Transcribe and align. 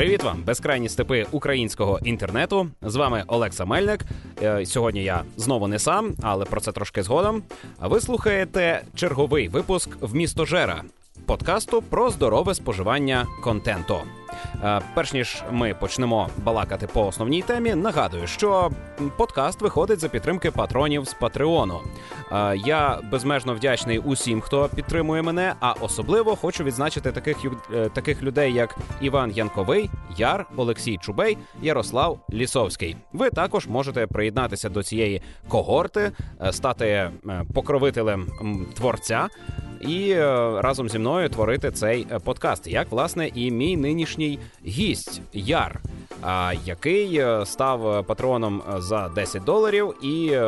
Привіт 0.00 0.22
вам, 0.22 0.42
безкрайні 0.42 0.88
степи 0.88 1.26
українського 1.30 1.98
інтернету. 2.04 2.68
З 2.82 2.96
вами 2.96 3.24
Олекса 3.26 3.64
Мельник. 3.64 4.00
Е, 4.42 4.66
сьогодні 4.66 5.04
я 5.04 5.22
знову 5.36 5.68
не 5.68 5.78
сам, 5.78 6.14
але 6.22 6.44
про 6.44 6.60
це 6.60 6.72
трошки 6.72 7.02
згодом. 7.02 7.42
А 7.78 7.88
ви 7.88 8.00
слухаєте 8.00 8.82
черговий 8.94 9.48
випуск 9.48 9.90
в 10.00 10.14
місто 10.14 10.44
Жера 10.44 10.82
подкасту 11.30 11.82
про 11.82 12.10
здорове 12.10 12.54
споживання 12.54 13.26
контенту. 13.42 13.96
Е, 14.64 14.80
перш 14.94 15.12
ніж 15.12 15.42
ми 15.50 15.74
почнемо 15.74 16.28
балакати 16.44 16.86
по 16.86 17.06
основній 17.06 17.42
темі, 17.42 17.74
нагадую, 17.74 18.26
що 18.26 18.70
подкаст 19.16 19.62
виходить 19.62 20.00
за 20.00 20.08
підтримки 20.08 20.50
патронів 20.50 21.08
з 21.08 21.14
Патреону. 21.14 21.80
Е, 22.32 22.56
я 22.66 22.98
безмежно 23.10 23.54
вдячний 23.54 23.98
усім, 23.98 24.40
хто 24.40 24.68
підтримує 24.74 25.22
мене, 25.22 25.54
а 25.60 25.72
особливо 25.80 26.36
хочу 26.36 26.64
відзначити 26.64 27.12
таких 27.12 27.36
е, 27.74 27.88
таких 27.88 28.22
людей, 28.22 28.52
як 28.52 28.76
Іван 29.00 29.30
Янковий, 29.30 29.90
Яр, 30.16 30.46
Олексій 30.56 30.96
Чубей, 30.96 31.38
Ярослав 31.62 32.20
Лісовський. 32.32 32.96
Ви 33.12 33.30
також 33.30 33.66
можете 33.66 34.06
приєднатися 34.06 34.68
до 34.68 34.82
цієї 34.82 35.22
когорти, 35.48 36.12
стати 36.50 37.10
покровителем 37.54 38.28
творця 38.74 39.28
і 39.80 40.10
е, 40.10 40.22
разом 40.60 40.88
зі 40.88 40.98
мною 40.98 41.28
творити 41.28 41.70
цей 41.70 42.06
е, 42.10 42.18
подкаст, 42.18 42.66
як 42.66 42.90
власне 42.90 43.30
і 43.34 43.50
мій 43.50 43.76
нинішній 43.76 44.38
гість 44.66 45.20
Яр. 45.32 45.80
Який 46.64 47.16
е, 47.16 47.46
став 47.46 48.06
патроном 48.06 48.62
за 48.78 49.08
10 49.08 49.44
доларів, 49.44 49.94
і 50.02 50.38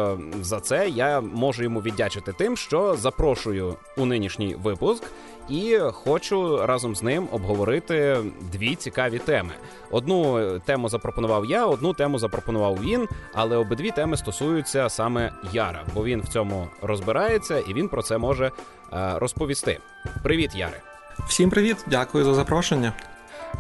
за 0.41 0.61
це 0.61 0.89
я 0.89 1.21
можу 1.21 1.63
йому 1.63 1.81
віддячити 1.81 2.33
тим, 2.33 2.57
що 2.57 2.97
запрошую 2.97 3.75
у 3.97 4.07
нинішній 4.07 4.55
випуск 4.63 5.05
і 5.49 5.79
хочу 5.79 6.67
разом 6.67 6.97
з 6.97 7.03
ним 7.03 7.29
обговорити 7.33 8.19
дві 8.53 8.75
цікаві 8.75 9.19
теми. 9.19 9.53
Одну 9.91 10.59
тему 10.59 10.89
запропонував 10.89 11.47
я, 11.47 11.67
одну 11.67 11.95
тему 11.95 12.19
запропонував 12.19 12.79
він, 12.83 13.09
але 13.35 13.57
обидві 13.57 13.91
теми 13.91 14.17
стосуються 14.17 14.89
саме 14.89 15.33
Яра, 15.53 15.85
бо 15.95 16.05
він 16.05 16.21
в 16.21 16.29
цьому 16.29 16.69
розбирається 16.83 17.59
і 17.59 17.75
він 17.75 17.89
про 17.89 18.03
це 18.03 18.19
може 18.19 18.47
е, 18.47 19.13
розповісти. 19.19 19.79
Привіт, 20.23 20.55
Яре! 20.55 20.81
Всім 21.27 21.51
привіт, 21.51 21.77
дякую 21.87 22.25
за 22.25 22.35
запрошення. 22.35 22.93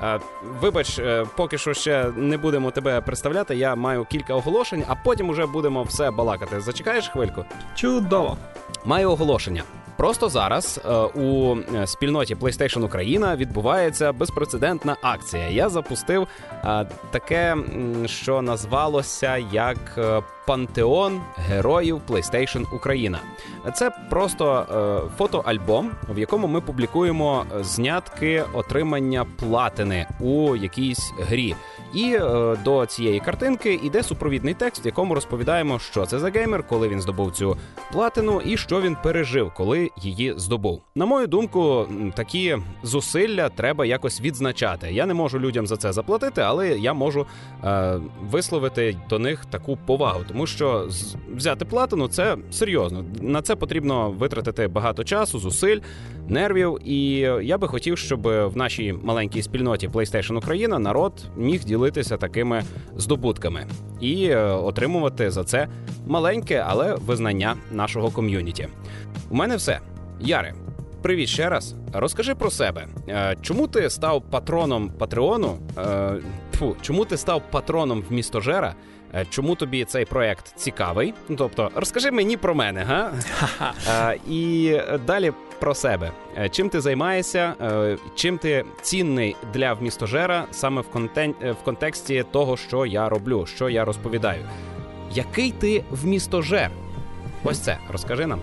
Е, 0.03 0.20
вибач, 0.61 0.98
е, 0.98 1.27
поки 1.37 1.59
що 1.59 1.75
ще 1.75 2.12
не 2.17 2.37
будемо 2.37 2.70
тебе 2.70 3.01
представляти. 3.01 3.57
Я 3.57 3.75
маю 3.75 4.05
кілька 4.05 4.35
оголошень, 4.35 4.85
а 4.89 4.95
потім 4.95 5.29
уже 5.29 5.47
будемо 5.47 5.83
все 5.83 6.11
балакати. 6.11 6.61
Зачекаєш 6.61 7.09
хвильку? 7.09 7.45
Чудово! 7.75 8.37
Маю 8.85 9.11
оголошення. 9.11 9.62
Просто 10.03 10.28
зараз 10.28 10.81
е, 10.84 10.95
у 10.95 11.56
е, 11.56 11.86
спільноті 11.86 12.34
PlayStation 12.34 12.84
Україна 12.84 13.36
відбувається 13.36 14.12
безпрецедентна 14.12 14.97
акція. 15.03 15.48
Я 15.48 15.69
запустив 15.69 16.28
е, 16.64 16.86
таке, 17.11 17.56
що 18.06 18.42
назвалося 18.42 19.36
як 19.53 19.78
Пантеон 20.47 21.20
героїв 21.36 22.00
PlayStation 22.08 22.75
Україна. 22.75 23.19
Це 23.75 23.91
просто 24.11 24.67
фотоальбом, 25.19 25.91
в 26.08 26.19
якому 26.19 26.47
ми 26.47 26.61
публікуємо 26.61 27.45
знятки 27.61 28.45
отримання 28.53 29.27
платини 29.39 30.06
у 30.20 30.56
якійсь 30.56 31.12
грі. 31.19 31.55
І 31.95 32.19
до 32.64 32.86
цієї 32.86 33.20
картинки 33.20 33.75
йде 33.75 34.03
супровідний 34.03 34.55
текст, 34.55 34.84
в 34.84 34.86
якому 34.86 35.14
розповідаємо, 35.14 35.78
що 35.78 36.06
це 36.06 36.19
за 36.19 36.30
геймер, 36.30 36.62
коли 36.69 36.89
він 36.89 37.00
здобув 37.00 37.33
цю 37.33 37.56
платину, 37.92 38.41
і 38.41 38.56
що 38.56 38.80
він 38.80 38.97
пережив, 39.03 39.53
коли 39.56 39.91
її 40.01 40.35
здобув. 40.37 40.83
На 40.95 41.07
мою 41.07 41.27
думку, 41.27 41.87
такі 42.15 42.57
зусилля 42.83 43.48
треба 43.48 43.87
якось 43.87 44.21
відзначати. 44.21 44.93
Я 44.93 45.07
не 45.07 45.15
можу 45.15 45.41
людям 45.41 45.67
за 45.67 45.77
це 45.77 45.93
заплатити, 45.93 46.41
але 46.41 46.79
я 46.79 46.93
можу 46.93 47.27
е, 47.65 48.01
висловити 48.31 48.97
до 49.11 49.19
них 49.19 49.45
таку 49.45 49.79
повагу, 49.87 50.20
тому 50.29 50.47
що 50.47 50.89
взяти 51.36 51.64
платину 51.64 52.08
це 52.08 52.36
серйозно. 52.51 53.05
На 53.20 53.42
це 53.42 53.57
потрібно 53.57 54.11
витратити 54.11 54.69
багато 54.69 55.05
часу, 55.05 55.39
зусиль, 55.39 55.79
нервів. 56.29 56.79
І 56.85 57.14
я 57.42 57.59
би 57.59 57.69
хотів, 57.69 57.98
щоб 57.98 58.23
в 58.23 58.53
нашій 58.55 58.92
маленькій 58.92 59.42
спільноті 59.42 59.89
PlayStation 59.89 60.36
Україна 60.36 60.79
народ 60.79 61.13
міг 61.36 61.64
ділитися 61.64 62.17
такими 62.17 62.63
здобутками 62.97 63.67
і 64.01 64.24
е, 64.24 64.45
отримувати 64.45 65.30
за 65.30 65.45
це 65.45 65.69
маленьке, 66.07 66.64
але 66.69 66.95
визнання 66.95 67.57
нашого 67.73 68.11
ком'юніті. 68.11 68.69
У 69.30 69.35
мене 69.35 69.57
все. 69.57 69.80
Яре, 70.25 70.55
привіт 71.03 71.29
ще 71.29 71.49
раз. 71.49 71.75
Розкажи 71.93 72.35
про 72.35 72.51
себе. 72.51 72.87
Е, 73.09 73.37
чому 73.43 73.69
ти 73.69 73.91
став 73.91 74.23
патроном 74.31 74.93
Патреону? 74.99 75.59
Е, 75.79 76.15
фу, 76.59 76.77
чому 76.83 77.05
ти 77.05 77.17
став 77.17 77.43
патроном 77.51 78.05
в 78.09 78.13
місто 78.13 78.41
Жера? 78.41 78.75
Чому 79.31 79.55
тобі 79.55 79.85
цей 79.85 80.05
проект 80.05 80.53
цікавий? 80.57 81.15
Ну, 81.29 81.37
тобто, 81.37 81.71
розкажи 81.75 82.11
мені 82.11 82.37
про 82.37 82.55
мене, 82.55 82.83
га? 82.83 83.13
І 84.29 84.77
далі 85.07 85.33
про 85.63 85.75
себе. 85.75 86.11
Е, 86.39 86.49
чим 86.49 86.69
ти 86.69 86.81
займаєшся, 86.81 87.55
е, 87.63 87.97
чим 88.15 88.39
ти 88.39 88.65
цінний 88.83 89.37
для 89.55 89.73
вмістожера 89.73 90.45
саме 90.51 90.81
в 90.81 90.89
контен... 90.89 91.35
Е, 91.43 91.53
в 91.53 91.57
контексті 91.65 92.25
того, 92.31 92.57
що 92.57 92.87
я 92.87 93.09
роблю, 93.09 93.47
що 93.47 93.69
я 93.69 93.85
розповідаю? 93.85 94.45
Який 95.15 95.51
ти 95.51 95.85
вмістожер? 95.91 96.71
Ось 97.45 97.59
це 97.59 97.79
розкажи 97.93 98.27
нам. 98.27 98.41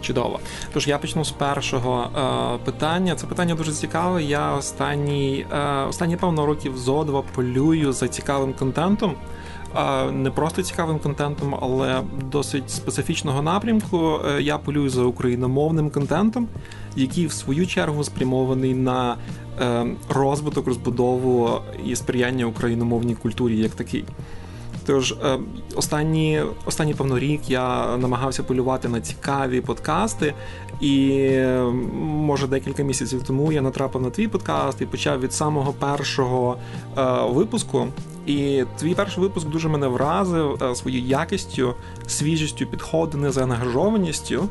Чудово. 0.00 0.40
Тож 0.72 0.88
я 0.88 0.98
почну 0.98 1.24
з 1.24 1.30
першого 1.30 2.04
е, 2.04 2.64
питання. 2.64 3.14
Це 3.14 3.26
питання 3.26 3.54
дуже 3.54 3.72
цікаве. 3.72 4.22
Я 4.22 4.52
останні 4.52 5.46
е, 5.52 5.84
останні 5.88 6.16
певно 6.16 6.46
років 6.46 6.78
зо 6.78 7.04
два 7.04 7.22
полюю 7.22 7.92
за 7.92 8.08
цікавим 8.08 8.52
контентом 8.52 9.14
не 10.12 10.30
просто 10.30 10.62
цікавим 10.62 10.98
контентом, 10.98 11.56
але 11.60 12.02
досить 12.30 12.70
специфічного 12.70 13.42
напрямку. 13.42 14.20
Е, 14.28 14.42
я 14.42 14.58
полюю 14.58 14.88
за 14.88 15.02
україномовним 15.02 15.90
контентом, 15.90 16.48
який 16.96 17.26
в 17.26 17.32
свою 17.32 17.66
чергу 17.66 18.04
спрямований 18.04 18.74
на 18.74 19.16
е, 19.60 19.86
розвиток, 20.08 20.66
розбудову 20.66 21.50
і 21.86 21.96
сприяння 21.96 22.46
україномовній 22.46 23.14
культурі 23.14 23.58
як 23.58 23.70
такий. 23.70 24.04
Тож 24.86 25.12
е, 25.12 25.38
останні 25.74 26.42
останній 26.64 26.94
певно 26.94 27.18
рік 27.18 27.50
я 27.50 27.96
намагався 27.96 28.42
полювати 28.42 28.88
на 28.88 29.00
цікаві 29.00 29.60
подкасти, 29.60 30.34
і 30.80 31.30
може 32.02 32.46
декілька 32.46 32.82
місяців 32.82 33.22
тому 33.22 33.52
я 33.52 33.62
натрапив 33.62 34.02
на 34.02 34.10
твій 34.10 34.28
подкаст 34.28 34.80
і 34.80 34.86
почав 34.86 35.20
від 35.20 35.32
самого 35.32 35.72
першого 35.72 36.56
випуску. 37.28 37.86
І 38.26 38.64
твій 38.78 38.94
перший 38.94 39.22
випуск 39.22 39.48
дуже 39.48 39.68
мене 39.68 39.86
вразив 39.86 40.62
е, 40.62 40.74
своєю 40.74 41.04
якістю, 41.04 41.74
свіжістю 42.06 42.66
підходу, 42.66 43.18
незаангажованістю. 43.18 44.48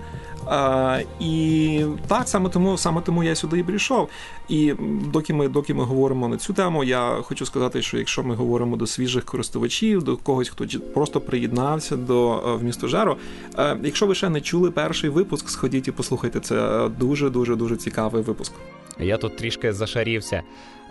А, 0.47 1.00
І 1.19 1.85
так, 2.07 2.28
саме 2.28 2.50
тому 2.50 2.78
саме 2.78 3.01
тому 3.01 3.23
я 3.23 3.35
сюди 3.35 3.59
і 3.59 3.63
прийшов. 3.63 4.09
І 4.50 4.73
доки 5.13 5.33
ми 5.33 5.47
доки 5.47 5.73
ми 5.73 5.83
говоримо 5.83 6.28
на 6.28 6.38
цю 6.38 6.53
тему, 6.53 6.83
я 6.83 7.17
хочу 7.22 7.45
сказати, 7.45 7.81
що 7.81 7.97
якщо 7.97 8.23
ми 8.23 8.35
говоримо 8.35 8.78
до 8.78 8.88
свіжих 8.88 9.25
користувачів, 9.25 10.03
до 10.03 10.17
когось, 10.17 10.50
хто 10.50 10.66
просто 10.94 11.22
приєднався 11.22 11.97
до 11.97 12.33
е, 12.38 12.56
вмістожеру, 12.56 13.17
е, 13.57 13.78
якщо 13.83 14.06
ви 14.06 14.16
ще 14.16 14.29
не 14.29 14.41
чули 14.41 14.72
перший 14.72 15.09
випуск, 15.09 15.50
сходіть 15.50 15.88
і 15.88 15.91
послухайте. 15.91 16.39
Це 16.39 16.89
дуже 17.00 17.29
дуже 17.29 17.56
дуже 17.56 17.75
цікавий 17.75 18.23
випуск. 18.23 18.53
Я 19.00 19.17
тут 19.17 19.38
трішки 19.38 19.73
зашарівся. 19.73 20.41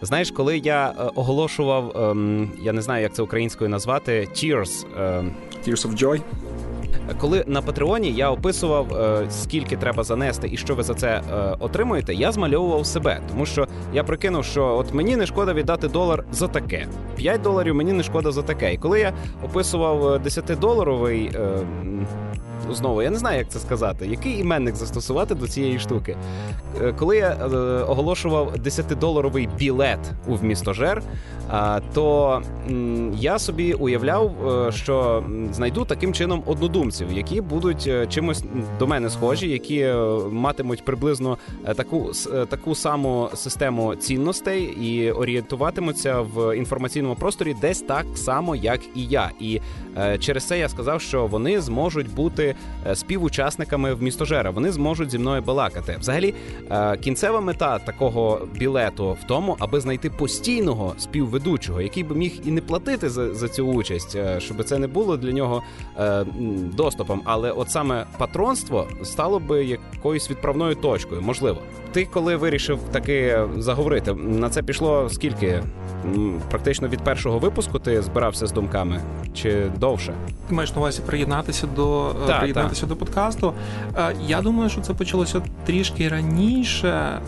Знаєш, 0.02 0.30
коли 0.30 0.58
я 0.58 0.88
е, 0.88 1.10
оголошував, 1.14 1.96
ем, 1.96 2.50
я 2.62 2.72
не 2.72 2.82
знаю, 2.82 3.02
як 3.02 3.14
це 3.14 3.22
українською 3.22 3.70
назвати, 3.70 4.28
Tears. 4.32 4.86
Ем, 4.98 5.32
Tears 5.66 5.88
of 5.88 6.04
Joy. 6.04 6.22
Коли 7.18 7.44
на 7.46 7.62
Патреоні 7.62 8.12
я 8.12 8.30
описував, 8.30 8.94
е, 8.94 9.26
скільки 9.30 9.76
треба 9.76 10.04
занести 10.04 10.48
і 10.52 10.56
що 10.56 10.74
ви 10.74 10.82
за 10.82 10.94
це 10.94 11.08
е, 11.08 11.56
отримуєте, 11.58 12.14
я 12.14 12.32
змальовував 12.32 12.86
себе, 12.86 13.20
тому 13.28 13.46
що 13.46 13.66
я 13.92 14.04
прикинув, 14.04 14.44
що 14.44 14.64
от 14.64 14.94
мені 14.94 15.16
не 15.16 15.26
шкода 15.26 15.52
віддати 15.52 15.88
долар 15.88 16.24
за 16.32 16.48
таке. 16.48 16.86
5 17.16 17.42
доларів 17.42 17.74
мені 17.74 17.92
не 17.92 18.02
шкода 18.02 18.32
за 18.32 18.42
таке. 18.42 18.74
І 18.74 18.78
коли 18.78 19.00
я 19.00 19.12
описував 19.44 20.02
10-доларовий 20.04 21.30
знову 22.70 23.02
я 23.02 23.10
не 23.10 23.18
знаю, 23.18 23.38
як 23.38 23.48
це 23.48 23.58
сказати, 23.58 24.06
який 24.06 24.38
іменник 24.38 24.76
застосувати 24.76 25.34
до 25.34 25.48
цієї 25.48 25.78
штуки. 25.78 26.16
Е, 26.82 26.92
коли 26.98 27.16
я 27.16 27.28
е, 27.30 27.46
оголошував 27.82 28.54
10-доларовий 28.54 29.48
білет 29.56 29.98
у 30.26 30.34
вмістожер, 30.34 31.02
то 31.94 32.42
я 33.14 33.38
собі 33.38 33.72
уявляв, 33.72 34.48
е, 34.48 34.72
що 34.72 35.24
знайду 35.52 35.84
таким 35.84 36.12
чином 36.12 36.42
однодумців, 36.46 37.12
які 37.12 37.40
будуть 37.40 37.90
чимось 38.08 38.44
до 38.78 38.86
мене 38.86 39.10
схожі, 39.10 39.48
які 39.48 39.92
матимуть 40.30 40.84
приблизно 40.84 41.38
таку 41.76 42.10
таку 42.48 42.74
саму 42.74 43.28
систему 43.34 43.94
цінностей 43.94 44.62
і 44.62 45.10
орієнтуватимуться 45.10 46.20
в 46.20 46.56
інформаційному 46.56 47.14
просторі 47.14 47.56
десь 47.60 47.80
так 47.80 48.06
само, 48.14 48.56
як 48.56 48.80
і 48.94 49.04
я. 49.06 49.30
І 49.40 49.60
через 50.18 50.44
це 50.44 50.58
я 50.58 50.68
сказав, 50.68 51.00
що 51.00 51.26
вони 51.26 51.60
зможуть 51.60 52.14
бути 52.14 52.53
е, 52.86 52.94
співучасниками 52.94 53.94
в 53.94 54.02
містожера. 54.02 54.50
Вони 54.50 54.72
зможуть 54.72 55.10
зі 55.10 55.18
мною 55.18 55.42
балакати. 55.42 55.96
Взагалі, 56.00 56.34
е, 56.70 56.96
кінцева 56.96 57.40
мета 57.40 57.78
такого 57.78 58.48
білету 58.54 59.12
в 59.22 59.26
тому, 59.26 59.56
аби 59.58 59.80
знайти 59.80 60.10
постійного 60.10 60.94
співведучого, 60.98 61.80
який 61.80 62.04
би 62.04 62.14
міг 62.14 62.32
і 62.44 62.50
не 62.50 62.60
платити 62.60 63.08
за, 63.08 63.34
за 63.34 63.48
цю 63.48 63.66
участь, 63.66 64.16
е, 64.16 64.40
щоб 64.40 64.64
це 64.64 64.78
не 64.78 64.86
було 64.86 65.16
для 65.16 65.32
нього 65.32 65.62
доступом. 66.76 67.22
Але 67.24 67.50
от 67.50 67.70
саме 67.70 68.06
патронство 68.18 68.88
стало 69.02 69.38
би 69.38 69.64
якоюсь 69.64 70.30
відправною 70.30 70.74
точкою, 70.74 71.22
можливо. 71.22 71.58
Ти 71.92 72.04
коли 72.04 72.36
вирішив 72.36 72.78
таки 72.92 73.38
заговорити, 73.58 74.14
на 74.14 74.50
це 74.50 74.62
пішло 74.62 75.08
скільки? 75.10 75.62
Практично 76.50 76.88
від 76.88 77.00
першого 77.00 77.38
випуску 77.38 77.78
ти 77.78 78.02
збирався 78.02 78.46
з 78.46 78.52
думками 78.52 79.00
чи 79.34 79.66
довше? 79.76 80.14
Ти 80.48 80.54
маєш 80.54 80.72
на 80.72 80.78
увазі 80.78 81.02
приєднатися 81.06 81.66
до 81.66 82.08
е, 82.08 82.26
та, 82.26 82.43
приєднатися 82.52 82.86
до 82.86 82.96
подкасту. 82.96 83.52
Е, 83.96 84.14
я 84.26 84.40
думаю, 84.40 84.70
що 84.70 84.80
це 84.80 84.94
почалося 84.94 85.42
трішки 85.66 86.08
раніше, 86.08 86.88
е, 86.88 87.20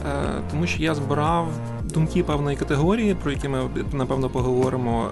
тому 0.50 0.66
що 0.66 0.82
я 0.82 0.94
збирав 0.94 1.48
думки 1.94 2.22
певної 2.22 2.56
категорії, 2.56 3.14
про 3.14 3.30
які 3.30 3.48
ми 3.48 3.60
напевно 3.92 4.28
поговоримо 4.28 5.08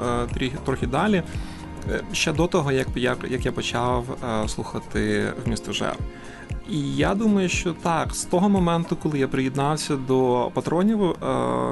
трохи 0.64 0.86
далі. 0.86 1.22
Ще 2.12 2.32
до 2.32 2.46
того, 2.46 2.72
як 2.72 2.88
я 2.96 3.16
як 3.30 3.46
я 3.46 3.52
почав 3.52 4.04
слухати 4.46 5.32
в 5.44 5.48
місто 5.48 5.72
Жер. 5.72 5.96
І 6.70 6.96
я 6.96 7.14
думаю, 7.14 7.48
що 7.48 7.72
так, 7.72 8.14
з 8.14 8.24
того 8.24 8.48
моменту, 8.48 8.96
коли 8.96 9.18
я 9.18 9.28
приєднався 9.28 9.96
до 9.96 10.50
патронів 10.54 11.02
е, 11.02 11.14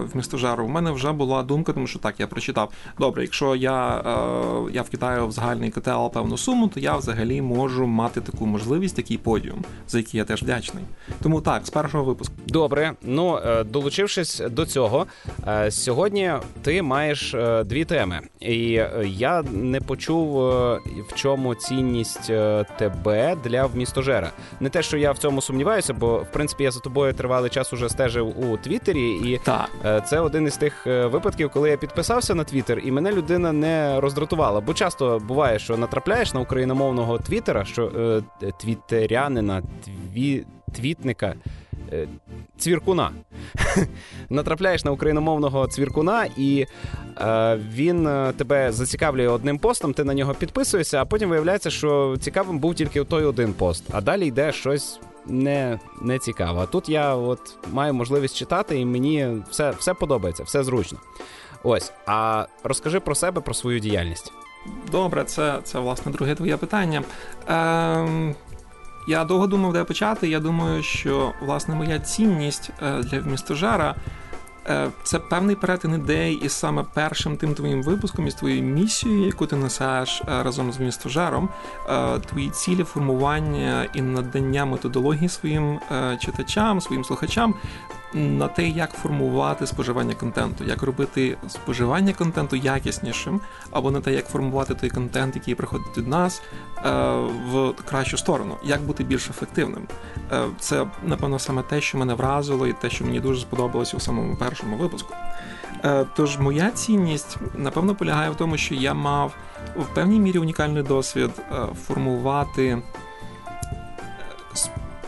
в 0.05 0.11
місто 0.15 0.37
Жару, 0.39 0.65
у 0.65 0.69
мене 0.69 0.91
вже 0.91 1.13
була 1.13 1.43
думка, 1.43 1.73
тому 1.73 1.87
що 1.87 1.99
так, 1.99 2.21
я 2.21 2.27
прочитав. 2.27 2.73
Добре, 2.99 3.23
якщо 3.23 3.57
я 3.57 3.97
е, 3.97 4.73
я 4.73 4.83
вкидаю 4.83 5.27
в 5.27 5.33
загальний 5.33 5.71
КТЛ 5.71 6.07
певну 6.13 6.39
суму, 6.39 6.69
то 6.69 6.81
я 6.81 6.97
взагалі 6.97 7.43
можу 7.43 7.87
мати 7.87 8.21
таку 8.21 8.47
можливість, 8.47 8.97
такий 8.97 9.19
подіум, 9.19 9.65
за 9.89 9.99
який 9.99 10.19
я 10.19 10.25
теж 10.25 10.43
вдячний. 10.43 10.85
Тому 11.23 11.41
так, 11.41 11.67
з 11.67 11.71
першого 11.71 12.05
випуску. 12.05 12.35
Добре, 12.47 12.93
ну 13.03 13.39
е, 13.39 13.65
долучившись 13.65 14.43
до 14.51 14.67
цього, 14.67 15.07
е, 15.47 15.71
сьогодні 15.71 16.33
ти 16.63 16.83
маєш 16.83 17.35
е, 17.35 17.65
дві 17.65 17.85
теми, 17.85 18.21
і 18.41 18.59
я 19.05 19.43
не 19.53 19.81
почув 19.81 20.33
в 21.09 21.15
чому 21.15 21.55
цінність 21.55 22.27
тебе 22.79 23.37
для 23.45 23.67
вмістожера. 23.67 24.31
Не 24.61 24.69
те 24.69 24.82
що 24.83 24.97
я 24.97 25.13
в 25.13 25.19
цьому 25.19 25.43
сумніваюся, 25.43 25.95
бо 25.95 26.19
в 26.19 26.33
принципі 26.33 26.65
я 26.65 26.71
за 26.71 26.81
тобою 26.81 27.13
тривалий 27.13 27.51
час 27.51 27.73
уже 27.73 27.89
стежив 27.89 28.51
у 28.51 28.57
Твіттері, 28.57 29.11
і 29.11 29.41
так. 29.45 29.71
Е, 29.85 30.01
це 30.01 30.21
один 30.21 30.47
із 30.47 30.57
тих 30.57 30.87
е, 30.87 31.07
випадків, 31.07 31.51
коли 31.51 31.71
я 31.71 31.77
підписався 31.77 32.35
на 32.35 32.45
Твіттер, 32.45 32.79
і 32.85 32.91
мене 32.91 33.13
людина 33.13 33.53
не 33.53 34.01
роздратувала. 34.01 34.61
Бо 34.61 34.75
часто 34.75 35.19
буває, 35.19 35.59
що 35.59 35.77
натрапляєш 35.77 36.35
на 36.35 36.41
україномовного 36.41 37.19
твіттера, 37.19 37.65
що 37.65 37.87
е, 38.43 38.53
твіттерянина, 38.61 39.63
тві, 39.85 40.47
твітника. 40.73 41.35
Е, 41.93 42.09
цвіркуна. 42.59 43.11
Натрапляєш 44.31 44.85
на 44.85 44.91
україномовного 44.91 45.67
цвіркуна, 45.67 46.27
і 46.37 46.67
е, 47.21 47.59
він 47.73 48.07
е, 48.07 48.33
тебе 48.37 48.73
зацікавлює 48.73 49.29
одним 49.29 49.59
постом, 49.59 49.95
ти 49.95 50.05
на 50.05 50.15
нього 50.15 50.35
підписуєшся, 50.35 51.03
а 51.03 51.05
потім 51.05 51.31
виявляється, 51.31 51.71
що 51.71 52.17
цікавим 52.21 52.59
був 52.59 52.75
тільки 52.75 53.05
той 53.05 53.25
один 53.25 53.53
пост, 53.53 53.85
а 53.91 54.01
далі 54.01 54.27
йде 54.27 54.53
щось 54.53 55.01
не 55.27 55.79
не 56.03 56.19
цікаво. 56.19 56.61
А 56.61 56.67
тут 56.67 56.89
я 56.89 57.15
от 57.15 57.57
маю 57.73 57.95
можливість 57.95 58.37
читати, 58.37 58.81
і 58.81 58.85
мені 58.85 59.43
все, 59.51 59.71
все 59.71 59.95
подобається, 59.95 60.43
все 60.43 60.63
зручно. 60.63 60.99
Ось, 61.63 61.93
а 62.07 62.47
розкажи 62.65 63.01
про 63.01 63.15
себе, 63.15 63.41
про 63.41 63.55
свою 63.55 63.79
діяльність. 63.79 64.33
Добре, 64.91 65.25
це 65.25 65.59
це 65.65 65.79
власне 65.79 66.13
друге 66.13 66.35
твоє 66.35 66.57
питання. 66.57 67.03
Ем, 67.49 68.35
я 69.07 69.25
довго 69.25 69.47
думав, 69.47 69.73
де 69.73 69.85
почати. 69.85 70.29
Я 70.29 70.41
думаю, 70.41 70.83
що 70.83 71.33
власне 71.41 71.75
моя 71.75 71.99
цінність 71.99 72.71
е, 72.83 73.03
для 73.03 73.21
вмістожара 73.21 73.95
е, 74.67 74.91
це 75.03 75.19
певний 75.19 75.57
перетин 75.57 75.95
ідей 75.95 76.35
із 76.35 76.53
саме 76.53 76.85
першим 76.95 77.37
тим 77.37 77.55
твоїм 77.55 77.83
випуском, 77.83 78.27
із 78.27 78.35
твоєю 78.35 78.63
місією, 78.63 79.27
яку 79.27 79.47
ти 79.47 79.57
несеш 79.57 80.23
е, 80.23 80.43
разом 80.43 80.73
з 80.73 80.79
містожаром, 80.79 81.49
твої 82.31 82.51
цілі 82.51 82.85
формування 82.85 83.87
і 83.95 84.03
надання 84.03 84.65
методології 84.65 85.29
своїм 85.29 85.81
читачам, 86.21 86.81
своїм 86.81 87.05
слухачам 87.05 87.55
на 88.15 88.49
те, 88.49 88.69
як 88.69 88.91
формувати 88.91 89.67
споживання 89.67 90.15
контенту, 90.15 90.65
як 90.65 90.83
робити 90.83 91.37
споживання 91.49 92.13
контенту 92.13 92.57
якіснішим, 92.57 93.41
або 93.71 93.91
на 93.91 94.01
те, 94.01 94.13
як 94.13 94.29
формувати 94.29 94.75
той 94.75 94.91
контент, 94.91 95.37
який 95.37 95.55
приходить 95.55 95.99
від 95.99 96.09
нас, 96.09 96.43
е, 96.77 96.91
в 97.51 97.73
кращу 97.85 98.17
сторону, 98.17 98.57
як 98.65 98.83
бути 98.83 99.05
більш 99.05 99.31
ефективним. 99.31 99.87
Е, 100.33 100.45
це, 100.59 100.87
напевно, 101.05 101.39
саме 101.39 101.63
те, 101.63 101.81
що 101.81 101.99
мене 101.99 102.15
вразило, 102.15 102.67
і 102.67 102.73
те, 102.73 102.91
що 102.91 103.05
мені 103.05 103.21
дуже 103.21 103.41
сподобалося 103.41 103.97
у 103.97 104.01
самому 104.01 104.37
першому 104.37 104.77
випуску. 104.77 105.15
Е, 105.85 106.07
тож 106.17 106.39
моя 106.39 106.71
цінність, 106.71 107.37
напевно, 107.55 107.95
полягає 107.95 108.31
в 108.31 108.37
тому, 108.37 108.57
що 108.57 108.75
я 108.75 108.95
мав 108.95 109.35
в 109.77 109.95
певній 109.95 110.21
мірі 110.21 110.39
унікальний 110.39 110.83
досвід 110.83 111.31
формувати 111.87 112.83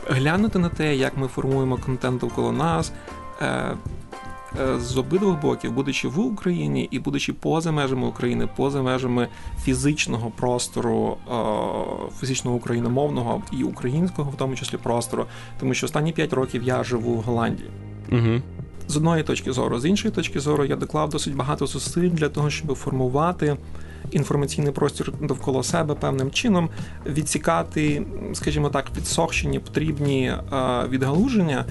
глянути 0.08 0.58
на 0.58 0.68
те, 0.68 0.96
як 0.96 1.16
ми 1.16 1.28
формуємо 1.28 1.76
контент 1.76 2.20
довкола 2.20 2.52
нас. 2.52 2.92
Е, 3.40 3.76
е, 4.60 4.80
з 4.80 4.96
обидвох 4.96 5.40
боків, 5.40 5.72
будучи 5.72 6.08
в 6.08 6.18
Україні 6.20 6.88
і 6.90 6.98
будучи 6.98 7.32
поза 7.32 7.72
межами 7.72 8.06
України, 8.06 8.48
поза 8.56 8.82
межами 8.82 9.28
фізичного 9.62 10.30
простору, 10.30 11.16
е, 11.30 11.34
фізичного 12.20 12.56
україномовного 12.56 13.42
і 13.52 13.64
українського, 13.64 14.30
в 14.30 14.36
тому 14.36 14.56
числі 14.56 14.78
простору, 14.78 15.26
тому 15.60 15.74
що 15.74 15.86
останні 15.86 16.12
п'ять 16.12 16.32
років 16.32 16.62
я 16.62 16.84
живу 16.84 17.14
в 17.14 17.20
Голландії. 17.22 17.70
Угу. 18.12 18.42
З 18.88 18.96
одної 18.96 19.22
точки 19.22 19.52
зору, 19.52 19.80
з 19.80 19.86
іншої 19.86 20.14
точки 20.14 20.40
зору, 20.40 20.64
я 20.64 20.76
доклав 20.76 21.10
досить 21.10 21.36
багато 21.36 21.66
зусиль 21.66 22.10
для 22.10 22.28
того, 22.28 22.50
щоб 22.50 22.74
формувати 22.74 23.56
інформаційний 24.10 24.72
простір 24.72 25.12
довкола 25.20 25.62
себе 25.62 25.94
певним 25.94 26.30
чином, 26.30 26.70
відсікати, 27.06 28.06
скажімо 28.32 28.70
так, 28.70 28.90
підсохшені 28.90 29.58
потрібні 29.58 30.26
е, 30.26 30.38
відгалуження. 30.88 31.64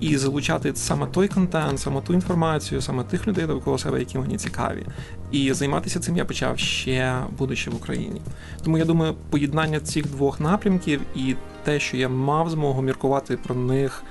І 0.00 0.16
залучати 0.16 0.72
саме 0.74 1.06
той 1.06 1.28
контент, 1.28 1.80
саме 1.80 2.00
ту 2.00 2.14
інформацію, 2.14 2.80
саме 2.80 3.04
тих 3.04 3.26
людей 3.26 3.46
довкола 3.46 3.78
себе, 3.78 3.98
які 3.98 4.18
мені 4.18 4.36
цікаві. 4.36 4.86
І 5.30 5.52
займатися 5.52 6.00
цим 6.00 6.16
я 6.16 6.24
почав 6.24 6.58
ще 6.58 7.16
будучи 7.38 7.70
в 7.70 7.74
Україні. 7.74 8.20
Тому 8.64 8.78
я 8.78 8.84
думаю, 8.84 9.14
поєднання 9.30 9.80
цих 9.80 10.06
двох 10.06 10.40
напрямків 10.40 11.00
і 11.16 11.34
те, 11.64 11.80
що 11.80 11.96
я 11.96 12.08
мав 12.08 12.50
змогу 12.50 12.82
міркувати 12.82 13.36
про 13.36 13.54
них 13.54 14.02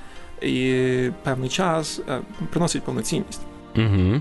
і 0.42 1.10
певний 1.24 1.48
час, 1.48 2.00
е, 2.08 2.20
приносить 2.50 2.82
повноцінність. 2.82 3.40
Угу. 3.76 4.20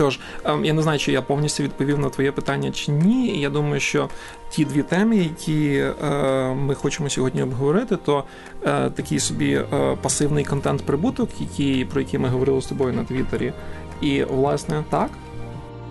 Тож 0.00 0.18
ем, 0.44 0.64
я 0.64 0.72
не 0.72 0.82
знаю, 0.82 0.98
чи 0.98 1.12
я 1.12 1.22
повністю 1.22 1.62
відповів 1.62 1.98
на 1.98 2.08
твоє 2.10 2.32
питання 2.32 2.70
чи 2.70 2.92
ні. 2.92 3.40
Я 3.40 3.50
думаю, 3.50 3.80
що 3.80 4.08
ті 4.50 4.64
дві 4.64 4.82
теми, 4.82 5.16
які 5.16 5.84
е, 6.04 6.54
ми 6.54 6.74
хочемо 6.74 7.10
сьогодні 7.10 7.42
обговорити, 7.42 7.96
то 7.96 8.24
е, 8.64 8.90
такий 8.90 9.18
собі 9.18 9.54
е, 9.54 9.96
пасивний 10.02 10.44
контент-прибуток, 10.44 11.28
який 11.40 11.84
про 11.84 12.00
який 12.00 12.20
ми 12.20 12.28
говорили 12.28 12.62
з 12.62 12.66
тобою 12.66 12.92
на 12.92 13.04
Твіттері, 13.04 13.52
і 14.00 14.24
власне 14.24 14.84
так. 14.90 15.10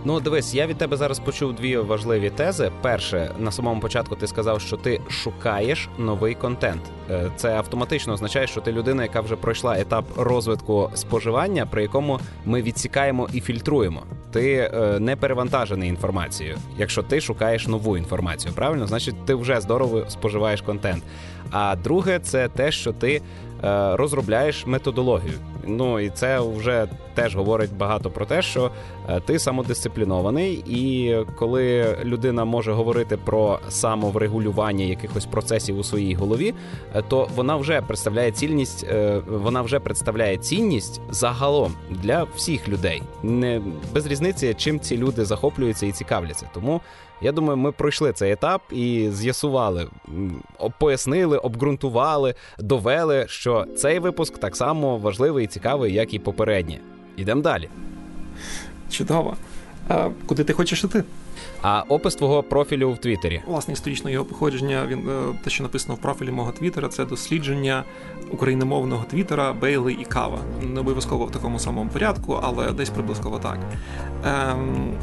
Ну, 0.06 0.20
дивись, 0.20 0.56
я 0.56 0.68
від 0.68 0.78
тебе 0.78 0.98
зараз 0.98 1.20
почув 1.20 1.54
дві 1.54 1.78
важливі 1.78 2.30
тези. 2.30 2.72
Перше, 2.82 3.32
на 3.40 3.52
самому 3.52 3.82
початку 3.82 4.16
ти 4.16 4.28
сказав, 4.28 4.62
що 4.62 4.78
ти 4.78 5.02
шукаєш 5.10 5.90
новий 5.98 6.36
контент. 6.36 6.82
Е, 7.10 7.32
це 7.36 7.56
автоматично 7.56 8.14
означає, 8.14 8.48
що 8.48 8.62
ти 8.62 8.72
людина, 8.72 9.04
яка 9.04 9.22
вже 9.22 9.36
пройшла 9.36 9.80
етап 9.80 10.06
розвитку 10.18 10.90
споживання, 10.94 11.66
при 11.66 11.82
якому 11.82 12.20
ми 12.46 12.62
відсікаємо 12.62 13.30
і 13.34 13.42
фільтруємо. 13.42 14.04
Ти 14.32 14.72
е, 14.74 15.00
не 15.00 15.16
перевантажений 15.16 15.90
інформацією. 15.90 16.58
Якщо 16.78 17.04
ти 17.04 17.22
шукаєш 17.22 17.68
нову 17.68 17.98
інформацію, 17.98 18.54
правильно, 18.54 18.88
значить 18.88 19.26
ти 19.26 19.36
вже 19.36 19.62
здорово 19.62 20.06
споживаєш 20.08 20.62
контент. 20.62 21.04
А 21.52 21.76
друге, 21.76 22.20
це 22.20 22.48
те, 22.48 22.72
що 22.72 22.94
ти 22.94 23.22
Е, 23.64 23.96
розробляєш 23.96 24.66
методологію. 24.66 25.34
Ну 25.70 26.00
і 26.00 26.10
це 26.10 26.40
вже 26.40 26.88
теж 27.14 27.36
говорить 27.36 27.74
багато 27.78 28.10
про 28.10 28.26
те, 28.26 28.42
що 28.42 28.72
е, 29.10 29.20
ти 29.20 29.40
самодисциплінований, 29.40 30.54
і 30.54 31.16
коли 31.36 31.98
людина 32.04 32.46
може 32.46 32.72
говорити 32.72 33.18
про 33.18 33.60
самоврегулювання 33.70 34.86
якихось 34.86 35.26
процесів 35.26 35.80
у 35.80 35.84
своїй 35.84 36.16
голові, 36.16 36.54
е, 36.96 37.04
то 37.08 37.30
вона 37.36 37.56
вже 37.56 37.82
представляє 37.82 38.32
цільність, 38.32 38.86
вона 39.28 39.62
вже 39.62 39.80
представляє 39.80 40.38
цінність 40.38 41.02
загалом 41.10 41.74
для 41.90 42.24
всіх 42.36 42.70
людей, 42.70 43.02
не 43.24 43.62
без 43.94 44.06
різниці, 44.06 44.54
чим 44.58 44.80
ці 44.80 44.98
люди 44.98 45.26
захоплюються 45.26 45.86
і 45.86 45.92
цікавляться. 45.92 46.50
Тому 46.54 46.82
я 47.22 47.32
думаю, 47.32 47.58
ми 47.58 47.72
пройшли 47.72 48.14
цей 48.14 48.32
етап 48.32 48.62
і 48.72 49.10
з'ясували, 49.12 49.88
пояснили, 50.80 51.38
обґрунтували, 51.38 52.36
довели, 52.60 53.26
що 53.28 53.66
цей 53.78 54.00
випуск 54.00 54.38
так 54.38 54.56
само 54.56 54.98
важливий 54.98 55.46
і 55.46 55.48
цікавий, 55.48 55.94
як 55.94 56.14
і 56.14 56.20
попередні. 56.20 56.80
Ідемо 57.18 57.42
далі. 57.42 57.70
Чудово. 58.92 59.38
А 59.90 60.10
Куди 60.26 60.44
ти 60.44 60.54
хочеш 60.54 60.84
іти? 60.84 61.04
А 61.62 61.84
опис 61.88 62.16
твого 62.16 62.44
профілю 62.44 62.92
в 62.92 62.98
Твіттері? 62.98 63.42
Власне, 63.48 63.74
історичне 63.74 64.12
його 64.12 64.26
походження. 64.26 64.86
Він 64.88 65.10
е, 65.10 65.40
те, 65.44 65.50
що 65.50 65.64
написано 65.64 65.96
в 65.96 65.98
профілі 65.98 66.32
мого 66.32 66.52
Твіттера, 66.52 66.88
це 66.88 67.06
дослідження 67.06 67.84
україномовного 68.32 69.06
Твіттера 69.10 69.54
Бейли 69.54 69.94
і 69.94 70.06
Кава. 70.06 70.40
Не 70.62 70.80
обов'язково 70.80 71.26
в 71.26 71.32
такому 71.32 71.60
самому 71.60 71.90
порядку, 71.90 72.40
але 72.44 72.72
десь 72.72 72.90
приблизково 72.90 73.40
так. 73.40 73.60
Ем... 74.26 74.94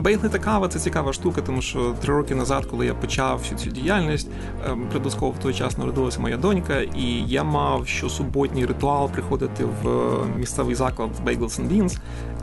Бейли 0.00 0.28
та 0.28 0.38
кава 0.38 0.68
це 0.68 0.78
цікава 0.78 1.12
штука, 1.12 1.42
тому 1.42 1.62
що 1.62 1.94
три 2.00 2.14
роки 2.14 2.34
назад, 2.34 2.66
коли 2.66 2.86
я 2.86 2.94
почав 2.94 3.38
всю 3.38 3.58
цю 3.58 3.70
діяльність, 3.70 4.28
ем, 4.66 4.88
в 5.20 5.38
той 5.42 5.54
час 5.54 5.78
народилася 5.78 6.20
моя 6.20 6.36
донька, 6.36 6.80
і 6.80 7.24
я 7.26 7.44
мав 7.44 7.86
щосуботній 7.86 8.66
ритуал 8.66 9.10
приходити 9.10 9.64
в 9.82 9.88
місцевий 10.36 10.74
заклад 10.74 11.10
Bagels 11.26 11.60
and 11.60 11.68
Beans 11.68 11.98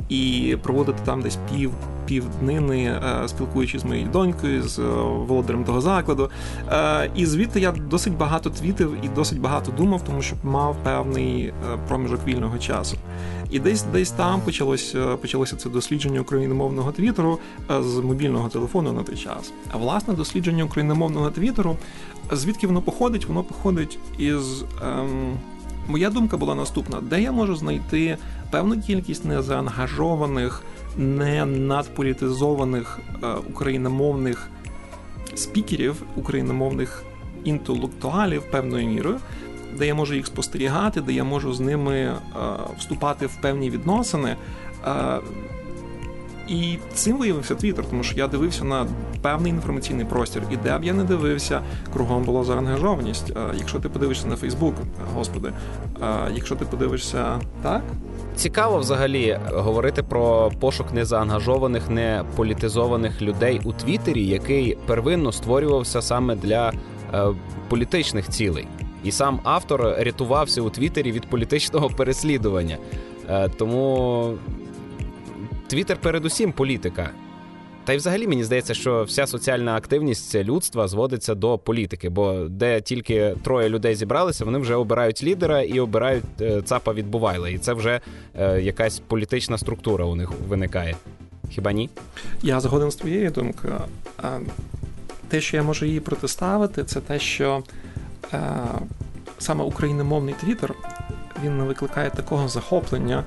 і 0.09 0.57
проводити 0.63 0.99
там 1.05 1.21
десь 1.21 1.37
пів 1.51 1.71
півднини, 2.07 2.83
е, 2.83 3.27
спілкуючись 3.27 3.81
з 3.81 3.85
моєю 3.85 4.07
донькою, 4.07 4.63
з 4.63 4.79
е, 4.79 4.83
володарем 5.27 5.63
того 5.63 5.81
закладу. 5.81 6.29
Е, 6.71 7.11
і 7.15 7.25
звідти 7.25 7.59
я 7.59 7.71
досить 7.71 8.17
багато 8.17 8.49
твітив 8.49 8.97
і 9.03 9.07
досить 9.07 9.39
багато 9.39 9.71
думав, 9.71 10.01
тому 10.03 10.21
що 10.21 10.35
мав 10.43 10.75
певний 10.83 11.53
проміжок 11.87 12.27
вільного 12.27 12.57
часу. 12.57 12.97
І 13.51 13.59
десь 13.59 13.83
десь 13.83 14.11
там 14.11 14.41
почалося 14.41 15.17
почалося 15.17 15.55
це 15.55 15.69
дослідження 15.69 16.21
україномовного 16.21 16.91
твіттеру 16.91 17.39
з 17.69 17.95
мобільного 17.95 18.49
телефону 18.49 18.93
на 18.93 19.03
той 19.03 19.15
час. 19.15 19.53
А 19.71 19.77
власне 19.77 20.13
дослідження 20.13 20.63
україномовного 20.63 21.31
твіттеру, 21.31 21.77
звідки 22.31 22.67
воно 22.67 22.81
походить? 22.81 23.25
Воно 23.25 23.43
походить 23.43 23.99
із. 24.17 24.63
Ем, 24.83 25.37
Моя 25.87 26.09
думка 26.09 26.37
була 26.37 26.55
наступна: 26.55 27.01
де 27.01 27.21
я 27.21 27.31
можу 27.31 27.55
знайти 27.55 28.17
певну 28.51 28.81
кількість 28.81 29.25
незаангажованих, 29.25 30.63
не 30.97 31.45
надполітизованих 31.45 32.99
е, 33.23 33.27
україномовних 33.49 34.49
спікерів, 35.35 36.03
україномовних 36.15 37.03
інтелектуалів 37.43 38.43
певною 38.51 38.87
мірою, 38.87 39.19
де 39.77 39.87
я 39.87 39.95
можу 39.95 40.15
їх 40.15 40.27
спостерігати, 40.27 41.01
де 41.01 41.13
я 41.13 41.23
можу 41.23 41.53
з 41.53 41.59
ними 41.59 41.95
е, 41.95 42.15
вступати 42.77 43.25
в 43.25 43.35
певні 43.41 43.69
відносини. 43.69 44.35
Е, 46.49 46.53
і 46.53 46.79
цим 46.93 47.17
виявився 47.17 47.55
Твіттер, 47.55 47.85
тому 47.85 48.03
що 48.03 48.17
я 48.17 48.27
дивився 48.27 48.63
на 48.63 48.87
певний 49.21 49.51
інформаційний 49.51 50.05
простір, 50.05 50.43
і 50.51 50.57
де 50.57 50.77
б 50.77 50.83
я 50.83 50.93
не 50.93 51.03
дивився, 51.03 51.61
кругом 51.93 52.23
була 52.23 52.43
заангажованість. 52.43 53.33
Якщо 53.57 53.79
ти 53.79 53.89
подивишся 53.89 54.27
на 54.27 54.35
Фейсбук, 54.35 54.75
господи, 55.15 55.53
якщо 56.33 56.55
ти 56.55 56.65
подивишся 56.65 57.39
так. 57.63 57.81
Цікаво 58.37 58.77
взагалі 58.77 59.39
говорити 59.53 60.03
про 60.03 60.51
пошук 60.59 60.93
незаангажованих, 60.93 61.89
не 61.89 62.23
політизованих 62.35 63.21
людей 63.21 63.61
у 63.63 63.73
Твіттері, 63.73 64.25
який 64.25 64.77
первинно 64.85 65.31
створювався 65.31 66.01
саме 66.01 66.35
для 66.35 66.73
е, 67.13 67.27
політичних 67.69 68.29
цілей, 68.29 68.67
і 69.03 69.11
сам 69.11 69.39
автор 69.43 69.81
рятувався 69.99 70.61
у 70.61 70.69
Твіттері 70.69 71.11
від 71.11 71.29
політичного 71.29 71.89
переслідування. 71.89 72.77
Е, 73.29 73.49
тому 73.49 74.33
Твіттер 75.67 75.97
передусім 75.97 76.51
політика. 76.51 77.09
Та 77.83 77.93
й 77.93 77.97
взагалі 77.97 78.27
мені 78.27 78.43
здається, 78.43 78.73
що 78.73 79.03
вся 79.03 79.27
соціальна 79.27 79.75
активність 79.75 80.35
людства 80.35 80.87
зводиться 80.87 81.35
до 81.35 81.57
політики, 81.57 82.09
бо 82.09 82.33
де 82.49 82.81
тільки 82.81 83.35
троє 83.43 83.69
людей 83.69 83.95
зібралися, 83.95 84.45
вони 84.45 84.57
вже 84.59 84.75
обирають 84.75 85.23
лідера 85.23 85.61
і 85.61 85.79
обирають 85.79 86.23
е, 86.41 86.61
ЦАПа 86.61 86.93
від 86.93 87.07
Бувайла. 87.07 87.49
І 87.49 87.57
це 87.57 87.73
вже 87.73 88.01
е, 88.39 88.61
якась 88.61 88.99
політична 88.99 89.57
структура 89.57 90.05
у 90.05 90.15
них 90.15 90.31
виникає. 90.47 90.95
Хіба 91.49 91.71
ні? 91.71 91.89
Я 92.41 92.59
згоден 92.59 92.91
з 92.91 92.95
твоєю 92.95 93.31
думкою. 93.31 93.73
Те, 95.27 95.41
що 95.41 95.57
я 95.57 95.63
можу 95.63 95.85
її 95.85 95.99
протиставити, 95.99 96.83
це 96.83 97.01
те, 97.01 97.19
що 97.19 97.63
е, 98.33 98.39
саме 99.39 99.63
україномовний 99.63 100.35
твіттер 100.41 100.73
він 101.43 101.57
не 101.57 101.63
викликає 101.63 102.09
такого 102.09 102.47
захоплення 102.47 103.23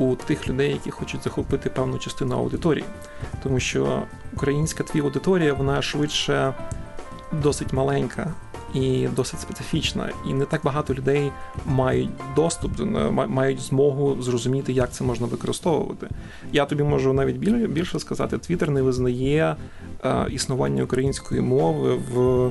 у 0.00 0.16
тих 0.16 0.48
людей, 0.48 0.70
які 0.70 0.90
хочуть 0.90 1.24
захопити 1.24 1.70
певну 1.70 1.98
частину 1.98 2.36
аудиторії, 2.36 2.84
тому 3.42 3.60
що 3.60 4.02
українська 4.32 4.84
твій 4.84 5.00
аудиторія 5.00 5.54
вона 5.54 5.82
швидше 5.82 6.54
досить 7.32 7.72
маленька. 7.72 8.34
І 8.74 9.08
досить 9.16 9.40
специфічна, 9.40 10.10
і 10.28 10.34
не 10.34 10.44
так 10.44 10.60
багато 10.64 10.94
людей 10.94 11.32
мають 11.66 12.10
доступ 12.36 12.72
мають 13.28 13.60
змогу 13.60 14.22
зрозуміти, 14.22 14.72
як 14.72 14.92
це 14.92 15.04
можна 15.04 15.26
використовувати. 15.26 16.08
Я 16.52 16.64
тобі 16.66 16.82
можу 16.82 17.12
навіть 17.12 17.36
більше 17.66 17.98
сказати, 17.98 18.38
Твіттер 18.38 18.70
не 18.70 18.82
визнає 18.82 19.56
е, 20.04 20.26
існування 20.30 20.82
української 20.82 21.40
мови 21.40 21.94
в 22.12 22.50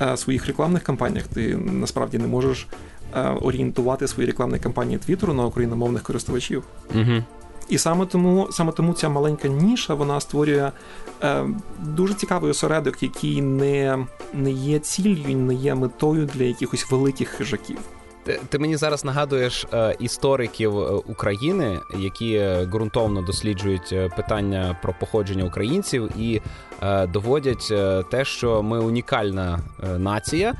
е, 0.00 0.16
своїх 0.16 0.46
рекламних 0.46 0.82
кампаніях. 0.82 1.26
Ти 1.26 1.56
насправді 1.56 2.18
не 2.18 2.26
можеш 2.26 2.66
Е, 2.95 2.95
орієнтувати 3.22 4.08
свої 4.08 4.26
рекламні 4.26 4.58
кампанії 4.58 4.98
Твіттеру 4.98 5.34
на 5.34 5.44
україномовних 5.44 6.02
користувачів. 6.02 6.64
Угу. 6.94 7.22
І 7.68 7.78
саме 7.78 8.06
тому 8.06 8.48
саме 8.50 8.72
тому 8.72 8.92
ця 8.92 9.08
маленька 9.08 9.48
ніша 9.48 9.94
вона 9.94 10.20
створює 10.20 10.70
е, 11.22 11.44
дуже 11.82 12.14
цікавий 12.14 12.50
осередок, 12.50 13.02
який 13.02 13.42
не 13.42 14.06
не 14.34 14.50
є 14.50 14.78
ціллю, 14.78 15.36
не 15.36 15.54
є 15.54 15.74
метою 15.74 16.28
для 16.34 16.44
якихось 16.44 16.90
великих 16.90 17.28
хижаків. 17.28 17.78
Ти, 18.26 18.40
ти 18.48 18.58
мені 18.58 18.76
зараз 18.76 19.04
нагадуєш 19.04 19.66
е, 19.72 19.96
істориків 19.98 20.78
е, 20.78 20.90
України, 20.90 21.80
які 21.98 22.38
ґрунтовно 22.72 23.22
досліджують 23.22 23.94
питання 24.16 24.76
про 24.82 24.94
походження 25.00 25.44
українців 25.44 26.10
і 26.18 26.40
Е, 26.82 27.06
доводять 27.06 27.68
е, 27.70 28.02
те, 28.10 28.24
що 28.24 28.62
ми 28.62 28.78
унікальна 28.78 29.60
е, 29.82 29.98
нація, 29.98 30.54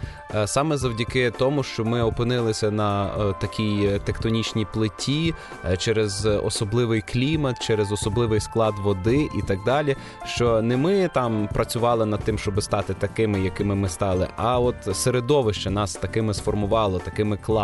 саме 0.47 0.77
завдяки 0.77 1.31
тому, 1.31 1.63
що 1.63 1.85
ми 1.85 2.03
опинилися 2.03 2.71
на 2.71 3.11
такій 3.41 4.01
тектонічній 4.05 4.67
плиті 4.73 5.35
через 5.79 6.27
особливий 6.27 7.01
клімат, 7.01 7.63
через 7.63 7.93
особливий 7.93 8.41
склад 8.41 8.75
води 8.83 9.29
і 9.39 9.43
так 9.43 9.59
далі. 9.65 9.97
Що 10.27 10.63
не 10.63 10.77
ми 10.77 11.11
там 11.15 11.49
працювали 11.53 12.07
над 12.07 12.21
тим, 12.21 12.39
щоб 12.39 12.63
стати 12.63 12.95
такими, 12.95 13.41
якими 13.41 13.75
ми 13.75 13.89
стали, 13.89 14.29
а 14.37 14.61
от 14.61 14.75
середовище 14.93 15.71
нас 15.71 15.95
такими 15.95 16.35
сформувало, 16.35 16.99
такими 16.99 17.37
класними. 17.37 17.56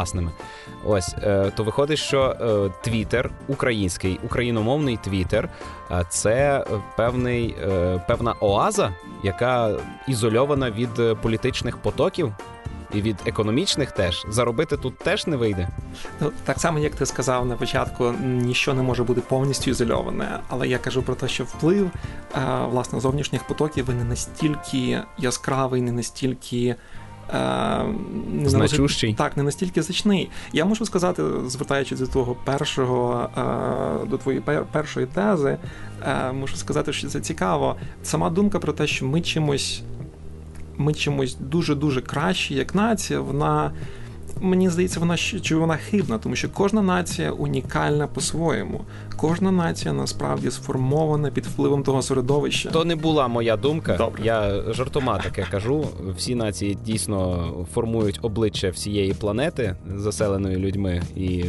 Ось 0.84 1.14
то 1.56 1.64
виходить, 1.64 1.99
що 1.99 2.37
Твіттер, 2.84 3.30
український 3.49 4.20
україномовний 4.22 4.96
Твіттер, 4.96 5.49
це 6.08 6.64
певний 6.96 7.56
певна 8.06 8.34
оаза, 8.40 8.92
яка 9.22 9.78
ізольована 10.08 10.70
від 10.70 10.99
е, 10.99 11.14
політичних 11.14 11.76
потоків. 11.76 12.34
І 12.94 13.02
від 13.02 13.16
економічних 13.26 13.90
теж 13.90 14.25
заробити 14.28 14.76
тут 14.76 14.99
теж 14.99 15.26
не 15.26 15.37
вийде. 15.37 15.68
Ну 16.20 16.32
так 16.44 16.61
само, 16.61 16.78
як 16.78 16.94
ти 16.94 17.06
сказав 17.06 17.46
на 17.46 17.56
початку, 17.56 18.14
ніщо 18.22 18.75
не 18.75 18.82
може 18.82 19.04
бути 19.04 19.20
повністю 19.20 19.70
ізольоване. 19.70 20.38
Але 20.49 20.68
я 20.68 20.78
кажу 20.78 21.02
про 21.02 21.14
те, 21.14 21.28
що 21.28 21.44
вплив 21.44 21.90
власне 22.70 23.00
зовнішніх 23.00 23.46
потоків 23.46 23.88
він 23.88 23.99
не 23.99 24.04
настільки 24.04 25.02
яскравий, 25.18 25.82
не 25.82 25.92
настільки 25.92 26.75
Е, 27.31 27.85
Значущий. 28.45 29.14
Так, 29.14 29.37
не 29.37 29.43
настільки 29.43 29.83
значний. 29.83 30.31
Я 30.52 30.64
можу 30.64 30.85
сказати, 30.85 31.23
звертаючись 31.47 32.00
до 32.00 32.07
того 32.07 32.37
першого, 32.45 33.29
е, 33.37 34.07
до 34.07 34.19
твоєї 34.19 34.43
першої 34.73 35.07
тези, 35.07 35.57
е, 36.02 36.33
можу 36.33 36.57
сказати, 36.57 36.93
що 36.93 37.09
це 37.09 37.21
цікаво. 37.21 37.76
Сама 38.02 38.31
думка 38.31 38.59
про 38.59 38.73
те, 38.73 38.87
що 38.87 39.07
ми 39.07 39.21
чимось. 39.21 39.83
Ми 40.76 40.95
чимось 40.95 41.37
дуже 41.41 41.75
дуже 41.75 42.00
кращі, 42.00 42.55
як 42.55 42.75
нація, 42.75 43.21
вона 43.21 43.73
мені 44.41 44.71
здається, 44.71 45.01
вона 45.01 45.17
чи 45.17 45.57
вона 45.57 45.77
хибна, 45.77 46.19
тому 46.19 46.37
що 46.37 46.49
кожна 46.49 46.83
нація 46.83 47.31
унікальна 47.31 48.07
по-своєму. 48.07 48.81
Кожна 49.17 49.53
нація 49.53 49.95
насправді 49.95 50.51
сформована 50.51 51.31
під 51.31 51.47
впливом 51.47 51.83
того 51.83 52.03
середовища. 52.03 52.71
То 52.71 52.85
не 52.85 52.97
була 52.97 53.29
моя 53.29 53.57
думка. 53.57 53.97
Добре. 53.97 54.23
Я 54.25 54.62
жартома 54.73 55.19
таке 55.19 55.47
кажу. 55.51 55.87
Всі 56.17 56.35
нації 56.35 56.79
дійсно 56.85 57.51
формують 57.75 58.19
обличчя 58.23 58.71
всієї 58.71 59.15
планети, 59.15 59.77
заселеної 59.97 60.57
людьми, 60.57 61.03
і 61.17 61.45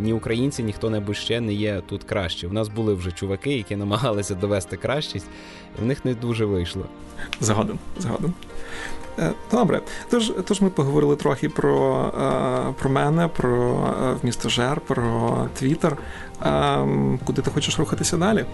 ні 0.00 0.12
українці, 0.12 0.62
ні 0.62 0.72
хто 0.72 0.90
небудь 0.90 1.16
ще 1.16 1.40
не 1.40 1.54
є 1.54 1.82
тут 1.88 2.04
краще. 2.04 2.46
У 2.46 2.52
нас 2.52 2.68
були 2.68 2.94
вже 2.94 3.12
чуваки, 3.12 3.56
які 3.56 3.76
намагалися 3.76 4.34
довести 4.34 4.76
кращість, 4.76 5.26
в 5.82 5.84
них 5.84 6.04
не 6.04 6.14
дуже 6.14 6.44
вийшло. 6.44 6.84
Згоден, 7.40 7.78
згоден. 7.98 8.32
Е, 9.18 9.32
добре, 9.50 9.80
тож 10.10 10.32
тож 10.44 10.60
ми 10.60 10.70
поговорили 10.70 11.16
трохи 11.16 11.48
про 11.48 12.04
е, 12.06 12.72
про 12.78 12.90
мене, 12.90 13.28
про 13.28 13.84
місто 14.22 14.48
жер, 14.48 14.80
про 14.80 15.36
Твіттер. 15.54 15.96
Куди 17.24 17.42
ти 17.42 17.50
хочеш 17.50 17.78
рухатися 17.78 18.16
далі? 18.16 18.46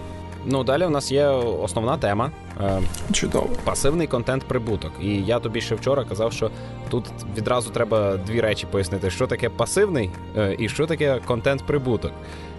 Ну 0.45 0.63
далі 0.63 0.85
у 0.85 0.89
нас 0.89 1.11
є 1.11 1.27
основна 1.27 1.97
тема. 1.97 2.31
Е, 2.61 2.81
Чудово. 3.11 3.49
Пасивний 3.63 4.07
контент-прибуток. 4.07 4.91
І 5.01 5.09
я 5.09 5.39
тобі 5.39 5.61
ще 5.61 5.75
вчора 5.75 6.03
казав, 6.03 6.33
що 6.33 6.51
тут 6.89 7.05
відразу 7.37 7.69
треба 7.69 8.17
дві 8.17 8.41
речі 8.41 8.67
пояснити, 8.71 9.09
що 9.09 9.27
таке 9.27 9.49
пасивний 9.49 10.09
е, 10.37 10.55
і 10.59 10.69
що 10.69 10.87
таке 10.87 11.19
контент-прибуток. 11.25 12.11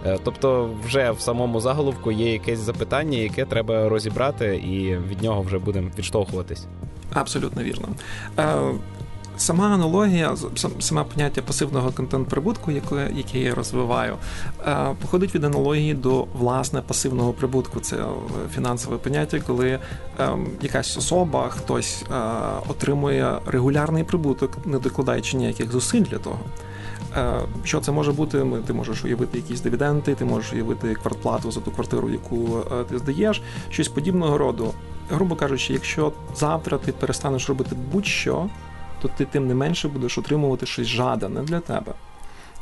Е, 0.06 0.18
тобто, 0.24 0.70
вже 0.86 1.10
в 1.10 1.20
самому 1.20 1.60
заголовку 1.60 2.12
є 2.12 2.32
якесь 2.32 2.58
запитання, 2.58 3.18
яке 3.18 3.44
треба 3.44 3.88
розібрати, 3.88 4.56
і 4.56 4.96
від 4.96 5.22
нього 5.22 5.42
вже 5.42 5.58
будемо 5.58 5.90
відштовхуватись. 5.98 6.66
Абсолютно 7.14 7.62
вірно. 7.62 7.88
Сама 9.36 9.68
аналогія, 9.68 10.36
саме 10.80 11.04
поняття 11.04 11.42
пасивного 11.42 11.90
контент-прибутку, 11.90 12.70
яке 12.70 13.10
яке 13.14 13.38
я 13.38 13.54
розвиваю, 13.54 14.16
е, 14.66 14.94
походить 15.02 15.34
від 15.34 15.44
аналогії 15.44 15.94
до 15.94 16.26
власне 16.38 16.80
пасивного 16.80 17.32
прибутку. 17.32 17.80
Це 17.80 17.96
е, 17.96 18.04
фінансове 18.54 18.96
поняття, 18.96 19.40
коли 19.40 19.78
ем, 20.18 20.46
якась 20.62 20.96
особа, 20.96 21.48
хтось 21.48 22.04
е, 22.10 22.14
отримує 22.68 23.38
регулярний 23.46 24.04
прибуток, 24.04 24.66
не 24.66 24.78
докладаючи 24.78 25.36
ніяких 25.36 25.72
зусиль 25.72 26.02
для 26.02 26.18
того. 26.18 26.38
Що 27.64 27.80
це 27.80 27.92
може 27.92 28.12
бути? 28.12 28.46
Ти 28.66 28.72
можеш 28.72 29.04
уявити 29.04 29.38
якісь 29.38 29.60
дивіденти, 29.60 30.14
ти 30.14 30.24
можеш 30.24 30.52
уявити 30.52 30.94
квартплату 30.94 31.50
за 31.50 31.60
ту 31.60 31.70
квартиру, 31.70 32.10
яку 32.10 32.58
ти 32.90 32.98
здаєш, 32.98 33.42
щось 33.70 33.88
подібного 33.88 34.38
роду. 34.38 34.72
Грубо 35.10 35.36
кажучи, 35.36 35.72
якщо 35.72 36.12
завтра 36.36 36.78
ти 36.78 36.92
перестанеш 36.92 37.48
робити 37.48 37.76
будь-що 37.92 38.46
то 39.04 39.10
ти 39.16 39.24
тим 39.24 39.46
не 39.46 39.54
менше 39.54 39.88
будеш 39.88 40.18
отримувати 40.18 40.66
щось 40.66 40.86
жадане 40.86 41.42
для 41.42 41.60
тебе. 41.60 41.92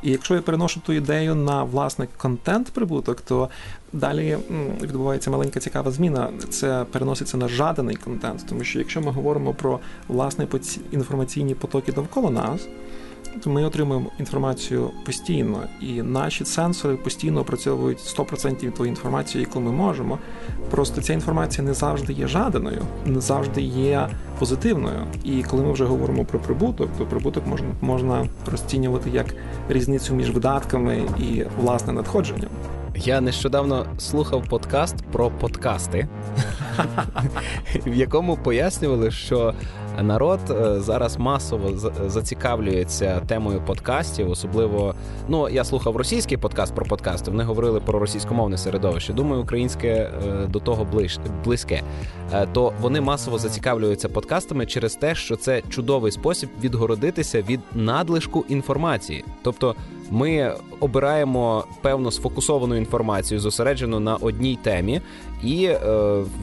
І 0.02 0.10
якщо 0.10 0.34
я 0.34 0.42
переношу 0.42 0.80
ту 0.80 0.92
ідею 0.92 1.34
на 1.34 1.64
власне 1.64 2.08
контент-прибуток, 2.16 3.20
то 3.20 3.48
далі 3.92 4.38
відбувається 4.82 5.30
маленька 5.30 5.60
цікава 5.60 5.90
зміна. 5.90 6.28
Це 6.50 6.84
переноситься 6.92 7.36
на 7.36 7.48
жаданий 7.48 7.96
контент, 7.96 8.46
тому 8.48 8.64
що 8.64 8.78
якщо 8.78 9.00
ми 9.00 9.10
говоримо 9.10 9.54
про 9.54 9.80
власне 10.08 10.46
інформаційні 10.92 11.54
потоки 11.54 11.92
довкола 11.92 12.30
нас 12.30 12.68
ми 13.46 13.64
отримуємо 13.64 14.10
інформацію 14.18 14.90
постійно, 15.06 15.62
і 15.80 16.02
наші 16.02 16.44
сенсори 16.44 16.96
постійно 16.96 17.40
опрацьовують 17.40 17.98
100% 17.98 18.72
тої 18.72 18.88
інформації, 18.88 19.44
яку 19.44 19.60
ми 19.60 19.72
можемо. 19.72 20.18
Просто 20.70 21.00
ця 21.00 21.12
інформація 21.12 21.66
не 21.66 21.74
завжди 21.74 22.12
є 22.12 22.26
жаданою, 22.26 22.82
не 23.06 23.20
завжди 23.20 23.62
є 23.62 24.08
позитивною. 24.38 25.06
І 25.24 25.42
коли 25.42 25.62
ми 25.62 25.72
вже 25.72 25.84
говоримо 25.84 26.24
про 26.24 26.38
прибуток, 26.38 26.88
то 26.98 27.06
прибуток 27.06 27.46
можна 27.46 27.68
можна 27.80 28.28
розцінювати 28.50 29.10
як 29.10 29.34
різницю 29.68 30.14
між 30.14 30.30
видатками 30.30 31.02
і 31.18 31.44
власне 31.60 31.92
надходженням. 31.92 32.50
Я 32.96 33.20
нещодавно 33.20 33.86
слухав 33.98 34.44
подкаст 34.48 34.96
про 35.12 35.30
подкасти, 35.30 36.08
в 37.86 37.94
якому 37.94 38.36
пояснювали, 38.36 39.10
що 39.10 39.54
народ 40.00 40.40
е, 40.50 40.80
зараз 40.80 41.18
масово 41.18 41.90
зацікавлюється 42.06 43.20
темою 43.26 43.62
подкастів, 43.66 44.30
особливо 44.30 44.94
ну 45.28 45.48
я 45.48 45.64
слухав 45.64 45.96
російський 45.96 46.36
подкаст 46.36 46.74
про 46.74 46.86
подкасти. 46.86 47.30
Вони 47.30 47.44
говорили 47.44 47.80
про 47.80 47.98
російськомовне 47.98 48.58
середовище. 48.58 49.12
Думаю, 49.12 49.42
українське 49.42 49.88
е, 49.88 50.10
до 50.46 50.60
того 50.60 50.86
близьке. 51.44 51.82
Е, 52.32 52.46
то 52.52 52.72
вони 52.80 53.00
масово 53.00 53.38
зацікавлюються 53.38 54.08
подкастами 54.08 54.66
через 54.66 54.94
те, 54.94 55.14
що 55.14 55.36
це 55.36 55.62
чудовий 55.68 56.12
спосіб 56.12 56.48
відгородитися 56.62 57.42
від 57.42 57.60
надлишку 57.74 58.44
інформації, 58.48 59.24
тобто. 59.42 59.74
Ми 60.14 60.54
обираємо 60.80 61.64
певно 61.82 62.10
сфокусовану 62.10 62.76
інформацію, 62.76 63.40
зосереджену 63.40 64.00
на 64.00 64.16
одній 64.16 64.58
темі, 64.62 65.00
і 65.42 65.64
е, 65.64 65.78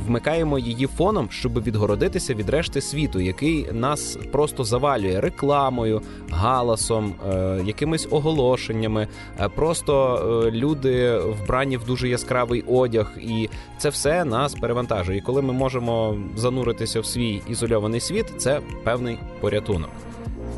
вмикаємо 0.08 0.60
її 0.60 0.88
фоном, 0.88 1.28
щоб 1.32 1.64
відгородитися 1.64 2.34
від 2.34 2.50
решти 2.50 2.82
світу, 2.82 3.20
який 3.20 3.72
нас 3.72 4.18
просто 4.32 4.64
завалює 4.64 5.22
рекламою, 5.22 6.02
галасом, 6.30 7.14
е, 7.30 7.62
якимись 7.66 8.08
оголошеннями. 8.12 9.08
Е, 9.40 9.50
просто 9.50 10.16
е, 10.46 10.52
люди 10.52 11.18
вбрані 11.18 11.78
в 11.78 11.86
дуже 11.86 12.10
яскравий 12.10 12.64
одяг, 12.68 13.12
і 13.22 13.50
це 13.78 13.90
все 13.90 14.26
нас 14.26 14.54
перевантажує. 14.56 15.18
І 15.18 15.22
коли 15.22 15.42
ми 15.42 15.54
можемо 15.54 16.18
зануритися 16.36 17.00
в 17.00 17.06
свій 17.06 17.42
ізольований 17.50 18.00
світ, 18.00 18.26
це 18.38 18.62
певний 18.84 19.20
порятунок. 19.42 19.90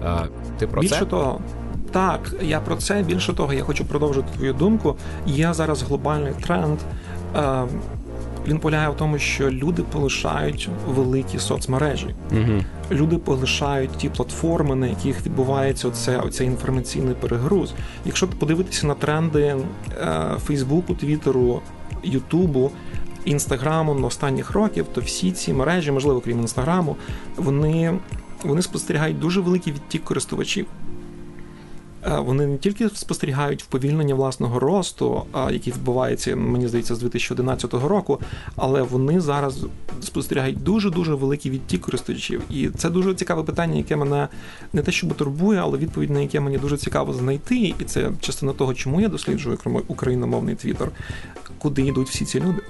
Е, 0.04 0.28
ти 0.60 0.68
про 0.68 0.82
Більше 0.82 1.00
це? 1.00 1.06
того. 1.06 1.42
Так, 1.92 2.34
я 2.42 2.60
про 2.60 2.76
це 2.76 3.04
більше 3.04 3.34
того, 3.34 3.54
я 3.54 3.64
хочу 3.64 3.86
продовжити 3.86 4.28
твою 4.38 4.54
думку. 4.54 4.96
Є 5.26 5.54
зараз 5.54 5.84
глобальний 5.84 6.34
тренд. 6.34 6.80
Е, 7.36 7.64
він 8.48 8.60
полягає 8.60 8.90
в 8.90 8.98
тому, 8.98 9.20
що 9.20 9.52
люди 9.52 9.84
полишають 9.84 10.70
великі 10.88 11.40
соцмережі. 11.40 12.16
Угу. 12.32 12.64
Люди 12.92 13.18
полишають 13.18 13.98
ті 13.98 14.10
платформи, 14.10 14.76
на 14.76 14.88
яких 14.88 15.26
відбувається 15.26 15.88
оце, 15.88 16.18
оцей 16.18 16.48
інформаційний 16.48 17.16
перегруз. 17.16 17.74
Якщо 18.06 18.28
подивитися 18.28 18.88
на 18.88 18.94
тренди 18.94 19.42
е, 19.42 19.58
Фейсбуку, 20.46 20.94
Твіттеру, 20.94 21.62
Ютубу. 22.04 22.72
Інстаграму 23.26 23.94
на 23.94 24.08
останніх 24.08 24.52
років, 24.52 24.86
то 24.94 25.02
всі 25.02 25.32
ці 25.32 25.54
мережі, 25.54 25.92
можливо, 25.92 26.22
крім 26.22 26.40
інстаграму, 26.40 26.96
вони 27.38 28.00
вони 28.44 28.62
спостерігають 28.62 29.20
дуже 29.20 29.42
великий 29.42 29.74
відтік 29.74 30.04
користувачів. 30.04 30.66
Е, 32.08 32.20
вони 32.20 32.48
не 32.48 32.58
тільки 32.58 32.90
спостерігають 32.90 33.64
вповільнення 33.64 34.16
власного 34.16 34.60
росту, 34.60 35.24
який 35.52 35.74
відбувається, 35.74 36.36
мені 36.36 36.68
здається, 36.68 36.96
з 36.96 37.00
2011 37.00 37.74
року, 37.74 38.20
але 38.56 38.82
вони 38.82 39.22
зараз 39.22 39.66
спостерігають 40.02 40.64
дуже 40.64 40.90
дуже 40.90 41.14
великий 41.14 41.52
відтік 41.52 41.82
користувачів. 41.82 42.42
І 42.50 42.70
це 42.70 42.90
дуже 42.90 43.14
цікаве 43.14 43.44
питання, 43.44 43.78
яке 43.78 43.96
мене 43.96 44.28
не 44.74 44.82
те, 44.82 44.92
щоб 44.92 45.14
турбує, 45.14 45.60
але 45.60 45.78
відповідь 45.78 46.10
на 46.10 46.20
яке 46.22 46.40
мені 46.40 46.58
дуже 46.58 46.78
цікаво 46.78 47.14
знайти. 47.14 47.58
І 47.58 47.84
це 47.86 48.12
частина 48.20 48.54
того, 48.54 48.74
чому 48.74 49.02
я 49.02 49.08
досліджую 49.08 49.58
україномовний 49.88 50.56
твіттер, 50.56 50.92
куди 51.58 51.82
йдуть 51.82 52.10
всі 52.10 52.26
ці 52.26 52.40
люди 52.40 52.62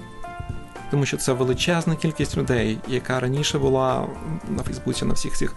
тому 0.92 1.06
що 1.06 1.16
це 1.16 1.32
величезна 1.32 1.96
кількість 1.96 2.36
людей, 2.36 2.78
яка 2.88 3.20
раніше 3.20 3.58
була 3.58 4.06
на 4.48 4.62
Фейсбуці, 4.62 5.04
на 5.04 5.14
всіх 5.14 5.36
цих 5.36 5.56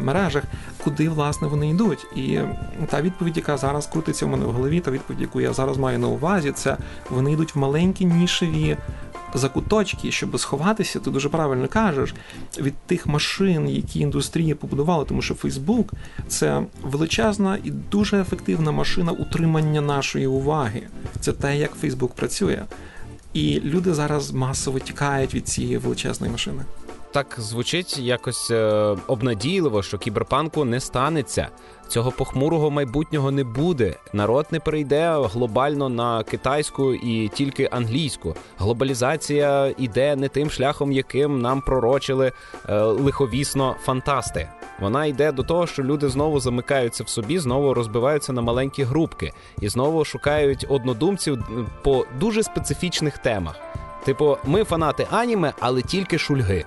мережах, 0.00 0.42
куди 0.84 1.08
власне 1.08 1.48
вони 1.48 1.70
йдуть. 1.70 2.06
І 2.16 2.38
та 2.90 3.02
відповідь, 3.02 3.36
яка 3.36 3.56
зараз 3.56 3.86
крутиться 3.86 4.26
в 4.26 4.28
мене 4.28 4.44
в 4.44 4.52
голові, 4.52 4.80
та 4.80 4.90
відповідь, 4.90 5.20
яку 5.20 5.40
я 5.40 5.52
зараз 5.52 5.76
маю 5.76 5.98
на 5.98 6.08
увазі, 6.08 6.52
це 6.52 6.76
вони 7.10 7.32
йдуть 7.32 7.54
в 7.54 7.58
маленькі 7.58 8.04
нішеві. 8.04 8.76
Закуточки, 9.34 10.10
щоб 10.10 10.40
сховатися, 10.40 11.00
ти 11.00 11.10
дуже 11.10 11.28
правильно 11.28 11.68
кажеш, 11.68 12.14
від 12.58 12.74
тих 12.74 13.06
машин, 13.06 13.68
які 13.68 14.00
індустрія 14.00 14.54
побудувала, 14.54 15.04
тому 15.04 15.22
що 15.22 15.34
Фейсбук 15.34 15.92
це 16.28 16.62
величезна 16.82 17.58
і 17.64 17.70
дуже 17.70 18.20
ефективна 18.20 18.72
машина 18.72 19.12
утримання 19.12 19.80
нашої 19.80 20.26
уваги. 20.26 20.82
Це 21.20 21.32
те, 21.32 21.56
як 21.56 21.74
Фейсбук 21.74 22.14
працює. 22.14 22.62
І 23.32 23.60
люди 23.60 23.94
зараз 23.94 24.32
масово 24.32 24.78
тікають 24.78 25.34
від 25.34 25.48
цієї 25.48 25.78
величезної 25.78 26.32
машини. 26.32 26.64
Так 27.12 27.36
звучить 27.38 27.98
якось 27.98 28.50
е, 28.50 28.64
обнадійливо, 29.06 29.82
що 29.82 29.98
кіберпанку 29.98 30.64
не 30.64 30.80
станеться. 30.80 31.48
Цього 31.90 32.10
похмурого 32.10 32.70
майбутнього 32.70 33.30
не 33.30 33.44
буде. 33.44 33.94
Народ 34.12 34.46
не 34.50 34.60
перейде 34.60 35.10
глобально 35.10 35.88
на 35.88 36.22
китайську 36.22 36.94
і 36.94 37.28
тільки 37.28 37.68
англійську. 37.72 38.34
Глобалізація 38.58 39.74
іде 39.78 40.16
не 40.16 40.28
тим 40.28 40.50
шляхом, 40.50 40.92
яким 40.92 41.40
нам 41.40 41.60
пророчили 41.60 42.32
е, 42.68 42.80
лиховісно 42.82 43.76
фантасти. 43.80 44.48
Вона 44.80 45.06
йде 45.06 45.32
до 45.32 45.42
того, 45.42 45.66
що 45.66 45.82
люди 45.82 46.08
знову 46.08 46.40
замикаються 46.40 47.04
в 47.04 47.08
собі, 47.08 47.38
знову 47.38 47.74
розбиваються 47.74 48.32
на 48.32 48.42
маленькі 48.42 48.82
групки 48.82 49.32
і 49.60 49.68
знову 49.68 50.04
шукають 50.04 50.66
однодумців 50.68 51.38
по 51.82 52.06
дуже 52.20 52.42
специфічних 52.42 53.18
темах. 53.18 53.56
Типу, 54.04 54.36
ми 54.44 54.64
фанати 54.64 55.06
аніме, 55.10 55.52
але 55.60 55.82
тільки 55.82 56.18
шульги. 56.18 56.64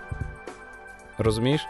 Розумієш? 1.17 1.61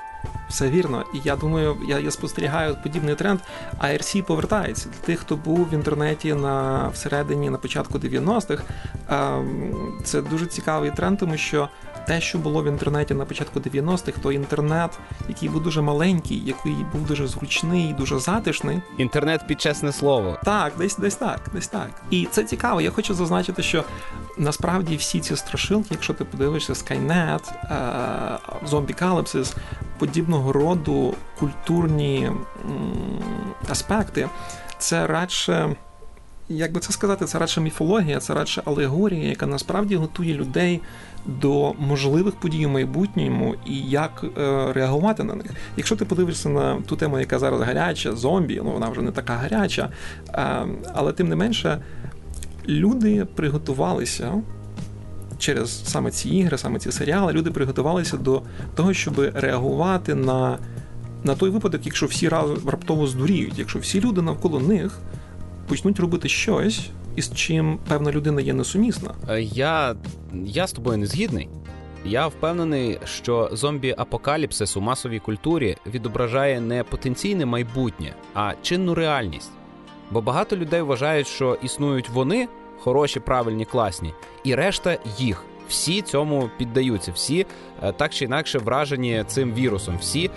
Все 0.50 0.70
вірно, 0.70 1.04
і 1.14 1.22
я 1.24 1.36
думаю, 1.36 1.78
я 1.88 2.00
я 2.00 2.12
спостерігаю 2.12 2.76
подібний 2.84 3.16
тренд. 3.16 3.40
IRC 3.82 4.22
повертається 4.22 4.90
для 4.90 5.06
тих, 5.06 5.20
хто 5.20 5.36
був 5.36 5.70
в 5.70 5.74
інтернеті 5.74 6.34
на 6.34 6.88
всередині 6.88 7.50
на 7.50 7.58
початку 7.58 7.98
90-х. 7.98 8.64
Ем, 9.10 9.74
це 10.04 10.22
дуже 10.22 10.46
цікавий 10.46 10.92
тренд, 10.92 11.20
тому 11.20 11.38
що 11.38 11.70
те, 12.08 12.22
що 12.22 12.38
було 12.38 12.64
в 12.64 12.68
інтернеті 12.68 13.14
на 13.14 13.26
початку 13.26 13.60
90-х, 13.60 14.18
то 14.24 14.32
інтернет, 14.32 15.00
який 15.30 15.50
був 15.50 15.64
дуже 15.64 15.82
маленький, 15.82 16.44
який 16.46 16.76
був 16.94 17.08
дуже 17.08 17.28
зручний, 17.28 17.94
дуже 17.94 18.20
затишний. 18.20 18.82
Інтернет 18.98 19.48
під 19.48 19.62
чесне 19.62 19.92
слово. 19.92 20.38
Так, 20.44 20.74
десь 20.78 20.98
десь 20.98 21.16
так, 21.16 21.50
десь 21.54 21.68
так. 21.68 21.90
І 22.10 22.28
це 22.32 22.44
цікаво. 22.44 22.82
Я 22.82 22.92
хочу 22.92 23.14
зазначити, 23.14 23.64
що 23.64 23.84
насправді 24.38 24.96
всі 24.96 25.20
ці 25.20 25.36
страшилки, 25.36 25.88
якщо 25.92 26.14
ти 26.14 26.26
подивишся 26.26 26.74
Skynet, 26.74 27.52
Zombie 28.70 29.56
подібного 30.00 30.54
роду 30.54 31.16
культурні 31.40 32.32
аспекти, 33.70 34.30
це 34.78 35.08
радше 35.08 35.76
як 36.58 36.72
би 36.72 36.80
це 36.80 36.94
сказати, 36.94 37.26
це 37.26 37.40
радше 37.40 37.62
міфологія, 37.62 38.20
це 38.20 38.34
радше 38.34 38.62
алегорія, 38.66 39.30
яка 39.30 39.46
насправді 39.48 39.96
готує 39.96 40.34
людей 40.34 40.82
до 41.26 41.74
можливих 41.74 42.36
подій 42.36 42.66
у 42.66 42.70
майбутньому 42.70 43.56
і 43.66 43.80
як 43.80 44.26
е, 44.38 44.74
реагувати 44.74 45.24
на 45.24 45.36
них. 45.36 45.52
Якщо 45.78 45.96
ти 45.96 46.06
подивишся 46.06 46.50
на 46.50 46.82
ту 46.82 46.96
тему, 46.96 47.20
яка 47.20 47.40
зараз 47.40 47.62
гаряча, 47.62 48.16
зомбі, 48.16 48.62
ну 48.64 48.72
вона 48.72 48.90
вже 48.90 49.02
не 49.02 49.12
така 49.12 49.34
гаряча, 49.34 49.90
е, 50.30 50.66
але 50.94 51.12
тим 51.12 51.30
не 51.30 51.36
менше, 51.36 51.82
люди 52.68 53.26
приготувалися. 53.36 54.34
Через 55.38 55.86
саме 55.86 56.12
ці 56.12 56.30
ігри, 56.30 56.58
саме 56.58 56.80
ці 56.80 56.92
серіали, 56.92 57.34
люди 57.34 57.52
приготувалися 57.52 58.18
до 58.18 58.42
того, 58.76 58.94
щоб 58.94 59.32
реагувати 59.34 60.16
на 60.16 60.58
на 61.24 61.36
той 61.36 61.50
випадок, 61.50 61.86
якщо 61.86 62.06
всі 62.06 62.30
раптово 62.30 63.08
здуріють, 63.08 63.60
якщо 63.60 63.80
всі 63.80 64.02
люди 64.02 64.22
навколо 64.22 64.60
них 64.60 65.00
почнуть 65.68 66.00
робити 66.00 66.30
щось, 66.30 66.90
із 67.16 67.34
чим 67.36 67.80
певна 67.88 68.12
людина 68.12 68.42
є 68.42 68.54
несумісна. 68.54 69.16
Е, 69.30 69.42
я, 69.42 69.96
Я 70.46 70.68
з 70.68 70.72
тобою 70.72 70.98
не 70.98 71.06
згідний. 71.06 71.50
Я 72.06 72.28
впевнений, 72.28 73.00
що 73.06 73.50
зомбі-апокаліпсис 73.54 74.78
у 74.78 74.82
масовій 74.82 75.20
культурі 75.20 75.78
відображає 75.86 76.62
не 76.62 76.84
потенційне 76.84 77.46
майбутнє, 77.46 78.16
а 78.34 78.54
чинну 78.62 78.96
реальність. 78.96 79.52
Бо 80.12 80.22
багато 80.22 80.58
людей 80.58 80.82
вважають, 80.82 81.28
що 81.28 81.58
існують 81.64 82.10
вони 82.10 82.48
хороші, 82.80 83.20
правильні, 83.20 83.66
класні, 83.66 84.14
і 84.44 84.56
решта 84.56 84.98
їх. 85.18 85.44
Всі 85.70 86.02
цьому 86.02 86.50
піддаються, 86.58 87.12
всі 87.12 87.46
е, 87.84 87.92
так 87.92 88.14
чи 88.14 88.26
інакше 88.26 88.60
вражені 88.60 89.24
цим 89.28 89.54
вірусом. 89.54 89.98
Всі 89.98 90.30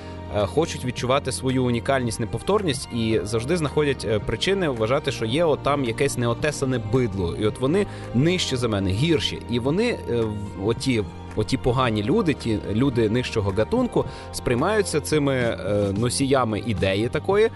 хочуть 0.44 0.84
відчувати 0.84 1.32
свою 1.32 1.64
унікальність, 1.64 2.20
неповторність 2.20 2.88
і 2.94 3.20
завжди 3.22 3.56
знаходять 3.56 4.06
е, 4.08 4.18
причини 4.18 4.68
вважати, 4.68 5.12
що 5.12 5.24
є 5.24 5.44
отам 5.44 5.84
якесь 5.84 6.18
неотесане 6.18 6.80
бидло, 6.92 7.36
і 7.40 7.46
от 7.46 7.60
вони 7.60 7.86
нижче 8.14 8.56
за 8.56 8.68
мене, 8.68 8.90
гірші, 8.90 9.42
і 9.50 9.58
вони 9.58 9.88
е, 9.88 10.22
оті. 10.64 11.04
Оті 11.38 11.56
погані 11.56 12.02
люди, 12.02 12.34
ті 12.34 12.58
люди 12.72 13.10
нижчого 13.10 13.50
гатунку, 13.50 14.04
сприймаються 14.32 15.00
цими 15.00 15.58
носіями 15.98 16.62
ідеї 16.66 17.08
такої, 17.08 17.50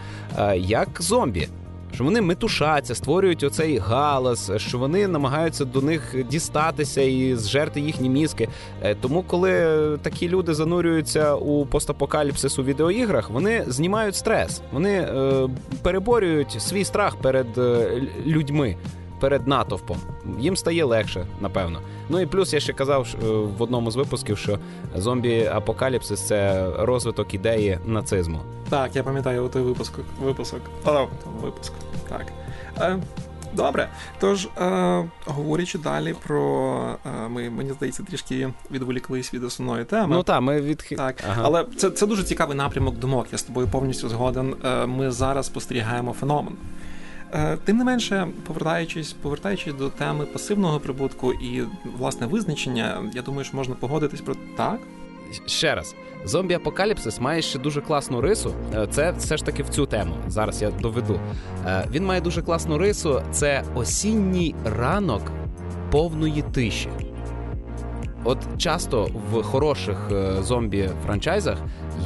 як 0.57 0.89
зомбі 0.99 1.49
що 1.95 2.05
вони 2.05 2.21
метушаться, 2.21 2.95
створюють 2.95 3.43
оцей 3.43 3.79
галас, 3.79 4.51
що 4.57 4.79
вони 4.79 5.09
намагаються 5.09 5.65
до 5.65 5.81
них 5.81 6.15
дістатися 6.31 7.01
і 7.01 7.35
зжерти 7.35 7.81
їхні 7.81 8.09
мізки. 8.09 8.49
Е, 8.83 8.95
тому, 8.95 9.23
коли 9.23 9.53
такі 10.03 10.29
люди 10.29 10.55
занурюються 10.55 11.35
у 11.35 11.67
постапокаліпсис 11.67 12.59
у 12.59 12.65
відеоіграх, 12.65 13.31
вони 13.31 13.65
знімають 13.67 14.17
стрес, 14.17 14.63
вони 14.73 14.93
е, 14.93 15.49
переборюють 15.83 16.63
свій 16.63 16.85
страх 16.85 17.17
перед 17.17 17.59
е, 17.59 18.03
людьми 18.27 18.77
перед 19.21 19.49
натовпом. 19.49 19.99
Їм 20.39 20.57
стає 20.57 20.85
легше, 20.85 21.27
напевно. 21.41 21.81
Ну 22.09 22.21
і 22.21 22.27
плюс 22.27 22.53
я 22.53 22.61
ще 22.61 22.73
казав 22.73 23.07
е, 23.23 23.27
в 23.59 23.63
одному 23.63 23.91
з 23.91 23.97
випусків, 23.97 24.39
що 24.39 24.59
зомбі-апокаліпсис 24.97 26.17
це 26.17 26.71
розвиток 26.79 27.35
ідеї 27.35 27.79
нацизму. 27.87 28.41
Так, 28.69 28.97
я 28.97 29.03
пам'ятаю 29.03 29.49
той 29.49 29.63
випуск. 29.63 29.93
Випуск. 30.23 30.57
О, 30.85 31.09
випуск. 31.43 31.73
Так. 32.09 32.27
Е, 32.81 32.99
Добре, 33.53 33.89
тож 34.21 34.45
е, 34.45 35.09
говорячи 35.27 35.79
далі 35.79 36.15
про 36.27 36.75
е, 37.07 37.29
ми, 37.29 37.51
мені 37.51 37.73
здається, 37.73 38.03
трішки 38.03 38.53
відволіклись 38.71 39.35
від 39.35 39.45
основної 39.45 39.85
теми. 39.85 40.17
Ну 40.17 40.23
так, 40.23 40.41
ми 40.41 40.61
від 40.61 40.85
так, 40.97 41.25
ага. 41.29 41.43
але 41.45 41.65
це 41.77 41.91
це 41.91 42.07
дуже 42.07 42.23
цікавий 42.23 42.57
напрямок 42.57 42.99
думок. 42.99 43.27
Я 43.33 43.39
з 43.39 43.43
тобою 43.43 43.69
повністю 43.69 44.09
згоден. 44.09 44.55
Е, 44.65 44.87
ми 44.87 45.11
зараз 45.11 45.47
спостерігаємо 45.47 46.13
феномен. 46.13 46.57
Е, 47.35 47.59
тим 47.65 47.77
не 47.77 47.85
менше, 47.85 48.29
повертаючись, 48.47 49.13
повертаючись 49.13 49.75
до 49.75 49.89
теми 49.89 50.27
пасивного 50.27 50.81
прибутку 50.81 51.33
і 51.33 51.63
власне 51.99 52.27
визначення, 52.27 53.11
я 53.15 53.23
думаю, 53.23 53.45
що 53.45 53.57
можна 53.57 53.75
погодитись 53.75 54.21
про 54.21 54.35
так. 54.57 54.81
Ще 55.47 55.75
раз, 55.75 55.95
зомбі-апокаліпсис 56.27 57.21
має 57.21 57.43
ще 57.43 57.59
дуже 57.59 57.81
класну 57.81 58.21
рису. 58.21 58.55
Е, 58.75 58.87
це 58.91 59.13
все 59.13 59.37
ж 59.37 59.45
таки 59.45 59.63
в 59.63 59.69
цю 59.69 59.87
тему. 59.87 60.15
Зараз 60.29 60.63
я 60.63 60.71
доведу. 60.71 61.21
Е, 61.67 61.87
він 61.91 62.05
має 62.05 62.21
дуже 62.21 62.43
класну 62.43 62.79
рису. 62.79 63.23
Це 63.33 63.65
осінній 63.75 64.55
ранок 64.65 65.23
повної 65.91 66.43
тиші. 66.43 66.89
От 68.25 68.39
часто 68.59 69.09
в 69.33 69.43
хороших 69.43 70.11
зомбі-франчайзах 70.41 71.57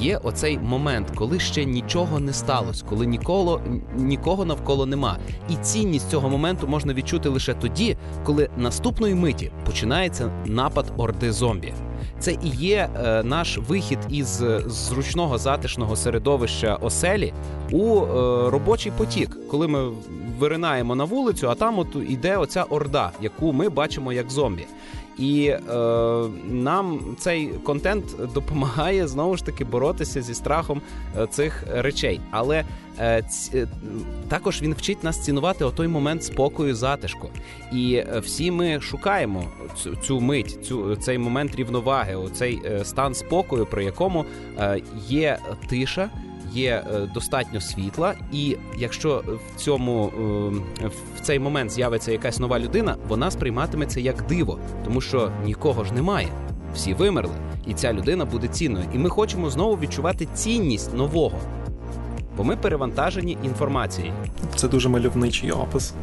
є 0.01 0.17
оцей 0.17 0.59
момент, 0.59 1.13
коли 1.15 1.41
ще 1.41 1.65
нічого 1.65 2.21
не 2.21 2.33
сталося, 2.33 2.85
коли 2.89 3.07
ніколи 3.07 3.61
нікого 3.97 4.45
навколо 4.45 4.87
нема. 4.87 5.19
І 5.51 5.57
цінність 5.57 6.11
цього 6.11 6.29
моменту 6.29 6.69
можна 6.69 6.95
відчути 6.95 7.29
лише 7.29 7.55
тоді, 7.55 7.97
коли 8.25 8.49
наступної 8.57 9.15
миті 9.15 9.51
починається 9.67 10.31
напад 10.47 10.93
орди 10.97 11.33
зомбі. 11.33 11.73
Це 12.19 12.33
і 12.33 12.49
є 12.49 12.89
е, 12.97 13.23
наш 13.23 13.59
вихід 13.59 13.99
із 14.09 14.43
зручного 14.67 15.39
затишного 15.39 15.97
середовища 15.97 16.75
оселі 16.75 17.33
у 17.71 18.01
е, 18.01 18.07
робочий 18.51 18.93
потік, 18.97 19.39
коли 19.51 19.69
ми 19.69 19.91
виринаємо 20.39 20.95
на 20.95 21.05
вулицю, 21.05 21.51
а 21.51 21.55
там 21.55 21.79
от 21.79 21.97
іде 22.09 22.37
оця 22.37 22.63
орда, 22.63 23.11
яку 23.21 23.53
ми 23.53 23.69
бачимо 23.69 24.13
як 24.13 24.31
зомбі. 24.31 24.67
І 25.19 25.47
е, 25.47 25.61
нам 26.45 27.01
цей 27.19 27.47
контент 27.47 28.05
допомагає 28.35 29.09
знову 29.09 29.37
ж 29.37 29.45
таки 29.45 29.65
боротися 29.65 30.23
зі 30.23 30.35
страхом 30.35 30.81
е, 31.19 31.27
цих 31.27 31.65
речей. 31.71 32.21
Але 32.31 32.65
е, 32.99 33.23
ці, 33.23 33.59
е, 33.59 33.67
також 34.29 34.63
він 34.63 34.75
вчить 34.75 35.05
нас 35.05 35.25
цінувати 35.25 35.65
отой 35.65 35.89
момент 35.89 36.25
спокою, 36.25 36.75
затишку. 36.75 37.29
І 37.73 37.95
е, 37.95 38.19
всі 38.19 38.51
ми 38.51 38.81
шукаємо 38.81 39.45
цю 39.77 39.97
цю 39.97 40.21
мить, 40.21 40.59
цю 40.67 40.97
цей 40.97 41.19
момент 41.19 41.55
рівноваги, 41.57 42.17
цей 42.33 42.61
стан 42.85 43.15
спокою, 43.15 43.67
при 43.67 43.85
якому 43.85 44.25
е, 44.59 44.81
є 45.09 45.39
тиша 45.69 46.11
є 46.55 46.85
е, 46.95 47.01
достатньо 47.15 47.61
світла, 47.61 48.15
і 48.33 48.57
якщо 48.79 49.25
в 49.27 49.61
цьому 49.61 50.13
е, 50.85 50.87
в 51.17 51.21
цей 51.21 51.39
момент 51.39 51.71
з'явиться 51.71 52.13
якась 52.13 52.39
нова 52.39 52.59
людина, 52.59 52.97
вона 53.09 53.31
сприйматиметься 53.31 54.01
як 54.01 54.27
диво, 54.27 54.59
тому 54.85 55.01
що 55.01 55.31
нікого 55.45 55.85
ж 55.85 55.95
немає. 55.95 56.29
Всі 56.75 56.95
вимерли, 56.95 57.35
і 57.67 57.75
ця 57.75 57.93
людина 57.93 58.25
буде 58.25 58.49
цінною. 58.49 58.85
І 58.95 58.99
ми 58.99 59.09
хочемо 59.11 59.51
знову 59.51 59.77
відчувати 59.77 60.29
цінність 60.35 60.95
нового, 60.95 61.39
бо 62.37 62.45
ми 62.45 62.57
перевантажені 62.57 63.39
інформацією. 63.45 64.13
Це 64.57 64.69
дуже 64.69 64.89
мальовничий 64.89 65.51
опис. 65.51 65.95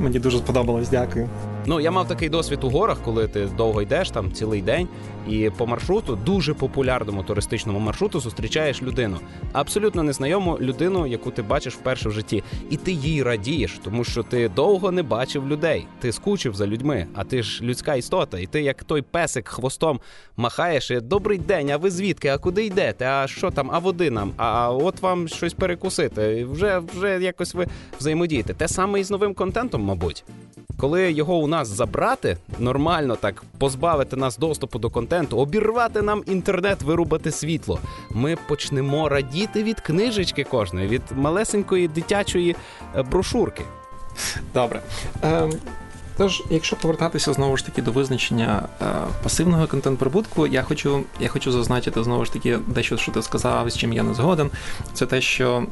Мені 0.00 0.18
дуже 0.18 0.38
сподобалось, 0.38 0.88
дякую. 0.88 1.28
Ну, 1.66 1.80
я 1.80 1.90
мав 1.90 2.08
такий 2.08 2.28
досвід 2.28 2.64
у 2.64 2.70
горах, 2.70 2.98
коли 3.04 3.28
ти 3.28 3.46
довго 3.56 3.82
йдеш 3.82 4.10
там 4.10 4.32
цілий 4.32 4.62
день, 4.62 4.88
і 5.28 5.50
по 5.56 5.66
маршруту, 5.66 6.16
дуже 6.16 6.54
популярному 6.54 7.22
туристичному 7.22 7.78
маршруту, 7.78 8.20
зустрічаєш 8.20 8.82
людину. 8.82 9.16
Абсолютно 9.52 10.02
незнайому 10.02 10.58
людину, 10.60 11.06
яку 11.06 11.30
ти 11.30 11.42
бачиш 11.42 11.74
вперше 11.74 12.08
в 12.08 12.12
житті. 12.12 12.42
І 12.70 12.76
ти 12.76 12.92
їй 12.92 13.22
радієш, 13.22 13.80
тому 13.84 14.04
що 14.04 14.22
ти 14.22 14.48
довго 14.48 14.92
не 14.92 15.02
бачив 15.02 15.48
людей. 15.48 15.86
Ти 16.00 16.12
скучив 16.12 16.54
за 16.54 16.66
людьми, 16.66 17.06
а 17.14 17.24
ти 17.24 17.42
ж 17.42 17.64
людська 17.64 17.94
істота, 17.94 18.38
і 18.38 18.46
ти, 18.46 18.62
як 18.62 18.84
той 18.84 19.02
песик 19.02 19.48
хвостом 19.48 20.00
махаєш. 20.36 20.90
і 20.90 21.00
Добрий 21.00 21.38
день, 21.38 21.70
а 21.70 21.76
ви 21.76 21.90
звідки? 21.90 22.28
А 22.28 22.38
куди 22.38 22.64
йдете? 22.64 23.06
А 23.06 23.26
що 23.26 23.50
там? 23.50 23.70
А 23.72 23.78
води 23.78 24.10
нам? 24.10 24.32
А 24.36 24.72
от 24.72 25.02
вам 25.02 25.28
щось 25.28 25.54
перекусити. 25.54 26.44
Вже 26.44 26.82
вже 26.94 27.22
якось 27.22 27.54
ви 27.54 27.66
взаємодієте. 27.98 28.54
Те 28.54 28.68
саме 28.68 29.00
і 29.00 29.04
з 29.04 29.10
новим 29.10 29.34
контентом, 29.34 29.82
мабуть. 29.82 30.24
Коли 30.76 31.12
його 31.12 31.36
у 31.36 31.46
нас 31.46 31.68
забрати, 31.68 32.36
нормально 32.58 33.16
так 33.16 33.44
позбавити 33.58 34.16
нас 34.16 34.38
доступу 34.38 34.78
до 34.78 34.90
контенту, 34.90 35.38
обірвати 35.38 36.02
нам 36.02 36.22
інтернет, 36.26 36.82
вирубати 36.82 37.30
світло, 37.30 37.78
ми 38.10 38.36
почнемо 38.48 39.08
радіти 39.08 39.62
від 39.62 39.80
книжечки 39.80 40.44
кожної, 40.44 40.88
від 40.88 41.02
малесенької 41.16 41.88
дитячої 41.88 42.56
е, 42.96 43.02
брошурки. 43.02 43.62
Добре. 44.54 44.82
Е, 45.24 45.50
Тож, 46.16 46.42
якщо 46.50 46.76
повертатися 46.76 47.32
знову 47.32 47.56
ж 47.56 47.66
таки 47.66 47.82
до 47.82 47.92
визначення 47.92 48.68
е, 48.82 48.84
пасивного 49.22 49.66
контент-прибутку, 49.66 50.46
я 50.46 50.62
хочу 50.62 51.04
я 51.20 51.28
хочу 51.28 51.52
зазначити 51.52 52.04
знову 52.04 52.24
ж 52.24 52.32
таки 52.32 52.58
дещо, 52.66 52.96
що 52.96 53.12
ти 53.12 53.22
сказав, 53.22 53.70
з 53.70 53.76
чим 53.76 53.92
я 53.92 54.02
не 54.02 54.14
згоден. 54.14 54.50
Це 54.92 55.06
те, 55.06 55.20
що 55.20 55.66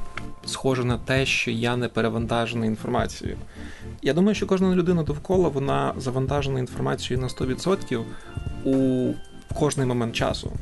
схоже 0.47 0.85
на 0.85 0.99
те, 0.99 1.27
що 1.27 1.51
я 1.51 1.77
не 1.77 1.89
перевантажений 1.89 2.69
інформацією. 2.69 3.39
Я 4.03 4.15
думаю, 4.15 4.35
що 4.35 4.47
кожна 4.47 4.75
людина 4.75 5.03
довкола 5.03 5.49
вона 5.49 5.95
завантажена 5.99 6.59
інформацією 6.59 7.23
на 7.23 7.29
100% 7.29 8.03
у 8.65 9.13
кожний 9.55 9.87
момент 9.87 10.15
часу. 10.15 10.53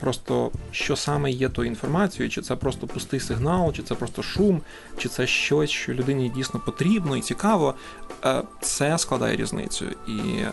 Просто 0.00 0.50
що 0.70 0.96
саме 0.96 1.30
є 1.30 1.48
тою 1.48 1.68
інформацією, 1.68 2.30
чи 2.30 2.42
це 2.42 2.56
просто 2.56 2.86
пустий 2.86 3.20
сигнал, 3.20 3.72
чи 3.72 3.82
це 3.82 3.94
просто 3.94 4.22
шум, 4.22 4.60
чи 4.98 5.08
це 5.08 5.26
щось, 5.26 5.70
що 5.70 5.92
людині 5.94 6.32
дійсно 6.36 6.60
потрібно 6.60 7.16
і 7.16 7.20
цікаво, 7.20 7.74
е, 8.24 8.42
це 8.60 8.98
складає 8.98 9.36
різницю. 9.36 9.84
І 10.08 10.20
е, 10.40 10.50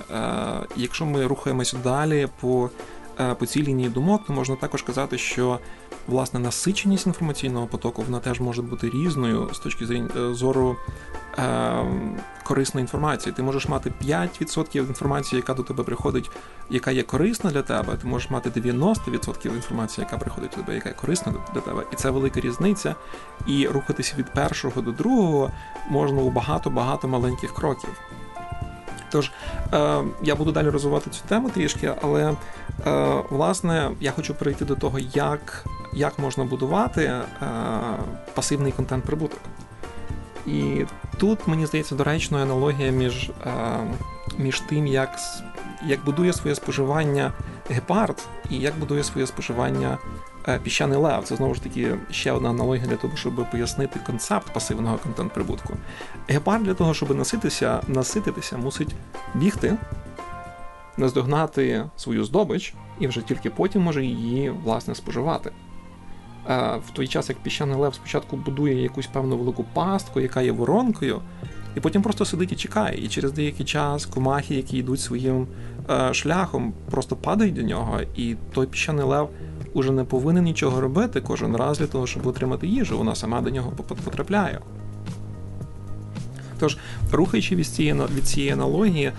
якщо 0.76 1.06
ми 1.06 1.28
рухаємося 1.28 1.78
далі 1.84 2.28
по 2.40 2.70
по 3.40 3.46
цій 3.46 3.64
лінії 3.64 3.90
думок, 3.90 4.22
то 4.28 4.34
можна 4.34 4.56
також 4.56 4.82
казати, 4.82 5.18
що 5.18 5.60
власне 6.08 6.40
насиченість 6.40 7.08
інформаційного 7.08 7.68
потоку 7.68 8.02
вона 8.02 8.20
теж 8.20 8.40
може 8.40 8.62
бути 8.62 8.90
різною 8.90 9.50
з 9.54 9.60
точки 9.60 9.86
е, 9.86 10.34
зору 10.34 10.76
е, 11.38 11.86
корисної 12.44 12.84
інформації. 12.84 13.34
Ти 13.34 13.44
можеш 13.44 13.68
мати 13.68 13.92
5% 14.04 14.88
інформації, 14.88 15.40
яка 15.40 15.54
до 15.54 15.64
тебе 15.64 15.84
приходить, 15.84 16.32
яка 16.70 16.92
є 16.92 17.04
корисна 17.04 17.52
для 17.52 17.62
тебе. 17.62 17.96
Ти 18.02 18.08
можеш 18.08 18.30
мати 18.30 18.50
90% 18.50 19.56
інформації, 19.56 20.06
яка 20.06 20.18
приходить 20.18 20.50
до 20.50 20.56
тебе, 20.56 20.76
яка 20.76 20.90
є 20.90 20.96
корисна 20.96 21.34
для 21.54 21.62
тебе. 21.62 21.84
І 21.94 21.96
це 21.96 22.10
велика 22.10 22.40
різниця. 22.40 22.96
І 23.48 23.68
рухатися 23.68 24.16
від 24.18 24.34
першого 24.34 24.82
до 24.82 24.92
другого 24.92 25.52
можна 25.90 26.22
у 26.22 26.30
багато-багато 26.30 27.08
маленьких 27.08 27.54
кроків. 27.54 27.90
Тож 29.12 29.32
е, 29.74 30.04
я 30.24 30.36
буду 30.36 30.52
далі 30.52 30.70
розвивати 30.70 31.10
цю 31.10 31.22
тему 31.28 31.50
трішки, 31.50 31.94
але 32.02 32.24
е, 32.30 32.36
власне 33.30 33.92
я 34.00 34.12
хочу 34.12 34.34
перейти 34.34 34.66
до 34.66 34.76
того, 34.76 35.00
як 35.00 35.66
як 35.94 36.20
можна 36.20 36.44
будувати 36.44 37.04
е, 37.04 37.24
пасивний 38.34 38.72
контент 38.72 39.04
прибуток. 39.04 39.40
І 40.48 40.86
тут 41.18 41.48
мені 41.48 41.66
здається 41.66 41.96
доречною 41.96 42.44
аналогія 42.44 42.92
між 42.92 43.30
е, 43.30 43.52
між 44.38 44.60
тим, 44.60 44.88
як 44.88 45.20
як 45.86 46.04
будує 46.06 46.34
своє 46.34 46.56
споживання 46.56 47.32
гепард 47.70 48.28
і 48.50 48.58
як 48.58 48.80
будує 48.80 49.04
своє 49.04 49.28
споживання 49.28 49.98
піщаний 50.64 50.98
лев. 50.98 51.24
Це 51.24 51.36
знову 51.36 51.54
ж 51.56 51.64
таки 51.64 51.96
ще 52.12 52.32
одна 52.32 52.50
аналогія 52.50 52.88
для 52.88 52.96
того, 52.96 53.18
щоб 53.18 53.46
пояснити 53.52 54.00
концепт 54.06 54.54
пасивного 54.54 54.98
контент-прибутку. 54.98 55.74
Гепард 56.28 56.64
для 56.64 56.74
того, 56.74 56.94
щоб 56.94 57.16
наситися, 57.18 57.82
насититися, 57.88 58.58
мусить 58.58 58.96
бігти, 59.36 59.78
наздогнати 60.98 61.86
свою 61.98 62.24
здобич, 62.24 62.74
і 63.00 63.08
вже 63.08 63.22
тільки 63.22 63.50
потім 63.50 63.82
може 63.82 64.06
її 64.06 64.50
власне 64.50 64.96
споживати. 64.96 65.52
Е, 66.50 66.80
в 66.88 66.92
той 66.94 67.08
час, 67.08 67.30
як 67.30 67.38
піщаний 67.38 67.76
лев 67.76 67.96
спочатку 67.96 68.38
будує 68.38 68.84
якусь 68.84 69.08
певну 69.08 69.38
велику 69.38 69.66
пастку, 69.74 70.20
яка 70.20 70.42
є 70.42 70.52
воронкою, 70.52 71.22
і 71.76 71.80
потім 71.80 72.02
просто 72.02 72.26
сидить 72.26 72.52
і 72.52 72.56
чекає. 72.56 73.06
І 73.06 73.08
через 73.08 73.32
деякий 73.32 73.66
час 73.66 74.06
комахи, 74.06 74.56
які 74.56 74.78
йдуть 74.78 75.00
своїм 75.00 75.48
е, 75.90 76.14
шляхом, 76.14 76.74
просто 76.92 77.16
падають 77.16 77.54
до 77.54 77.62
нього, 77.62 78.00
і 78.16 78.36
той 78.54 78.68
піщаний 78.68 79.06
лев 79.06 79.30
уже 79.74 79.92
не 79.92 80.04
повинен 80.04 80.44
нічого 80.44 80.82
робити 80.82 81.22
кожен 81.22 81.56
раз 81.56 81.80
для 81.80 81.88
того, 81.88 82.08
щоб 82.08 82.28
отримати 82.28 82.68
їжу. 82.68 82.98
Вона 82.98 83.16
сама 83.16 83.42
до 83.42 83.50
нього 83.50 83.72
потрапляє. 84.04 84.60
Тож, 86.60 86.78
рухаючи 87.12 87.56
від 87.56 87.68
цієї 87.68 88.02
від 88.16 88.28
цієї 88.28 88.52
аналогії, 88.52 89.12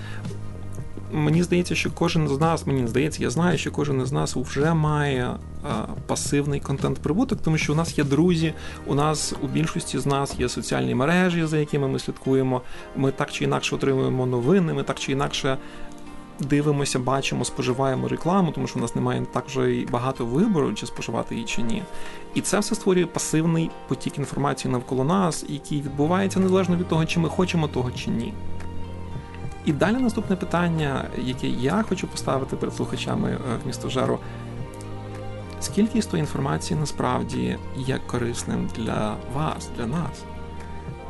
мені 1.12 1.42
здається, 1.42 1.74
що 1.74 1.90
кожен 1.90 2.28
з 2.28 2.40
нас, 2.40 2.66
мені 2.66 2.86
здається, 2.86 3.22
я 3.22 3.30
знаю, 3.30 3.58
що 3.58 3.70
кожен 3.70 4.02
із 4.02 4.12
нас 4.12 4.36
вже 4.36 4.74
має 4.74 5.36
а, 5.64 5.68
пасивний 6.06 6.60
контент-прибуток, 6.60 7.38
тому 7.42 7.58
що 7.58 7.72
у 7.72 7.76
нас 7.76 7.98
є 7.98 8.04
друзі, 8.04 8.54
у 8.86 8.94
нас 8.94 9.34
у 9.42 9.46
більшості 9.46 9.98
з 9.98 10.06
нас 10.06 10.40
є 10.40 10.48
соціальні 10.48 10.94
мережі, 10.94 11.46
за 11.46 11.58
якими 11.58 11.88
ми 11.88 11.98
слідкуємо. 11.98 12.62
Ми 12.96 13.10
так 13.10 13.32
чи 13.32 13.44
інакше 13.44 13.74
отримуємо 13.74 14.26
новини, 14.26 14.72
ми 14.72 14.82
так 14.82 14.98
чи 14.98 15.12
інакше. 15.12 15.58
Дивимося, 16.40 16.98
бачимо, 16.98 17.44
споживаємо 17.44 18.08
рекламу, 18.08 18.52
тому 18.52 18.66
що 18.66 18.78
у 18.78 18.82
нас 18.82 18.94
немає 18.94 19.26
так 19.32 19.46
вже 19.46 19.74
і 19.76 19.86
багато 19.86 20.26
вибору, 20.26 20.74
чи 20.74 20.86
споживати 20.86 21.34
її 21.34 21.46
чи 21.46 21.62
ні. 21.62 21.82
І 22.34 22.40
це 22.40 22.58
все 22.58 22.74
створює 22.74 23.06
пасивний 23.06 23.70
потік 23.88 24.18
інформації 24.18 24.72
навколо 24.72 25.04
нас, 25.04 25.44
який 25.48 25.82
відбувається 25.82 26.40
незалежно 26.40 26.76
від 26.76 26.88
того, 26.88 27.06
чи 27.06 27.20
ми 27.20 27.28
хочемо 27.28 27.68
того 27.68 27.90
чи 27.90 28.10
ні. 28.10 28.34
І 29.64 29.72
далі 29.72 29.96
наступне 29.96 30.36
питання, 30.36 31.04
яке 31.18 31.46
я 31.46 31.84
хочу 31.88 32.06
поставити 32.06 32.56
перед 32.56 32.74
слухачами 32.74 33.30
е, 33.30 33.38
в 33.64 33.66
місто 33.66 33.88
Жару. 33.88 34.18
Скільки 35.60 36.02
з 36.02 36.06
тої 36.06 36.20
інформації 36.20 36.80
насправді 36.80 37.58
є 37.76 38.00
корисним 38.06 38.68
для 38.76 39.16
вас, 39.34 39.70
для 39.76 39.86
нас? 39.86 40.31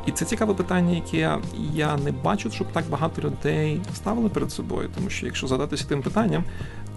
І 0.05 0.11
це 0.11 0.25
цікаве 0.25 0.53
питання, 0.53 0.95
яке 0.95 1.37
я 1.73 1.97
не 1.97 2.11
бачу, 2.11 2.51
щоб 2.51 2.71
так 2.71 2.85
багато 2.89 3.21
людей 3.21 3.81
ставили 3.95 4.29
перед 4.29 4.51
собою, 4.51 4.89
тому 4.95 5.09
що 5.09 5.25
якщо 5.25 5.47
задатися 5.47 5.85
тим 5.87 6.01
питанням, 6.01 6.43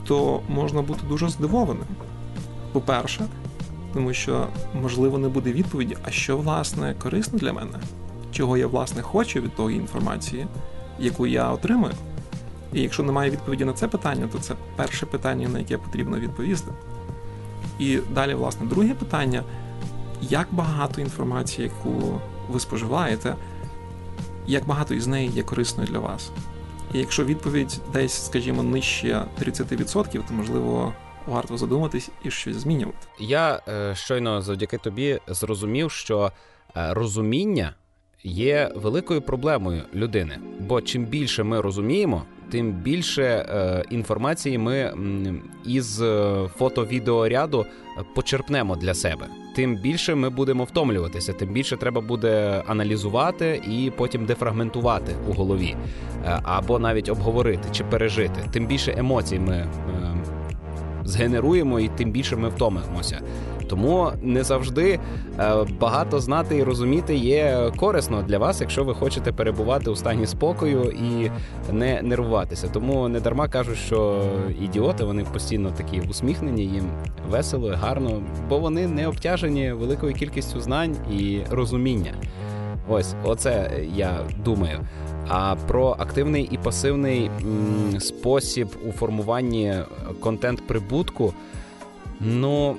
то 0.05 0.43
можна 0.49 0.83
бути 0.83 1.01
дуже 1.09 1.29
здивованим. 1.29 1.87
По-перше, 2.73 3.27
тому 3.95 4.13
що, 4.13 4.49
можливо, 4.83 5.19
не 5.19 5.29
буде 5.29 5.53
відповіді, 5.53 5.97
а 6.05 6.11
що 6.11 6.37
власне 6.37 6.95
корисно 7.03 7.39
для 7.39 7.53
мене, 7.53 7.79
чого 8.33 8.57
я 8.57 8.67
власне 8.67 9.03
хочу 9.03 9.41
від 9.41 9.55
тої 9.55 9.77
інформації 9.77 10.47
яку 10.99 11.27
я 11.27 11.51
отримую. 11.51 11.93
І 12.73 12.83
якщо 12.83 13.03
немає 13.03 13.31
відповіді 13.31 13.65
на 13.65 13.73
це 13.73 13.89
питання, 13.89 14.29
то 14.33 14.39
це 14.39 14.55
перше 14.77 15.07
питання, 15.07 15.49
на 15.49 15.59
яке 15.59 15.79
потрібно 15.79 16.19
відповісти. 16.19 16.73
І 17.79 17.99
далі, 18.15 18.35
власне, 18.35 18.67
друге 18.67 18.95
питання: 18.95 19.43
як 20.23 20.49
багато 20.51 21.01
інформації, 21.01 21.71
яку 21.75 22.21
ви 22.49 22.61
споживаєте, 22.61 23.37
як 24.47 24.67
багато 24.67 24.95
із 24.95 25.07
неї 25.07 25.31
є 25.31 25.43
корисною 25.43 25.89
для 25.89 25.99
вас? 25.99 26.31
І 26.95 26.99
якщо 26.99 27.25
відповідь 27.25 27.81
десь, 27.93 28.27
скажімо, 28.27 28.63
нижче 28.63 29.25
30%, 29.41 30.23
то 30.29 30.35
можливо. 30.35 30.95
Варто 31.27 31.59
задуматись 31.59 32.11
і 32.25 32.31
щось 32.31 32.57
змінювати. 32.57 32.99
Я 33.19 33.61
е, 33.69 33.95
щойно 33.95 34.43
завдяки 34.43 34.79
тобі 34.79 35.21
зрозумів, 35.29 35.91
що 35.91 36.33
е, 36.77 36.95
розуміння 36.95 37.75
є 38.27 38.71
великою 38.75 39.23
проблемою 39.23 39.83
людини. 39.95 40.39
Бо 40.61 40.81
чим 40.81 41.05
більше 41.05 41.43
ми 41.43 41.61
розуміємо, 41.61 42.23
тим 42.51 42.73
більше 42.73 43.23
е, 43.23 43.85
інформації 43.91 44.59
ми 44.59 44.93
із 45.65 46.03
е, 46.03 46.35
фото-відеоряду 46.59 47.67
почерпнемо 48.15 48.77
для 48.77 48.95
себе. 48.95 49.27
Тим 49.57 49.77
більше 49.77 50.15
ми 50.15 50.31
будемо 50.31 50.65
втомлюватися, 50.65 51.33
тим 51.33 51.53
більше 51.53 51.77
треба 51.77 52.01
буде 52.01 52.63
аналізувати 52.67 53.63
і 53.71 53.93
потім 53.97 54.27
дефрагментувати 54.27 55.13
у 55.29 55.33
голові, 55.33 55.77
е, 56.25 56.41
або 56.45 56.79
навіть 56.79 57.09
обговорити 57.09 57.69
чи 57.73 57.85
пережити. 57.85 58.41
Тим 58.53 58.67
більше 58.67 58.95
емоцій 58.99 59.39
ми 59.39 59.55
е, 59.55 59.69
згенеруємо, 61.05 61.81
і 61.81 61.89
тим 61.89 62.11
більше 62.11 62.37
ми 62.37 62.49
втомимося. 62.49 63.21
Тому 63.69 64.11
не 64.23 64.45
завжди 64.45 64.99
е, 65.39 65.55
багато 65.81 66.21
знати 66.21 66.57
і 66.57 66.63
розуміти 66.63 67.17
є 67.17 67.71
корисно 67.77 68.23
для 68.23 68.39
вас, 68.39 68.61
якщо 68.61 68.85
ви 68.85 68.95
хочете 68.95 69.33
перебувати 69.33 69.91
у 69.91 69.97
стані 69.97 70.27
спокою 70.27 70.83
і 70.83 71.31
не 71.73 72.03
нервуватися. 72.03 72.69
Тому 72.73 73.09
не 73.09 73.21
дарма 73.21 73.49
кажуть, 73.49 73.79
що 73.79 74.25
ідіоти 74.63 75.05
вони 75.05 75.25
постійно 75.33 75.71
такі 75.77 76.01
усміхнені, 76.01 76.63
їм 76.63 76.85
весело, 77.31 77.75
гарно, 77.81 78.23
бо 78.49 78.59
вони 78.59 78.87
не 78.87 79.09
обтяжені 79.09 79.73
великою 79.73 80.15
кількістю 80.15 80.61
знань 80.61 80.97
і 81.13 81.41
розуміння. 81.51 82.13
Ось, 82.89 83.15
оце 83.25 83.71
я 83.95 84.21
думаю. 84.45 84.79
А 85.29 85.57
про 85.69 85.97
активний 85.99 86.49
і 86.53 86.59
пасивний 86.59 87.31
м, 87.43 88.01
спосіб 88.01 88.69
у 88.89 88.93
формуванні 88.93 89.75
контент 90.21 90.67
прибутку, 90.67 91.35
ну 92.21 92.77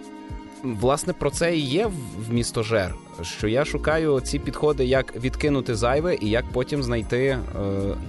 власне 0.76 1.14
про 1.14 1.30
це 1.30 1.58
і 1.58 1.60
є 1.60 1.86
в 2.28 2.34
місто 2.34 2.64
Жер. 2.64 2.96
Що 3.22 3.48
я 3.48 3.66
шукаю 3.66 4.20
ці 4.20 4.40
підходи, 4.40 4.86
як 4.86 5.16
відкинути 5.16 5.76
зайве 5.76 6.16
і 6.22 6.30
як 6.30 6.46
потім 6.54 6.84
знайти 6.84 7.18
е, 7.26 7.40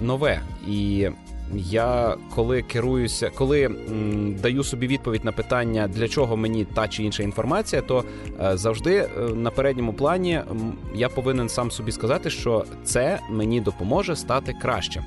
нове. 0.01 0.41
І 0.67 1.09
я 1.55 2.15
коли 2.35 2.61
керуюся, 2.61 3.31
коли 3.35 3.63
м, 3.63 4.35
даю 4.41 4.63
собі 4.63 4.87
відповідь 4.87 5.25
на 5.25 5.31
питання, 5.31 5.87
для 5.87 6.07
чого 6.07 6.37
мені 6.37 6.65
та 6.65 6.87
чи 6.87 7.03
інша 7.03 7.23
інформація, 7.23 7.81
то 7.81 8.03
е, 8.41 8.57
завжди 8.57 8.95
е, 8.95 9.21
на 9.35 9.51
передньому 9.51 9.93
плані 9.93 10.33
м, 10.33 10.73
я 10.95 11.09
повинен 11.09 11.49
сам 11.49 11.71
собі 11.71 11.91
сказати, 11.91 12.29
що 12.29 12.65
це 12.83 13.19
мені 13.29 13.61
допоможе 13.61 14.15
стати 14.15 14.53
кращим. 14.61 15.03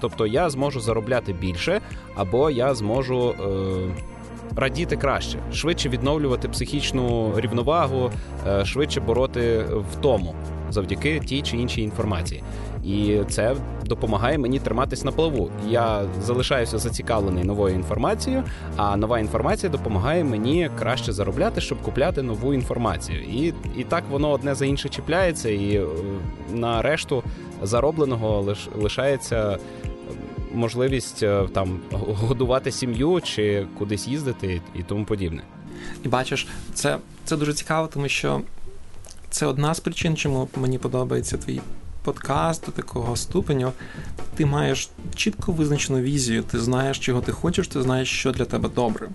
Тобто 0.00 0.26
я 0.26 0.50
зможу 0.50 0.80
заробляти 0.80 1.32
більше, 1.32 1.80
або 2.14 2.50
я 2.50 2.74
зможу. 2.74 3.30
Е, 3.30 4.13
радіти 4.56 4.96
краще, 4.96 5.38
швидше 5.52 5.88
відновлювати 5.88 6.48
психічну 6.48 7.32
рівновагу, 7.36 8.10
е, 8.48 8.64
швидше 8.64 9.00
бороти 9.00 9.64
втому 9.92 10.34
завдяки 10.70 11.20
тій 11.20 11.42
чи 11.42 11.56
іншій 11.56 11.82
інформації. 11.82 12.42
І 12.84 13.18
це 13.28 13.56
допомагає 13.84 14.38
мені 14.38 14.58
триматись 14.58 15.04
на 15.04 15.12
плаву. 15.12 15.50
Я 15.68 16.02
залишаюся 16.22 16.78
зацікавлений 16.78 17.44
новою 17.44 17.74
інформацією, 17.74 18.44
а 18.76 18.96
нова 18.96 19.18
інформація 19.18 19.72
допомагає 19.72 20.24
мені 20.24 20.70
краще 20.78 21.12
заробляти, 21.12 21.60
щоб 21.60 21.82
купляти 21.82 22.22
нову 22.22 22.54
інформацію. 22.54 23.20
І 23.22 23.54
і 23.76 23.84
так 23.84 24.04
воно 24.10 24.30
одне 24.30 24.54
за 24.54 24.66
інше 24.66 24.88
чіпляється, 24.88 25.48
і 25.48 25.76
е, 25.76 25.86
на 26.52 26.82
решту 26.82 27.22
заробленого 27.62 28.40
лиш, 28.40 28.68
лишається 28.76 29.58
можливість 30.54 31.22
е, 31.22 31.48
там 31.52 31.80
годувати 31.90 32.72
сім'ю 32.72 33.20
чи 33.24 33.66
кудись 33.78 34.08
їздити 34.08 34.60
і 34.74 34.82
тому 34.82 35.04
подібне. 35.04 35.42
І 36.04 36.08
бачиш, 36.08 36.46
це, 36.74 36.98
це 37.24 37.36
дуже 37.36 37.54
цікаво, 37.54 37.88
тому 37.92 38.08
що 38.08 38.40
це 39.30 39.46
одна 39.46 39.74
з 39.74 39.80
причин, 39.80 40.16
чому 40.16 40.48
мені 40.56 40.78
подобається 40.78 41.36
твій 41.36 41.60
подкаст 42.04 42.66
до 42.66 42.72
такого 42.72 43.16
ступеню. 43.16 43.72
ти 44.34 44.46
маєш 44.46 44.88
чітко 45.14 45.52
визначену 45.52 46.00
візію, 46.00 46.42
ти 46.42 46.58
знаєш, 46.58 46.98
чого 46.98 47.20
ти 47.20 47.32
хочеш, 47.32 47.68
ти 47.68 47.82
знаєш, 47.82 48.08
що 48.08 48.32
для 48.32 48.44
тебе 48.44 48.68
добре. 48.74 49.08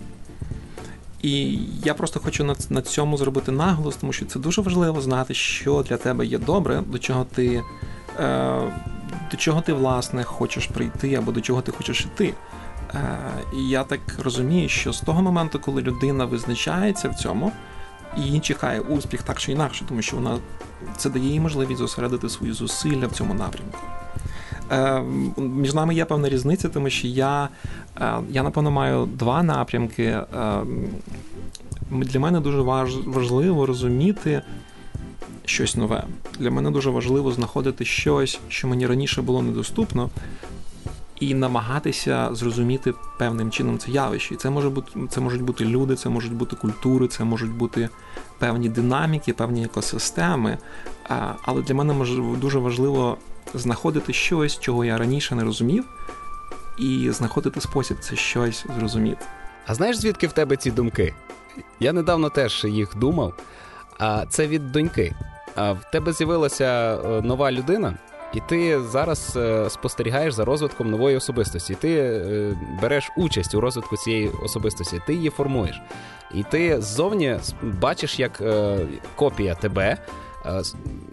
І 1.21 1.59
я 1.83 1.93
просто 1.93 2.19
хочу 2.19 2.43
на 2.43 2.55
на 2.69 2.81
цьому 2.81 3.17
зробити 3.17 3.51
наголос, 3.51 3.95
тому 3.95 4.13
що 4.13 4.25
це 4.25 4.39
дуже 4.39 4.61
важливо 4.61 5.01
знати, 5.01 5.33
що 5.33 5.85
для 5.89 5.97
тебе 5.97 6.25
є 6.25 6.37
добре, 6.37 6.83
до 6.87 6.99
чого 6.99 7.25
ти 7.35 7.63
е, 8.19 8.61
до 9.31 9.37
чого 9.37 9.61
ти 9.61 9.73
власне 9.73 10.23
хочеш 10.23 10.65
прийти, 10.67 11.15
або 11.15 11.31
до 11.31 11.41
чого 11.41 11.61
ти 11.61 11.71
хочеш 11.71 12.01
йти. 12.01 12.33
Е, 12.93 13.17
І 13.57 13.69
я 13.69 13.83
так 13.83 13.99
розумію, 14.23 14.69
що 14.69 14.93
з 14.93 15.01
того 15.01 15.21
моменту, 15.21 15.59
коли 15.59 15.81
людина 15.81 16.25
визначається 16.25 17.09
в 17.09 17.15
цьому, 17.15 17.51
її 18.17 18.39
чекає 18.39 18.79
успіх 18.79 19.23
так 19.23 19.39
чи 19.39 19.51
інакше, 19.51 19.85
тому 19.87 20.01
що 20.01 20.15
вона 20.15 20.37
це 20.97 21.09
дає 21.09 21.25
їй 21.27 21.39
можливість 21.39 21.79
зосередити 21.79 22.29
свої 22.29 22.53
зусилля 22.53 23.07
в 23.07 23.11
цьому 23.11 23.33
напрямку. 23.33 23.77
Е, 24.71 25.03
Між 25.37 25.73
нами 25.73 25.95
є 25.95 26.05
певна 26.05 26.29
різниця, 26.29 26.69
тому 26.69 26.89
що 26.89 27.07
я, 27.07 27.49
е, 28.01 28.13
я 28.29 28.43
напевно, 28.43 28.71
маю 28.71 29.05
два 29.05 29.43
напрямки. 29.43 30.03
Е, 30.03 30.25
Для 31.91 32.19
мене 32.19 32.39
дуже 32.39 32.61
важливо 33.05 33.65
розуміти 33.65 34.41
щось 35.49 35.75
нове. 35.75 36.03
Для 36.39 36.51
мене 36.51 36.71
дуже 36.71 36.89
важливо 36.89 37.31
знаходити 37.31 37.85
щось, 37.85 38.39
що 38.49 38.67
мені 38.67 38.87
раніше 38.87 39.21
було 39.21 39.41
недоступно, 39.41 40.09
і 41.19 41.33
намагатися 41.33 42.29
зрозуміти 42.31 42.93
певним 43.17 43.51
чином 43.51 43.77
це 43.77 43.91
явище. 43.91 44.33
І 44.33 44.37
це 44.37 44.49
може 44.49 44.69
бути 44.69 44.91
це 45.09 45.21
можуть 45.21 45.41
бути 45.41 45.65
люди, 45.65 45.95
це 45.95 46.09
можуть 46.09 46.33
бути 46.33 46.55
культури, 46.55 47.07
це 47.07 47.23
можуть 47.23 47.51
бути 47.51 47.89
певні 48.39 48.69
динаміки, 48.69 49.33
певні 49.33 49.65
екосистеми. 49.65 50.57
Але 51.41 51.61
для 51.61 51.75
мене 51.75 52.05
дуже 52.41 52.59
важливо 52.59 53.17
знаходити 53.53 54.13
щось, 54.13 54.59
чого 54.59 54.85
я 54.85 54.97
раніше 54.97 55.35
не 55.35 55.43
розумів, 55.43 55.85
і 56.77 57.11
знаходити 57.11 57.61
спосіб 57.61 57.97
це 57.99 58.15
щось 58.15 58.65
зрозуміти. 58.79 59.25
А 59.67 59.75
знаєш, 59.75 59.97
звідки 59.97 60.27
в 60.27 60.31
тебе 60.31 60.57
ці 60.57 60.71
думки? 60.71 61.13
Я 61.79 61.93
недавно 61.93 62.29
теж 62.29 62.65
їх 62.69 62.97
думав. 62.97 63.33
А 63.99 64.25
це 64.25 64.47
від 64.47 64.71
доньки. 64.71 65.15
В 65.59 65.91
тебе 65.91 66.13
з'явилася 66.13 66.65
е, 66.65 67.21
нова 67.21 67.51
людина, 67.51 67.93
і 68.33 68.39
ти 68.49 68.81
зараз 68.81 69.33
е, 69.35 69.69
спостерігаєш 69.69 70.33
за 70.33 70.45
розвитком 70.45 70.91
нової 70.91 71.17
особистості. 71.17 71.75
Ти 71.75 71.95
е, 71.97 72.55
береш 72.81 73.11
участь 73.17 73.55
у 73.55 73.61
розвитку 73.61 73.97
цієї 73.97 74.29
особистості, 74.43 75.01
ти 75.07 75.13
її 75.13 75.29
формуєш. 75.29 75.81
І 76.33 76.43
ти 76.43 76.81
ззовні 76.81 77.35
бачиш, 77.61 78.19
як 78.19 78.41
копія 79.15 79.55
тебе 79.55 79.97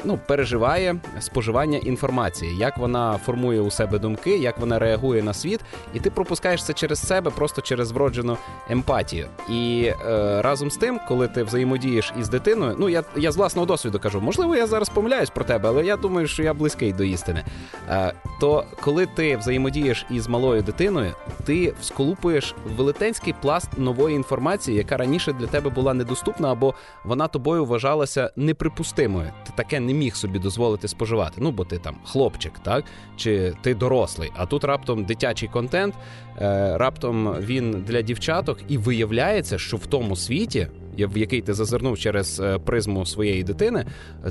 ну, 0.05 0.19
переживає 0.27 0.97
споживання 1.21 1.79
інформації, 1.79 2.57
як 2.59 2.79
вона 2.79 3.19
формує 3.19 3.61
у 3.61 3.71
себе 3.71 3.99
думки, 3.99 4.37
як 4.39 4.59
вона 4.59 4.79
реагує 4.79 5.23
на 5.23 5.35
світ, 5.35 5.61
і 5.95 6.01
ти 6.01 6.11
пропускаєш 6.11 6.65
це 6.65 6.73
через 6.73 7.07
себе, 7.07 7.31
просто 7.31 7.63
через 7.63 7.93
вроджену 7.93 8.37
емпатію. 8.71 9.27
І 9.51 9.93
е, 10.07 10.43
разом 10.43 10.71
з 10.71 10.77
тим, 10.77 11.01
коли 11.09 11.29
ти 11.29 11.43
взаємодієш 11.43 12.13
із 12.21 12.29
дитиною, 12.29 12.77
ну 12.79 12.89
я 12.89 13.03
я 13.17 13.33
з 13.33 13.37
власного 13.37 13.67
досвіду 13.67 13.99
кажу, 13.99 14.21
можливо, 14.21 14.57
я 14.57 14.67
зараз 14.67 14.89
помиляюсь 14.89 15.31
про 15.31 15.45
тебе, 15.45 15.69
але 15.69 15.85
я 15.85 15.97
думаю, 15.97 16.27
що 16.27 16.43
я 16.43 16.55
близький 16.55 16.93
до 16.93 17.05
істини. 17.05 17.45
Е, 17.89 18.13
то 18.41 18.65
коли 18.81 19.07
ти 19.07 19.37
взаємодієш 19.37 20.07
із 20.11 20.29
малою 20.29 20.63
дитиною, 20.63 21.13
ти 21.45 21.75
всколупуєш 21.81 22.55
велетенський 22.77 23.35
пласт 23.43 23.69
нової 23.79 24.17
інформації, 24.17 24.77
яка 24.79 24.97
раніше 24.97 25.33
для 25.33 25.47
тебе 25.47 25.71
була 25.71 25.95
недоступна, 25.95 26.53
або 26.53 26.75
вона 27.05 27.29
тобою 27.29 27.65
вважалася 27.65 28.31
неприпустимою 28.37 29.26
проблеми. 29.27 29.45
Ти 29.47 29.53
таке 29.55 29.81
не 29.81 29.93
міг 29.93 30.17
собі 30.17 30.39
дозволити 30.39 30.89
споживати. 30.89 31.35
Ну, 31.39 31.51
бо 31.51 31.65
ти 31.65 31.79
там 31.79 31.97
хлопчик, 32.05 32.53
так? 32.59 32.85
Чи 33.17 33.53
ти 33.63 33.75
дорослий. 33.75 34.31
А 34.37 34.47
тут 34.47 34.65
раптом 34.65 35.05
дитячий 35.05 35.49
контент, 35.49 35.95
е, 36.41 36.79
раптом 36.79 37.35
він 37.41 37.85
для 37.87 38.03
дівчаток, 38.03 38.59
і 38.69 38.79
виявляється, 38.79 39.59
що 39.59 39.77
в 39.77 39.87
тому 39.87 40.17
світі, 40.17 40.69
в 40.99 41.19
який 41.19 41.41
ти 41.41 41.55
зазирнув 41.55 41.99
через 41.99 42.41
е, 42.41 42.59
призму 42.59 43.07
своєї 43.07 43.43
дитини, 43.43 43.87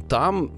там. 0.08 0.50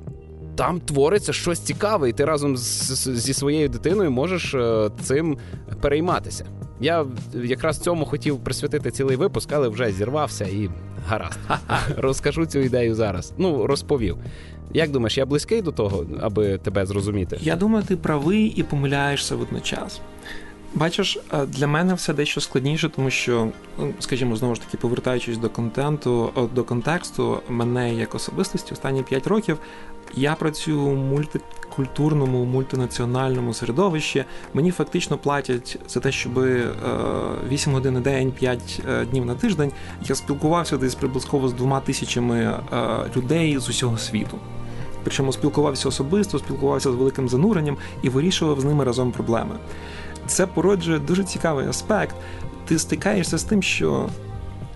Там 0.56 0.80
твориться 0.80 1.34
щось 1.34 1.60
цікаве, 1.60 2.10
і 2.10 2.14
ти 2.14 2.26
разом 2.26 2.58
з, 2.58 3.10
зі 3.10 3.34
своєю 3.34 3.70
дитиною 3.70 4.12
можеш 4.12 4.54
е, 4.54 4.90
цим 5.02 5.38
перейматися. 5.82 6.46
Я 6.82 7.06
якраз 7.34 7.80
цьому 7.80 8.06
хотів 8.06 8.40
присвятити 8.40 8.92
цілий 8.92 9.18
випуск, 9.18 9.52
але 9.52 9.68
вже 9.68 9.92
зірвався 9.92 10.46
і 10.46 10.70
гаразд. 11.08 11.40
Розкажу 11.98 12.46
цю 12.46 12.60
ідею 12.60 12.96
зараз. 12.96 13.34
Ну, 13.38 13.68
розповів. 13.68 14.18
Як 14.74 14.92
думаєш, 14.92 15.18
я 15.18 15.26
близький 15.26 15.62
до 15.62 15.72
того, 15.72 16.06
аби 16.22 16.58
тебе 16.58 16.86
зрозуміти? 16.86 17.38
Я 17.42 17.56
думаю, 17.56 17.86
ти 17.86 17.98
правий 17.98 18.46
і 18.46 18.64
помиляєшся 18.64 19.36
водночас. 19.36 20.02
Бачиш, 20.78 21.18
е, 21.34 21.46
для 21.46 21.68
мене 21.68 21.94
все 21.94 22.14
дещо 22.14 22.42
складніше, 22.42 22.90
тому 22.90 23.10
що, 23.10 23.48
ну, 23.80 23.94
скажімо, 24.00 24.36
знову 24.36 24.56
ж 24.56 24.62
таки, 24.62 24.78
повертаючись 24.78 25.38
до 25.38 25.50
контенту, 25.50 26.32
до 26.56 26.64
контексту, 26.64 27.42
мене 27.50 27.94
як 27.94 28.16
особистості 28.16 28.74
останні 28.74 29.04
5 29.04 29.28
років 29.28 29.58
я 30.16 30.36
працюю 30.36 30.82
у 30.82 30.96
мультикультурному, 30.96 32.46
мультинаціональному 32.46 33.54
середовищі. 33.54 34.26
Мені 34.54 34.72
фактично 34.72 35.18
платять 35.18 35.80
за 35.88 36.00
те, 36.00 36.12
щоб 36.12 36.34
8 37.50 37.72
е, 37.72 37.76
годин 37.76 37.94
на 37.94 38.00
день, 38.00 38.32
5 38.32 38.82
е, 38.90 39.06
днів 39.06 39.26
на 39.26 39.36
тиждень 39.36 39.72
я 40.06 40.16
спілкувався 40.16 40.78
десь 40.78 40.96
приблизково 40.96 41.48
з 41.48 41.54
двома 41.54 41.80
тисячами 41.80 42.60
людей 43.16 43.60
з 43.60 43.70
усього 43.70 43.98
світу. 43.98 44.40
Причому 45.04 45.34
спілкувався 45.34 45.90
особисто, 45.90 46.40
спілкувався 46.40 46.92
з 46.92 46.96
великим 46.96 47.30
зануренням 47.30 47.78
і 48.02 48.10
вирішував 48.10 48.62
з 48.62 48.66
ними 48.66 48.84
разом 48.84 49.12
проблеми 49.12 49.56
це 50.28 50.48
породжує 50.48 51.00
дуже 51.00 51.24
цікавий 51.24 51.68
аспект. 51.68 52.16
Ти 52.66 52.80
стикаєшся 52.80 53.38
з 53.38 53.44
тим, 53.44 53.64
що 53.64 54.10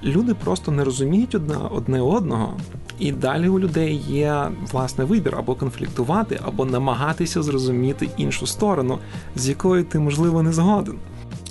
люди 0.04 0.34
просто 0.34 0.72
не 0.72 0.84
розуміють 0.84 1.36
одне, 1.36 1.56
одне 1.72 2.02
одного, 2.02 2.54
і 3.00 3.12
далі 3.12 3.50
у 3.50 3.60
людей 3.60 3.96
є 4.08 4.48
власне 4.72 5.06
вибір 5.06 5.36
або 5.38 5.56
конфліктувати, 5.56 6.40
або 6.44 6.66
намагатися 6.66 7.44
зрозуміти 7.44 8.10
іншу 8.18 8.48
сторону, 8.48 9.00
з 9.36 9.50
якою 9.50 9.84
ти, 9.84 10.00
можливо, 10.00 10.44
не 10.44 10.54
згоден. 10.54 10.96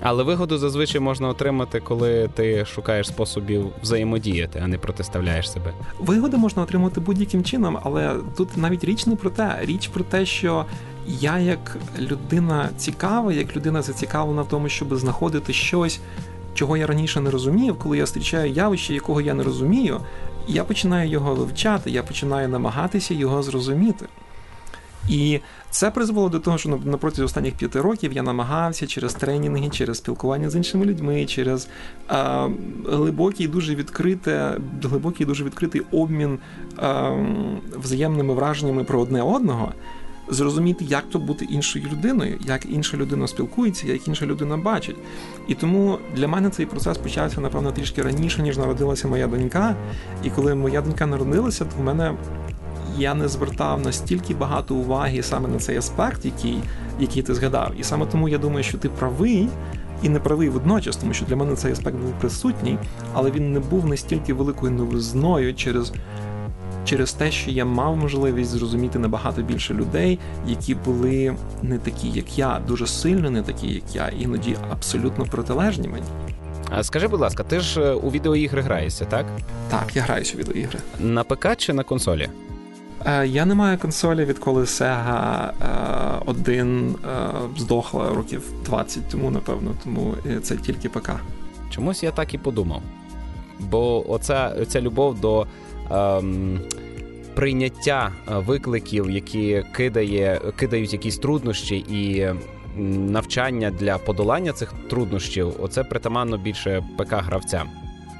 Але 0.00 0.22
вигоду 0.22 0.58
зазвичай 0.58 1.00
можна 1.00 1.28
отримати, 1.28 1.80
коли 1.80 2.30
ти 2.34 2.64
шукаєш 2.64 3.06
способів 3.06 3.66
взаємодіяти, 3.82 4.60
а 4.64 4.66
не 4.66 4.78
протиставляєш 4.78 5.50
себе. 5.50 5.72
Вигоду 5.98 6.36
можна 6.36 6.62
отримати 6.62 7.00
будь-яким 7.00 7.44
чином, 7.44 7.78
але 7.82 8.16
тут 8.36 8.56
навіть 8.56 8.84
річ 8.84 9.06
не 9.06 9.16
про 9.16 9.30
те. 9.30 9.58
Річ 9.62 9.88
про 9.88 10.04
те, 10.04 10.26
що 10.26 10.64
я 11.06 11.38
як 11.38 11.76
людина 11.98 12.68
цікава, 12.76 13.32
як 13.32 13.56
людина 13.56 13.82
зацікавлена 13.82 14.42
в 14.42 14.48
тому, 14.48 14.68
щоб 14.68 14.96
знаходити 14.96 15.52
щось, 15.52 16.00
чого 16.54 16.76
я 16.76 16.86
раніше 16.86 17.20
не 17.20 17.30
розумів, 17.30 17.78
коли 17.78 17.98
я 17.98 18.06
зустрічаю 18.06 18.52
явище, 18.52 18.94
якого 18.94 19.20
я 19.20 19.34
не 19.34 19.42
розумію, 19.42 20.00
я 20.48 20.64
починаю 20.64 21.10
його 21.10 21.34
вивчати, 21.34 21.90
я 21.90 22.02
починаю 22.02 22.48
намагатися 22.48 23.14
його 23.14 23.42
зрозуміти. 23.42 24.06
І 25.08 25.40
це 25.70 25.90
призвело 25.90 26.28
до 26.28 26.40
того, 26.40 26.58
що 26.58 26.68
на 26.68 26.96
протязі 26.96 27.22
останніх 27.22 27.54
п'яти 27.54 27.80
років 27.80 28.12
я 28.12 28.22
намагався 28.22 28.86
через 28.86 29.14
тренінги, 29.14 29.68
через 29.70 29.96
спілкування 29.96 30.50
з 30.50 30.56
іншими 30.56 30.84
людьми, 30.84 31.26
через 31.26 31.68
а, 32.08 32.48
глибокий, 32.88 33.48
дуже 33.48 33.74
відкрите, 33.74 34.56
глибокий, 34.82 35.26
дуже 35.26 35.44
відкритий 35.44 35.82
обмін 35.92 36.38
а, 36.76 37.16
взаємними 37.76 38.34
враженнями 38.34 38.84
про 38.84 39.00
одне 39.00 39.22
одного 39.22 39.72
зрозуміти, 40.30 40.84
як 40.84 41.04
то 41.10 41.18
бути 41.18 41.44
іншою 41.44 41.84
людиною, 41.92 42.38
як 42.46 42.66
інша 42.66 42.96
людина 42.96 43.26
спілкується, 43.26 43.88
як 43.88 44.08
інша 44.08 44.26
людина 44.26 44.56
бачить. 44.56 44.96
І 45.48 45.54
тому 45.54 45.98
для 46.16 46.28
мене 46.28 46.50
цей 46.50 46.66
процес 46.66 46.98
почався, 46.98 47.40
напевно, 47.40 47.72
трішки 47.72 48.02
раніше, 48.02 48.42
ніж 48.42 48.58
народилася 48.58 49.08
моя 49.08 49.26
донька. 49.26 49.76
І 50.24 50.30
коли 50.30 50.54
моя 50.54 50.80
донька 50.80 51.06
народилася, 51.06 51.64
то 51.64 51.82
в 51.82 51.84
мене. 51.84 52.14
Я 52.98 53.14
не 53.14 53.28
звертав 53.28 53.80
настільки 53.80 54.34
багато 54.34 54.74
уваги 54.74 55.22
саме 55.22 55.48
на 55.48 55.58
цей 55.58 55.76
аспект, 55.76 56.24
який 56.24 56.58
який 57.00 57.22
ти 57.22 57.34
згадав. 57.34 57.72
І 57.78 57.84
саме 57.84 58.06
тому 58.06 58.28
я 58.28 58.38
думаю, 58.38 58.64
що 58.64 58.78
ти 58.78 58.88
правий 58.88 59.48
і 60.02 60.08
не 60.08 60.20
правий 60.20 60.48
водночас, 60.48 60.96
тому 60.96 61.14
що 61.14 61.24
для 61.24 61.36
мене 61.36 61.56
цей 61.56 61.72
аспект 61.72 61.96
був 61.96 62.12
присутній, 62.20 62.78
але 63.12 63.30
він 63.30 63.52
не 63.52 63.60
був 63.60 63.86
настільки 63.86 64.34
великою 64.34 64.72
новизною 64.72 65.54
через 65.54 65.92
через 66.84 67.12
те, 67.12 67.30
що 67.30 67.50
я 67.50 67.64
мав 67.64 67.96
можливість 67.96 68.50
зрозуміти 68.50 68.98
набагато 68.98 69.42
більше 69.42 69.74
людей, 69.74 70.18
які 70.46 70.74
були 70.74 71.36
не 71.62 71.78
такі, 71.78 72.08
як 72.08 72.38
я, 72.38 72.60
дуже 72.68 72.86
сильно 72.86 73.30
не 73.30 73.42
такі, 73.42 73.66
як 73.66 73.94
я, 73.94 74.08
іноді 74.08 74.56
абсолютно 74.70 75.24
протилежні 75.24 75.88
мені. 75.88 76.06
А 76.70 76.82
скажи, 76.82 77.08
будь 77.08 77.20
ласка, 77.20 77.42
ти 77.42 77.60
ж 77.60 77.80
е, 77.80 77.92
у 77.92 78.10
відеоігри 78.10 78.62
граєшся, 78.62 79.04
так? 79.04 79.26
Так, 79.70 79.96
я 79.96 80.02
граюся 80.02 80.34
у 80.36 80.38
відеоігри. 80.40 80.78
На 81.00 81.24
ПК 81.24 81.56
чи 81.56 81.72
на 81.72 81.82
консолі? 81.82 82.28
Е, 83.06 83.26
я 83.26 83.44
не 83.44 83.54
маю 83.54 83.78
консолі, 83.78 84.24
відколи 84.24 84.62
Sega 84.62 85.48
е, 85.48 85.52
один 86.26 86.96
здохла 87.56 88.08
років 88.08 88.42
20 88.64 89.08
тому, 89.08 89.30
напевно, 89.30 89.74
тому 89.84 90.14
це 90.42 90.56
тільки 90.56 90.88
ПК. 90.88 91.10
Чомусь 91.70 92.02
я 92.02 92.10
так 92.10 92.34
і 92.34 92.38
подумав. 92.38 92.82
Бо 93.60 94.10
оця, 94.10 94.56
оця 94.60 94.80
любов 94.80 95.20
до 95.20 95.46
ем, 95.90 96.60
прийняття 97.34 98.12
е, 98.28 98.38
викликів, 98.38 99.10
які 99.10 99.64
кидає, 99.72 100.40
кидають 100.56 100.92
якісь 100.92 101.18
труднощі, 101.18 101.76
і 101.76 102.28
навчання 103.10 103.70
для 103.70 103.98
подолання 103.98 104.52
цих 104.52 104.74
труднощів, 104.90 105.54
оце 105.60 105.84
притаманно 105.84 106.38
більше 106.38 106.84
ПК-гравцям. 106.98 107.64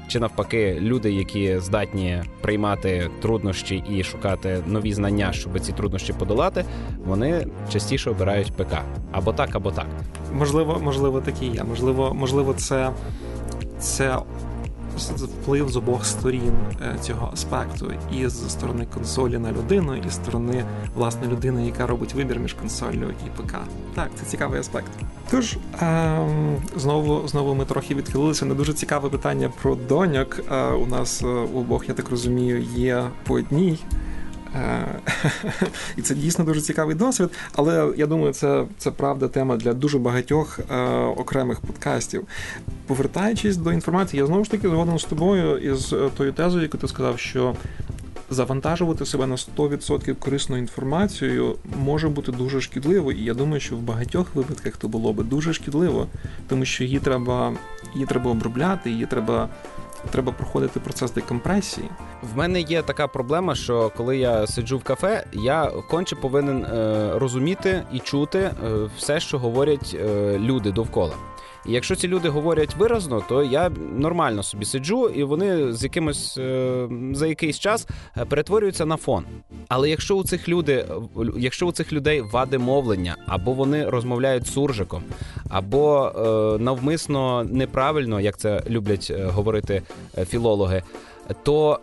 Чи 0.07 0.19
навпаки, 0.19 0.77
люди, 0.81 1.11
які 1.11 1.59
здатні 1.59 2.23
приймати 2.41 3.09
труднощі 3.21 3.83
і 3.89 4.03
шукати 4.03 4.63
нові 4.67 4.93
знання, 4.93 5.33
щоб 5.33 5.59
ці 5.59 5.71
труднощі 5.71 6.13
подолати, 6.13 6.65
вони 7.05 7.47
частіше 7.71 8.09
обирають 8.09 8.53
ПК 8.53 8.73
або 9.11 9.33
так, 9.33 9.55
або 9.55 9.71
так. 9.71 9.87
Можливо, 10.33 10.79
можливо, 10.83 11.21
такі 11.21 11.45
є. 11.45 11.63
Можливо, 11.63 12.13
можливо, 12.13 12.53
це 12.53 12.91
це 13.79 14.17
вплив 15.41 15.69
з 15.69 15.77
обох 15.77 16.05
сторін 16.05 16.53
е, 16.81 16.95
цього 17.01 17.29
аспекту, 17.33 17.93
і 18.13 18.27
з 18.27 18.49
сторони 18.49 18.87
консолі 18.93 19.37
на 19.37 19.51
людину, 19.51 19.95
і 19.95 20.09
з 20.09 20.13
сторони 20.13 20.65
власне 20.95 21.27
людини, 21.27 21.65
яка 21.65 21.87
робить 21.87 22.13
вибір 22.13 22.39
між 22.39 22.53
консолью 22.53 23.13
і 23.25 23.41
ПК. 23.41 23.55
Так, 23.95 24.09
це 24.15 24.25
цікавий 24.25 24.59
аспект. 24.59 24.91
Тож 25.31 25.57
ем, 25.81 26.55
знову 26.75 27.27
знову 27.27 27.55
ми 27.55 27.65
трохи 27.65 27.95
відхилилися 27.95 28.45
на 28.45 28.53
дуже 28.53 28.73
цікаве 28.73 29.09
питання 29.09 29.51
про 29.61 29.75
доньок. 29.75 30.39
Е, 30.51 30.65
у 30.65 30.85
нас 30.85 31.21
е, 31.21 31.25
у 31.25 31.59
обох, 31.59 31.89
я 31.89 31.95
так 31.95 32.09
розумію, 32.09 32.61
є 32.61 33.03
по 33.23 33.33
одній. 33.33 33.79
Е, 34.55 34.85
і 35.97 36.01
це 36.01 36.15
дійсно 36.15 36.45
дуже 36.45 36.61
цікавий 36.61 36.95
досвід. 36.95 37.29
Але 37.55 37.93
я 37.97 38.07
думаю, 38.07 38.33
це 38.33 38.65
це 38.77 38.91
правда 38.91 39.27
тема 39.27 39.57
для 39.57 39.73
дуже 39.73 39.99
багатьох 39.99 40.59
е, 40.59 40.75
окремих 41.17 41.59
подкастів. 41.59 42.27
Повертаючись 42.87 43.57
до 43.57 43.71
інформації, 43.71 44.19
я 44.19 44.27
знову 44.27 44.43
ж 44.43 44.51
таки 44.51 44.69
згоден 44.69 44.99
з 44.99 45.03
тобою 45.03 45.57
із 45.57 45.93
е, 45.93 46.09
тою 46.17 46.33
тезою, 46.33 46.63
яку 46.63 46.77
ти 46.77 46.87
сказав, 46.87 47.19
що. 47.19 47.55
Завантажувати 48.33 49.05
себе 49.05 49.27
на 49.27 49.35
100% 49.35 50.15
корисною 50.15 50.61
інформацією 50.61 51.55
може 51.77 52.09
бути 52.09 52.31
дуже 52.31 52.61
шкідливо, 52.61 53.11
і 53.11 53.23
я 53.23 53.33
думаю, 53.33 53.59
що 53.59 53.75
в 53.75 53.79
багатьох 53.79 54.35
випадках 54.35 54.77
то 54.77 54.87
було 54.87 55.13
би 55.13 55.23
дуже 55.23 55.53
шкідливо, 55.53 56.07
тому 56.47 56.65
що 56.65 56.83
її 56.83 56.99
треба 56.99 57.53
її 57.93 58.05
треба 58.05 58.31
обробляти, 58.31 58.89
її 58.89 59.05
треба 59.05 59.49
треба 60.09 60.31
проходити 60.31 60.79
процес 60.79 61.11
декомпресії. 61.11 61.89
В 62.33 62.37
мене 62.37 62.61
є 62.61 62.81
така 62.81 63.07
проблема, 63.07 63.55
що 63.55 63.91
коли 63.97 64.17
я 64.17 64.47
сиджу 64.47 64.77
в 64.77 64.83
кафе, 64.83 65.25
я 65.33 65.71
конче 65.89 66.15
повинен 66.15 66.65
е, 66.65 67.11
розуміти 67.15 67.83
і 67.93 67.99
чути 67.99 68.39
е, 68.39 68.53
все, 68.97 69.19
що 69.19 69.39
говорять 69.39 69.95
е, 69.99 70.37
люди 70.39 70.71
довкола. 70.71 71.13
І 71.65 71.71
якщо 71.71 71.95
ці 71.95 72.07
люди 72.07 72.29
говорять 72.29 72.75
виразно, 72.75 73.23
то 73.29 73.43
я 73.43 73.71
нормально 73.95 74.43
собі 74.43 74.65
сиджу, 74.65 75.09
і 75.09 75.23
вони 75.23 75.73
з 75.73 75.83
якимось 75.83 76.37
е, 76.37 76.87
за 77.13 77.27
якийсь 77.27 77.59
час 77.59 77.87
е, 78.17 78.25
перетворюються 78.25 78.85
на 78.85 78.97
фон. 78.97 79.25
Але 79.67 79.89
якщо 79.89 80.15
у 80.15 80.23
цих 80.23 80.49
люди, 80.49 80.85
якщо 81.37 81.67
у 81.67 81.71
цих 81.71 81.93
людей 81.93 82.21
вади 82.21 82.57
мовлення, 82.57 83.15
або 83.27 83.53
вони 83.53 83.89
розмовляють 83.89 84.47
суржиком, 84.47 85.03
або 85.49 86.11
е, 86.15 86.63
навмисно 86.63 87.43
неправильно, 87.43 88.19
як 88.19 88.37
це 88.37 88.63
люблять 88.69 89.11
говорити 89.25 89.81
філологи, 90.29 90.83
то 91.43 91.79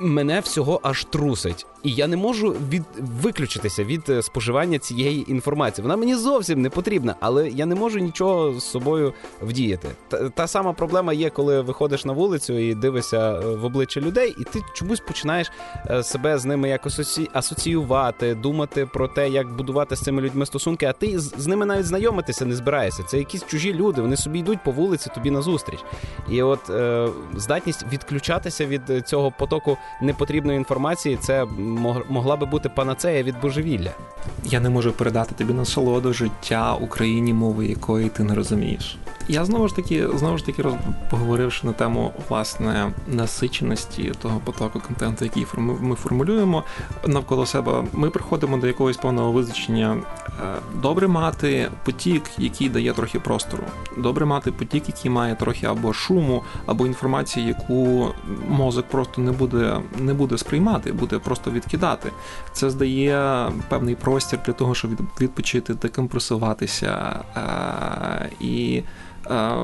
мене 0.00 0.40
всього 0.40 0.80
аж 0.82 1.04
трусить 1.04 1.66
і 1.84 1.90
я 1.90 2.06
не 2.06 2.16
можу 2.16 2.56
від 2.68 2.82
виключитися 3.22 3.84
від 3.84 4.08
е, 4.08 4.22
споживання 4.22 4.78
цієї 4.78 5.30
інформації. 5.32 5.82
Вона 5.82 5.96
мені 5.96 6.14
зовсім 6.14 6.62
не 6.62 6.70
потрібна, 6.70 7.14
але 7.20 7.48
я 7.48 7.66
не 7.66 7.74
можу 7.74 7.98
нічого 7.98 8.60
з 8.60 8.64
собою 8.64 9.12
вдіяти. 9.42 9.88
Та, 10.08 10.28
та 10.28 10.46
сама 10.46 10.72
проблема 10.72 11.12
є, 11.12 11.30
коли 11.30 11.60
виходиш 11.60 12.04
на 12.04 12.12
вулицю 12.12 12.58
і 12.58 12.74
дивишся 12.74 13.32
е, 13.32 13.54
в 13.54 13.64
обличчя 13.64 14.00
людей, 14.00 14.36
і 14.38 14.44
ти 14.44 14.60
чомусь 14.74 15.00
починаєш 15.00 15.52
е, 15.90 16.02
себе 16.02 16.38
з 16.38 16.44
ними 16.44 16.68
якось 16.68 17.20
асоціювати, 17.32 18.34
думати 18.34 18.86
про 18.92 19.08
те, 19.08 19.28
як 19.28 19.56
будувати 19.56 19.96
з 19.96 20.00
цими 20.00 20.22
людьми 20.22 20.46
стосунки. 20.46 20.86
А 20.86 20.92
ти 20.92 21.18
з 21.18 21.46
ними 21.46 21.66
навіть 21.66 21.86
знайомитися 21.86 22.44
не 22.46 22.54
збираєшся. 22.54 23.02
Це 23.02 23.18
якісь 23.18 23.46
чужі 23.46 23.74
люди. 23.74 24.00
Вони 24.00 24.16
собі 24.16 24.38
йдуть 24.38 24.58
по 24.64 24.70
вулиці 24.70 25.10
тобі 25.14 25.30
назустріч. 25.30 25.78
І 26.30 26.42
от 26.42 26.70
е, 26.70 27.08
здатність 27.36 27.86
відключатися 27.92 28.66
від 28.66 29.08
цього 29.08 29.32
потоку 29.38 29.78
непотрібної 30.00 30.58
інформації 30.58 31.18
це 31.20 31.44
могла 32.08 32.36
би 32.36 32.46
бути 32.46 32.68
панацея 32.68 33.22
від 33.22 33.40
божевілля. 33.40 33.90
Я 34.44 34.60
не 34.60 34.70
можу 34.70 34.92
передати 34.92 35.34
тобі 35.34 35.52
насолоду 35.52 36.12
життя 36.12 36.74
Україні, 36.74 37.32
мови 37.32 37.66
якої 37.66 38.08
ти 38.08 38.24
не 38.24 38.34
розумієш. 38.34 38.98
Я 39.28 39.44
знову 39.44 39.68
ж 39.68 39.76
таки 39.76 40.08
знову 40.14 40.38
ж 40.38 40.46
таки 40.46 40.62
роз... 40.62 40.74
поговоривши 41.10 41.66
на 41.66 41.72
тему 41.72 42.12
власне 42.28 42.92
насиченості 43.08 44.12
того 44.22 44.40
потоку 44.44 44.80
контенту, 44.80 45.24
який 45.24 45.46
ми 45.56 45.94
формулюємо 45.94 46.64
навколо 47.06 47.46
себе. 47.46 47.84
Ми 47.92 48.10
приходимо 48.10 48.56
до 48.56 48.66
якогось 48.66 48.96
певного 48.96 49.32
визначення. 49.32 49.96
Е, 50.28 50.56
добре 50.82 51.08
мати 51.08 51.70
потік, 51.84 52.22
який 52.38 52.68
дає 52.68 52.92
трохи 52.92 53.20
простору. 53.20 53.64
Добре 53.98 54.26
мати 54.26 54.52
потік, 54.52 54.88
який 54.88 55.10
має 55.10 55.34
трохи 55.34 55.66
або 55.66 55.92
шуму, 55.92 56.42
або 56.66 56.86
інформації, 56.86 57.46
яку 57.46 58.08
мозок 58.48 58.88
просто 58.88 59.20
не 59.20 59.32
буде 59.32 59.80
не 59.98 60.14
буде 60.14 60.38
сприймати, 60.38 60.92
буде 60.92 61.18
просто 61.18 61.50
відкидати. 61.50 62.10
Це 62.52 62.70
здає 62.70 63.50
певний 63.68 63.94
простір 63.94 64.38
для 64.46 64.52
того, 64.52 64.74
щоб 64.74 64.90
відпочити, 65.20 65.74
декомпресуватися 65.74 67.20
е, 67.36 68.30
і. 68.40 68.82
Е, 69.30 69.54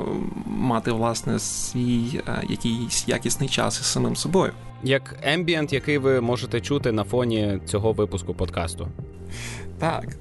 мати 0.46 0.92
власне 0.92 1.38
свій 1.38 2.22
е, 2.28 2.42
якийсь 2.48 3.08
якісний 3.08 3.48
час 3.48 3.80
із 3.80 3.86
самим 3.86 4.16
собою. 4.16 4.52
Як 4.82 5.16
ембієнт, 5.22 5.72
який 5.72 5.98
ви 5.98 6.20
можете 6.20 6.61
чути 6.61 6.92
на 6.92 7.04
фоні 7.04 7.61
цього 7.66 7.92
випуску 7.92 8.34
подкасту. 8.34 8.88
Так, 9.78 10.16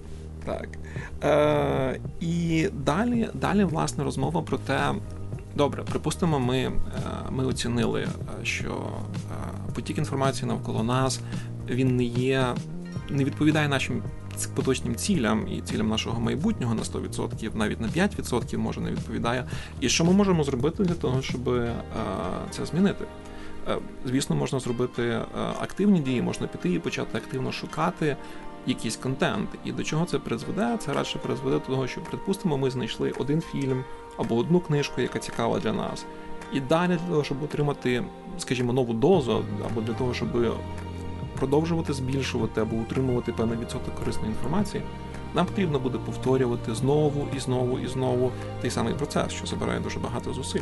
так. 0.46 0.68
Е, 1.24 2.00
І 2.20 2.68
далі, 2.74 3.30
далі, 3.34 3.64
власне, 3.64 4.04
розмова 4.04 4.42
про 4.42 4.58
те. 4.58 4.94
Добре, 5.56 5.84
припустимо, 5.84 6.40
ми 6.40 6.58
е, 6.58 6.72
ми 7.30 7.46
оцінили, 7.46 8.08
що 8.44 8.88
потік 9.76 9.98
інформації 9.98 10.48
навколо 10.48 10.84
нас 10.84 11.20
він 11.70 11.96
не 11.96 12.04
є, 12.04 12.46
не 13.10 13.24
відповідає 13.24 13.68
нашим 13.68 14.04
поточним 14.56 14.96
цілям 14.96 15.48
і 15.48 15.62
цілям 15.62 15.90
нашого 15.90 16.20
майбутнього 16.20 16.76
на 16.76 16.82
100%, 16.82 17.56
навіть 17.56 17.82
на 17.82 17.88
5% 17.88 18.58
може 18.58 18.82
не 18.82 18.92
відповідає. 18.92 19.46
І 19.80 19.90
що 19.90 20.06
ми 20.06 20.14
можемо 20.14 20.44
зробити 20.44 20.84
для 20.84 20.96
того, 20.96 21.22
щоб 21.22 21.50
е, 21.50 21.76
це 22.50 22.66
змінити? 22.66 23.06
Е, 23.68 23.78
звісно, 24.06 24.36
можна 24.36 24.60
зробити 24.60 25.04
е, 25.04 25.26
активні 25.62 26.00
дії, 26.00 26.22
можна 26.22 26.48
піти 26.48 26.74
і 26.74 26.80
почати 26.80 27.18
активно 27.18 27.52
шукати 27.52 28.18
якийсь 28.68 28.96
контент. 28.96 29.50
І 29.66 29.72
до 29.72 29.84
чого 29.84 30.06
це 30.06 30.20
призведе? 30.20 30.78
Це 30.80 30.94
радше 30.94 31.20
призведе 31.20 31.60
до 31.60 31.66
того, 31.66 31.88
що, 31.88 32.02
припустимо, 32.02 32.58
ми 32.58 32.70
знайшли 32.70 33.12
один 33.18 33.42
фільм 33.42 33.84
або 34.18 34.36
одну 34.36 34.60
книжку, 34.60 35.02
яка 35.02 35.20
цікава 35.20 35.60
для 35.60 35.74
нас. 35.74 36.06
І 36.54 36.60
далі 36.60 36.90
для 36.92 37.08
того, 37.10 37.24
щоб 37.24 37.44
отримати, 37.44 38.04
скажімо, 38.38 38.74
нову 38.74 38.94
дозу, 38.94 39.46
або 39.66 39.82
для 39.82 39.94
того, 39.94 40.14
щоб 40.14 40.30
продовжувати 41.40 41.94
збільшувати 41.94 42.62
або 42.62 42.76
утримувати 42.76 43.32
певний 43.32 43.58
відсоток 43.58 43.96
корисної 43.96 44.30
інформації, 44.30 44.84
нам 45.34 45.46
потрібно 45.46 45.80
буде 45.80 45.98
повторювати 45.98 46.76
знову 46.76 47.28
і 47.38 47.40
знову 47.40 47.80
і 47.80 47.88
знову 47.88 48.32
той 48.62 48.70
самий 48.70 48.94
процес, 48.94 49.32
що 49.32 49.46
забирає 49.46 49.80
дуже 49.80 50.00
багато 50.00 50.34
зусиль. 50.34 50.62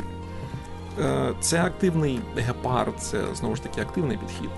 Е, 1.00 1.32
це 1.40 1.62
активний 1.62 2.20
гепард, 2.36 2.98
це 2.98 3.20
знову 3.34 3.56
ж 3.56 3.62
таки 3.62 3.80
активний 3.80 4.16
підхід. 4.16 4.50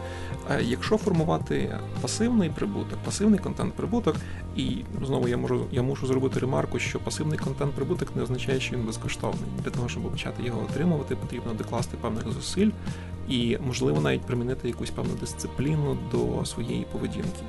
Е, 0.51 0.63
якщо 0.63 0.97
формувати 0.97 1.79
пасивний 2.01 2.51
прибуток, 2.51 2.99
пасивний 3.05 3.39
контент-прибуток, 3.39 4.17
і 4.57 4.77
знову 5.07 5.29
я 5.29 5.37
можу 5.37 5.67
я 5.73 5.83
мушу 5.83 6.07
зробити 6.07 6.41
ремарку, 6.41 6.79
що 6.79 6.99
пасивний 6.99 7.39
контент-прибуток 7.39 8.17
не 8.17 8.23
означає, 8.23 8.61
що 8.61 8.77
він 8.77 8.85
безкоштовний. 8.85 9.51
Для 9.65 9.71
того, 9.71 9.89
щоб 9.89 10.11
почати 10.11 10.43
його 10.43 10.63
отримувати, 10.63 11.17
потрібно 11.17 11.55
докласти 11.55 11.97
певних 11.97 12.29
зусиль 12.29 12.71
і, 13.29 13.59
можливо, 13.67 14.01
навіть 14.01 14.21
примінити 14.21 14.69
якусь 14.69 14.91
певну 14.91 15.15
дисципліну 15.21 15.99
до 16.13 16.45
своєї 16.45 16.87
поведінки. 16.93 17.43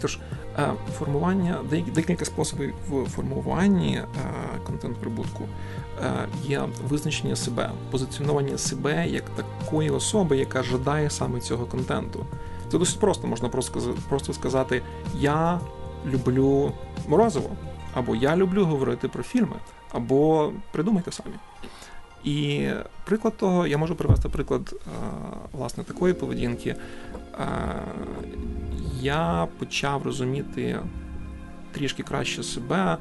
Тож, 0.00 0.18
е, 0.58 0.72
формування, 0.98 1.58
декілька 1.94 2.24
способів 2.24 2.74
в 2.88 3.04
формуванні 3.04 3.96
е, 3.96 4.04
контент-прибутку 4.66 5.48
є 6.44 6.62
визначення 6.88 7.36
себе, 7.36 7.70
позиціонування 7.90 8.58
себе 8.58 9.08
як 9.08 9.24
такої 9.30 9.90
особи, 9.90 10.36
яка 10.36 10.62
жадає 10.62 11.10
саме 11.10 11.40
цього 11.40 11.66
контенту. 11.66 12.26
Це 12.72 12.78
досить 12.78 13.00
просто, 13.00 13.26
можна 13.26 13.48
просто 14.08 14.32
сказати: 14.32 14.82
Я 15.18 15.60
люблю 16.06 16.72
морозиво, 17.08 17.50
або 17.94 18.16
я 18.16 18.36
люблю 18.36 18.64
говорити 18.64 19.08
про 19.08 19.22
фільми, 19.22 19.56
або 19.92 20.52
придумайте 20.72 21.12
самі. 21.12 21.34
І 22.24 22.68
приклад 23.04 23.36
того, 23.36 23.66
я 23.66 23.78
можу 23.78 23.94
привести 23.94 24.28
приклад 24.28 24.74
е, 24.74 24.90
власне 25.52 25.84
такої 25.84 26.14
поведінки. 26.14 26.70
Е, 26.70 26.78
я 29.00 29.48
почав 29.58 30.02
розуміти 30.02 30.78
трішки 31.72 32.02
краще 32.02 32.42
себе 32.42 32.96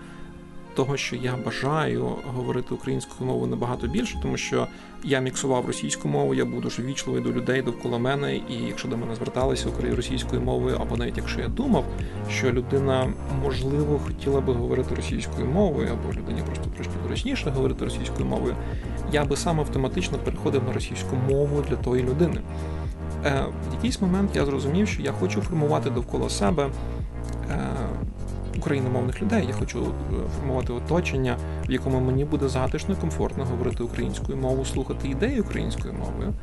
того, 0.75 0.97
що 0.97 1.15
я 1.15 1.35
бажаю 1.45 2.09
говорити 2.35 2.73
українською 2.73 3.29
мовою 3.29 3.47
набагато 3.47 3.87
більше, 3.87 4.19
тому 4.21 4.37
що 4.37 4.67
я 5.03 5.19
міксував 5.19 5.65
російську 5.65 6.07
мову, 6.07 6.33
я 6.33 6.45
був 6.45 6.61
дуже 6.61 6.83
вічливий 6.83 7.21
до 7.21 7.31
людей 7.31 7.61
довкола 7.61 7.97
мене, 7.97 8.35
і 8.35 8.53
якщо 8.67 8.87
до 8.87 8.97
мене 8.97 9.15
зверталися 9.15 9.69
російською 9.95 10.41
мовою, 10.41 10.77
або 10.81 10.97
навіть 10.97 11.17
якщо 11.17 11.41
я 11.41 11.47
думав, 11.47 11.85
що 12.29 12.51
людина 12.51 13.13
можливо 13.43 13.99
хотіла 13.99 14.41
би 14.41 14.53
говорити 14.53 14.95
російською 14.95 15.47
мовою, 15.47 15.89
або 15.91 16.13
людині 16.13 16.41
просто 16.45 16.69
трошки 16.75 16.93
зручніше 17.07 17.49
говорити 17.49 17.85
російською 17.85 18.25
мовою, 18.25 18.55
я 19.11 19.25
би 19.25 19.35
сам 19.35 19.59
автоматично 19.59 20.17
переходив 20.17 20.63
на 20.63 20.73
російську 20.73 21.15
мову 21.29 21.63
для 21.69 21.75
тої 21.75 22.03
людини. 22.03 22.41
Е, 23.25 23.45
в 23.71 23.73
якийсь 23.73 24.01
момент 24.01 24.35
я 24.35 24.45
зрозумів, 24.45 24.87
що 24.87 25.01
я 25.01 25.11
хочу 25.11 25.41
формувати 25.41 25.89
довкола 25.89 26.29
себе 26.29 26.69
е, 27.51 27.69
україномовних 28.57 29.21
людей. 29.21 29.45
Я 29.47 29.53
хочу 29.53 29.79
е, 29.83 30.15
формувати 30.37 30.73
оточення, 30.73 31.37
в 31.67 31.71
якому 31.71 31.99
мені 31.99 32.25
буде 32.25 32.49
затишно 32.49 32.95
і 32.97 33.01
комфортно 33.01 33.45
говорити 33.45 33.83
українською 33.83 34.37
мовою, 34.37 34.65
слухати 34.65 35.07
ідеї 35.07 35.41
українською 35.41 35.93
мовою. 35.93 36.33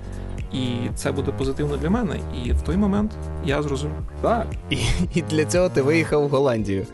І 0.52 0.88
це 0.94 1.12
буде 1.12 1.32
позитивно 1.32 1.76
для 1.76 1.90
мене. 1.90 2.16
І 2.44 2.52
в 2.52 2.62
той 2.62 2.76
момент 2.76 3.12
я 3.44 3.62
зрозумів. 3.62 3.96
Так. 4.20 4.46
І, 4.70 4.76
і 5.14 5.22
для 5.22 5.44
цього 5.44 5.68
ти 5.68 5.82
виїхав 5.82 6.26
в 6.26 6.28
Голландію. 6.28 6.86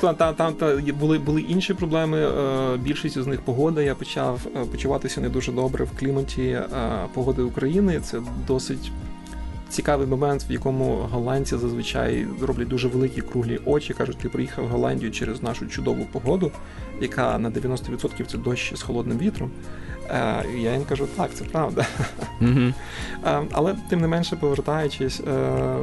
Там 0.00 0.14
та, 0.14 0.32
та, 0.32 0.52
та, 0.52 0.76
були 0.76 1.18
були 1.18 1.40
інші 1.40 1.74
проблеми. 1.74 2.28
Більшість 2.78 3.18
з 3.18 3.26
них 3.26 3.40
погода. 3.40 3.82
Я 3.82 3.94
почав 3.94 4.40
почуватися 4.70 5.20
не 5.20 5.28
дуже 5.28 5.52
добре 5.52 5.84
в 5.84 5.98
кліматі 5.98 6.58
погоди 7.14 7.42
України. 7.42 8.00
Це 8.00 8.20
досить 8.46 8.92
цікавий 9.74 10.06
момент, 10.06 10.46
в 10.48 10.52
якому 10.52 11.08
голландці 11.10 11.56
зазвичай 11.56 12.26
роблять 12.40 12.68
дуже 12.68 12.88
великі 12.88 13.22
круглі 13.22 13.60
очі. 13.64 13.94
кажуть, 13.94 14.18
ти 14.18 14.28
приїхав 14.28 14.64
в 14.64 14.68
Голландію 14.68 15.10
через 15.12 15.42
нашу 15.42 15.66
чудову 15.66 16.06
погоду, 16.12 16.52
яка 17.00 17.38
на 17.38 17.50
90% 17.50 18.26
це 18.26 18.38
дощ 18.38 18.74
з 18.76 18.82
холодним 18.82 19.18
вітром. 19.18 19.50
Е, 20.10 20.44
я 20.58 20.72
їм 20.72 20.84
кажу, 20.88 21.06
так, 21.16 21.34
це 21.34 21.44
правда. 21.44 21.86
Mm-hmm. 22.42 22.72
Але 23.52 23.74
тим 23.88 24.00
не 24.00 24.08
менше, 24.08 24.36
повертаючись, 24.36 25.20
е, 25.20 25.76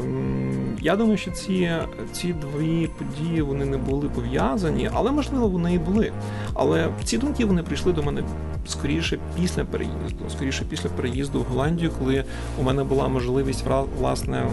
я 0.82 0.95
думаю, 0.95 1.17
що 1.17 1.32
ці 1.32 1.72
ці 2.11 2.34
дві 2.34 2.89
події 2.97 3.41
вони 3.41 3.65
не 3.65 3.78
були 3.78 4.09
пов'язані, 4.09 4.89
але 4.93 5.11
можливо 5.11 5.47
вони 5.47 5.74
і 5.74 5.80
були. 5.80 6.11
Але 6.53 6.89
ці 7.03 7.17
думки 7.17 7.45
вони 7.45 7.63
прийшли 7.63 7.93
до 7.93 8.03
мене 8.03 8.24
скоріше 8.67 9.17
після 9.36 9.65
переїзду, 9.65 10.26
скоріше 10.30 10.65
після 10.69 10.89
переїзду 10.89 11.39
в 11.39 11.43
Голландію, 11.43 11.91
коли 11.99 12.24
у 12.59 12.63
мене 12.63 12.84
була 12.84 13.07
можливість 13.07 13.65
власне 13.99 14.47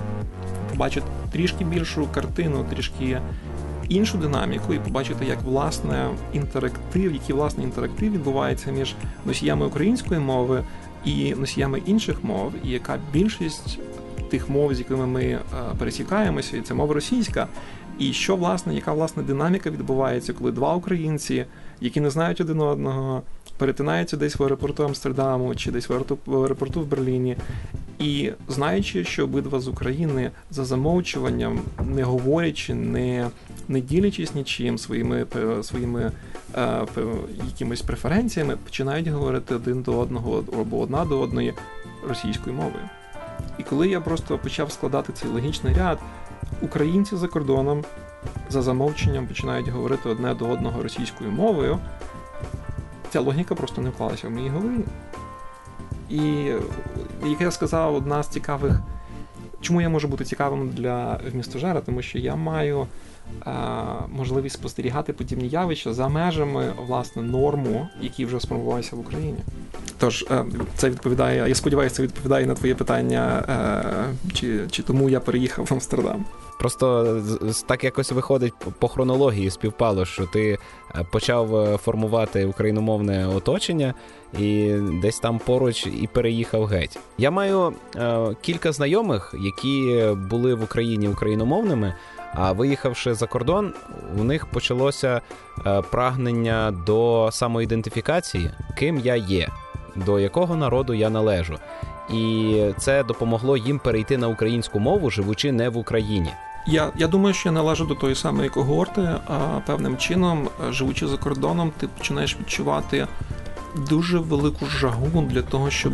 побачити 0.70 1.06
трішки 1.32 1.64
більшу 1.64 2.08
картину, 2.14 2.64
трішки 2.70 3.20
іншу 3.88 4.18
динаміку 4.18 4.74
і 4.74 4.78
побачити, 4.78 5.24
як 5.24 5.42
власне 5.42 6.08
інтерактив, 6.32 7.12
який 7.12 7.36
власне 7.36 7.64
інтерактив 7.64 8.12
відбувається 8.12 8.70
між 8.70 8.94
носіями 9.26 9.66
української 9.66 10.20
мови 10.20 10.64
і 11.04 11.34
носіями 11.34 11.82
інших 11.86 12.24
мов, 12.24 12.52
і 12.64 12.70
яка 12.70 12.98
більшість 13.12 13.78
тих 14.30 14.48
мов, 14.48 14.74
з 14.74 14.78
якими 14.78 15.06
ми 15.06 15.22
е, 15.22 15.40
пересікаємося, 15.78 16.56
і 16.56 16.60
це 16.60 16.74
мова 16.74 16.94
російська. 16.94 17.48
І 17.98 18.12
що 18.12 18.36
власне, 18.36 18.74
яка 18.74 18.92
власне 18.92 19.22
динаміка 19.22 19.70
відбувається, 19.70 20.32
коли 20.32 20.52
два 20.52 20.74
українці, 20.74 21.44
які 21.80 22.00
не 22.00 22.10
знають 22.10 22.40
один 22.40 22.60
одного, 22.60 23.22
перетинаються 23.58 24.16
десь 24.16 24.36
в 24.36 24.42
аеропорту 24.42 24.84
Амстердаму 24.84 25.54
чи 25.54 25.70
десь 25.70 25.88
в 25.88 25.92
аеропорту 26.26 26.80
в 26.80 26.86
Берліні, 26.86 27.36
і 27.98 28.32
знаючи, 28.48 29.04
що 29.04 29.24
обидва 29.24 29.60
з 29.60 29.68
України 29.68 30.30
за 30.50 30.64
замовчуванням, 30.64 31.60
не 31.86 32.02
говорячи, 32.02 32.74
не 32.74 33.30
не 33.68 33.80
ділячись 33.80 34.34
нічим 34.34 34.78
своїми 34.78 35.26
своїми 35.62 36.12
е, 36.56 36.86
якимись 37.46 37.82
преференціями, 37.82 38.56
починають 38.64 39.08
говорити 39.08 39.54
один 39.54 39.82
до 39.82 39.98
одного 39.98 40.44
або 40.60 40.80
одна 40.80 41.04
до 41.04 41.20
одної 41.20 41.54
російською 42.08 42.56
мовою. 42.56 42.84
І 43.58 43.62
коли 43.62 43.88
я 43.88 44.00
просто 44.00 44.38
почав 44.38 44.72
складати 44.72 45.12
цей 45.12 45.30
логічний 45.30 45.74
ряд, 45.74 45.98
українці 46.62 47.16
за 47.16 47.28
кордоном 47.28 47.84
за 48.50 48.62
замовченням 48.62 49.26
починають 49.26 49.68
говорити 49.68 50.08
одне 50.08 50.34
до 50.34 50.48
одного 50.48 50.82
російською 50.82 51.30
мовою, 51.30 51.78
ця 53.10 53.20
логіка 53.20 53.54
просто 53.54 53.82
не 53.82 53.90
вклалася 53.90 54.28
в 54.28 54.30
моїй 54.30 54.48
голові. 54.48 54.84
І, 56.10 56.20
як 57.26 57.40
я 57.40 57.50
сказав, 57.50 57.94
одна 57.94 58.22
з 58.22 58.28
цікавих. 58.28 58.80
Чому 59.60 59.80
я 59.80 59.88
можу 59.88 60.08
бути 60.08 60.24
цікавим 60.24 60.68
для 60.68 61.20
вмістожера? 61.32 61.80
Тому 61.80 62.02
що 62.02 62.18
я 62.18 62.36
маю 62.36 62.86
е, 63.46 63.50
можливість 64.08 64.54
спостерігати 64.54 65.12
подібні 65.12 65.48
явища 65.48 65.94
за 65.94 66.08
межами 66.08 66.72
власне 66.86 67.22
норму, 67.22 67.88
які 68.00 68.24
вже 68.24 68.40
сформувалися 68.40 68.96
в 68.96 69.00
Україні. 69.00 69.38
Тож 69.98 70.24
е, 70.30 70.44
це 70.74 70.90
відповідає. 70.90 71.48
Я 71.48 71.54
сподіваюся, 71.54 71.96
це 71.96 72.02
відповідає 72.02 72.46
на 72.46 72.54
твоє 72.54 72.74
питання, 72.74 73.44
е, 73.48 74.34
чи, 74.34 74.60
чи 74.70 74.82
тому 74.82 75.10
я 75.10 75.20
переїхав 75.20 75.64
в 75.64 75.74
Амстердам. 75.74 76.24
Просто 76.58 77.16
так 77.66 77.84
якось 77.84 78.12
виходить 78.12 78.54
по 78.78 78.88
хронології, 78.88 79.50
співпало, 79.50 80.04
що 80.04 80.26
ти 80.26 80.58
е, 80.94 81.06
почав 81.12 81.56
е, 81.56 81.76
формувати 81.76 82.44
україномовне 82.46 83.26
оточення 83.26 83.94
і 84.38 84.72
десь 85.02 85.18
там 85.18 85.38
поруч 85.38 85.86
і 85.86 86.08
переїхав 86.12 86.64
геть. 86.64 86.98
Я 87.18 87.30
маю 87.30 87.72
е, 87.96 88.26
кілька 88.40 88.72
знайомих, 88.72 89.34
які 89.40 90.06
були 90.30 90.54
в 90.54 90.62
Україні 90.62 91.08
україномовними. 91.08 91.94
А 92.34 92.52
виїхавши 92.52 93.14
за 93.14 93.26
кордон, 93.26 93.72
у 94.18 94.24
них 94.24 94.46
почалося 94.46 95.20
прагнення 95.90 96.70
до 96.86 97.28
самоідентифікації, 97.32 98.50
ким 98.78 98.98
я 98.98 99.16
є, 99.16 99.48
до 99.96 100.20
якого 100.20 100.56
народу 100.56 100.94
я 100.94 101.10
належу. 101.10 101.58
І 102.14 102.62
це 102.78 103.04
допомогло 103.04 103.56
їм 103.56 103.78
перейти 103.78 104.18
на 104.18 104.28
українську 104.28 104.80
мову, 104.80 105.10
живучи 105.10 105.52
не 105.52 105.68
в 105.68 105.76
Україні. 105.76 106.30
Я 106.70 106.92
я 106.96 107.08
думаю, 107.08 107.34
що 107.34 107.48
я 107.48 107.52
належу 107.52 107.84
до 107.84 107.94
тої 107.94 108.14
самої 108.14 108.48
когорти, 108.48 109.00
а 109.26 109.60
певним 109.66 109.96
чином, 109.96 110.48
е, 110.68 110.72
живучи 110.72 111.06
за 111.06 111.16
кордоном, 111.16 111.72
ти 111.78 111.88
починаєш 111.88 112.36
відчувати 112.40 113.06
дуже 113.76 114.18
велику 114.18 114.66
жагу 114.66 115.22
для 115.30 115.42
того, 115.42 115.70
щоб 115.70 115.92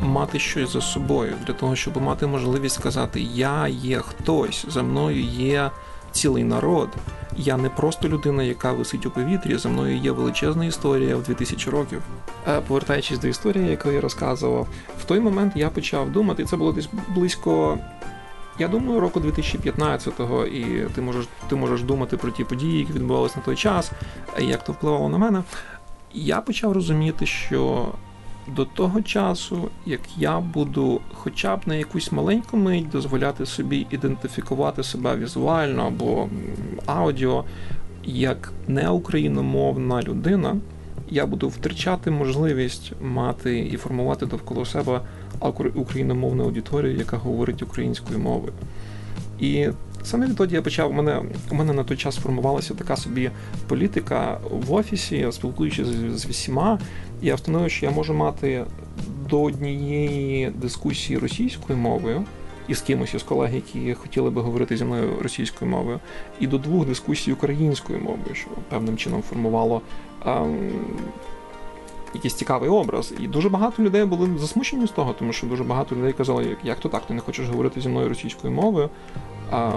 мати 0.00 0.38
щось 0.38 0.72
за 0.72 0.80
собою, 0.80 1.34
для 1.46 1.54
того, 1.54 1.76
щоб 1.76 2.02
мати 2.02 2.26
можливість 2.26 2.74
сказати 2.74 3.20
Я 3.20 3.68
є 3.68 3.98
хтось, 3.98 4.66
за 4.68 4.82
мною 4.82 5.22
є 5.22 5.70
цілий 6.12 6.44
народ. 6.44 6.88
Я 7.36 7.56
не 7.56 7.68
просто 7.68 8.08
людина, 8.08 8.42
яка 8.42 8.72
висить 8.72 9.06
у 9.06 9.10
повітрі. 9.10 9.56
За 9.56 9.68
мною 9.68 9.96
є 9.96 10.10
величезна 10.10 10.64
історія 10.64 11.16
в 11.16 11.22
2000 11.22 11.70
років. 11.70 12.02
Е, 12.48 12.60
повертаючись 12.60 13.18
до 13.18 13.28
історії, 13.28 13.70
яку 13.70 13.90
я 13.90 14.00
розказував, 14.00 14.68
в 15.00 15.04
той 15.04 15.20
момент 15.20 15.52
я 15.56 15.70
почав 15.70 16.12
думати, 16.12 16.44
це 16.44 16.56
було 16.56 16.72
десь 16.72 16.88
близько 17.08 17.78
я 18.58 18.68
думаю, 18.68 19.00
року 19.00 19.20
2015-го, 19.20 20.46
і 20.46 20.88
ти 20.94 21.00
можеш 21.00 21.28
ти 21.48 21.56
можеш 21.56 21.82
думати 21.82 22.16
про 22.16 22.30
ті 22.30 22.44
події, 22.44 22.78
які 22.78 22.92
відбувалися 22.92 23.34
на 23.36 23.42
той 23.42 23.56
час, 23.56 23.92
як 24.38 24.64
то 24.64 24.72
впливало 24.72 25.08
на 25.08 25.18
мене. 25.18 25.42
Я 26.14 26.40
почав 26.40 26.72
розуміти, 26.72 27.26
що 27.26 27.88
до 28.46 28.64
того 28.64 29.02
часу, 29.02 29.70
як 29.86 30.00
я 30.18 30.40
буду 30.40 31.00
хоча 31.14 31.56
б 31.56 31.60
на 31.66 31.74
якусь 31.74 32.12
маленьку 32.12 32.56
мить 32.56 32.88
дозволяти 32.88 33.46
собі 33.46 33.86
ідентифікувати 33.90 34.82
себе 34.82 35.16
візуально 35.16 35.86
або 35.86 36.28
аудіо 36.86 37.44
як 38.04 38.52
неукраїномовна 38.68 40.02
людина, 40.02 40.56
я 41.08 41.26
буду 41.26 41.48
втрачати 41.48 42.10
можливість 42.10 42.92
мати 43.00 43.58
і 43.58 43.76
формувати 43.76 44.26
довкола 44.26 44.64
себе 44.64 45.00
україномовну 45.74 46.44
аудиторію, 46.44 46.96
яка 46.96 47.16
говорить 47.16 47.62
українською 47.62 48.18
мовою. 48.18 48.52
І 49.40 49.68
саме 50.02 50.26
відтоді 50.26 50.54
я 50.54 50.62
почав 50.62 50.90
у 50.90 50.92
мене 50.92 51.22
у 51.50 51.54
мене 51.54 51.72
на 51.72 51.84
той 51.84 51.96
час 51.96 52.14
сформувалася 52.14 52.74
така 52.74 52.96
собі 52.96 53.30
політика 53.68 54.38
в 54.50 54.72
офісі, 54.72 55.28
спілкуючись 55.30 55.86
з, 55.86 56.18
з 56.18 56.26
всіма, 56.26 56.78
я 57.22 57.34
встановив, 57.34 57.70
що 57.70 57.86
я 57.86 57.92
можу 57.92 58.14
мати 58.14 58.64
до 59.30 59.42
однієї 59.42 60.50
дискусії 60.50 61.18
російською 61.18 61.78
мовою. 61.78 62.24
І 62.68 62.74
з 62.74 62.80
кимось 62.80 63.14
із 63.14 63.22
колег, 63.22 63.54
які 63.54 63.94
хотіли 63.94 64.30
би 64.30 64.42
говорити 64.42 64.76
зі 64.76 64.84
мною 64.84 65.10
російською 65.22 65.70
мовою, 65.70 66.00
і 66.40 66.46
до 66.46 66.58
двох 66.58 66.86
дискусій 66.86 67.32
українською 67.32 67.98
мовою, 67.98 68.34
що 68.34 68.48
певним 68.68 68.96
чином 68.96 69.22
формувало 69.22 69.80
ем, 70.26 70.70
якийсь 72.16 72.34
цікавий 72.34 72.70
образ. 72.70 73.14
І 73.20 73.28
дуже 73.28 73.48
багато 73.48 73.82
людей 73.82 74.04
були 74.04 74.38
засмучені 74.38 74.86
з 74.86 74.90
того, 74.90 75.14
тому 75.18 75.32
що 75.32 75.46
дуже 75.46 75.64
багато 75.64 75.96
людей 75.96 76.12
казали, 76.12 76.56
як 76.64 76.78
то 76.78 76.88
так, 76.88 77.06
ти 77.06 77.14
не 77.14 77.20
хочеш 77.20 77.48
говорити 77.48 77.80
зі 77.80 77.88
мною 77.88 78.08
російською 78.08 78.52
мовою. 78.52 78.90
А, 79.50 79.70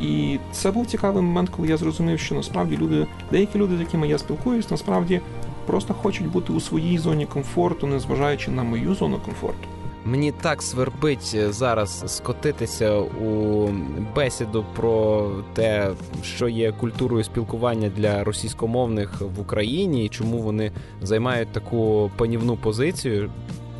І 0.00 0.38
це 0.52 0.70
був 0.70 0.86
цікавий 0.86 1.22
момент, 1.22 1.50
коли 1.50 1.68
я 1.68 1.76
зрозумів, 1.76 2.20
що 2.20 2.34
насправді 2.34 2.76
люди, 2.76 3.06
деякі 3.30 3.58
люди, 3.58 3.76
з 3.76 3.80
якими 3.80 4.08
я 4.08 4.18
спілкуюсь, 4.18 4.70
насправді 4.70 5.20
просто 5.66 5.94
хочуть 5.94 6.30
бути 6.30 6.52
у 6.52 6.60
своїй 6.60 6.98
зоні 6.98 7.26
комфорту, 7.26 7.86
незважаючи 7.86 8.50
на 8.50 8.62
мою 8.62 8.94
зону 8.94 9.18
комфорту. 9.24 9.68
Мені 10.06 10.32
так 10.32 10.62
свербить 10.62 11.32
е, 11.34 11.52
зараз 11.52 12.04
скотитися 12.06 12.98
у 12.98 13.68
бесіду 14.16 14.64
про 14.76 15.30
те, 15.54 15.90
що 16.22 16.48
є 16.48 16.72
культурою 16.72 17.24
спілкування 17.24 17.88
для 17.96 18.24
російськомовних 18.24 19.20
в 19.20 19.40
Україні, 19.40 20.04
і 20.04 20.08
чому 20.08 20.38
вони 20.38 20.72
займають 21.02 21.52
таку 21.52 22.10
панівну 22.16 22.56
позицію. 22.56 23.30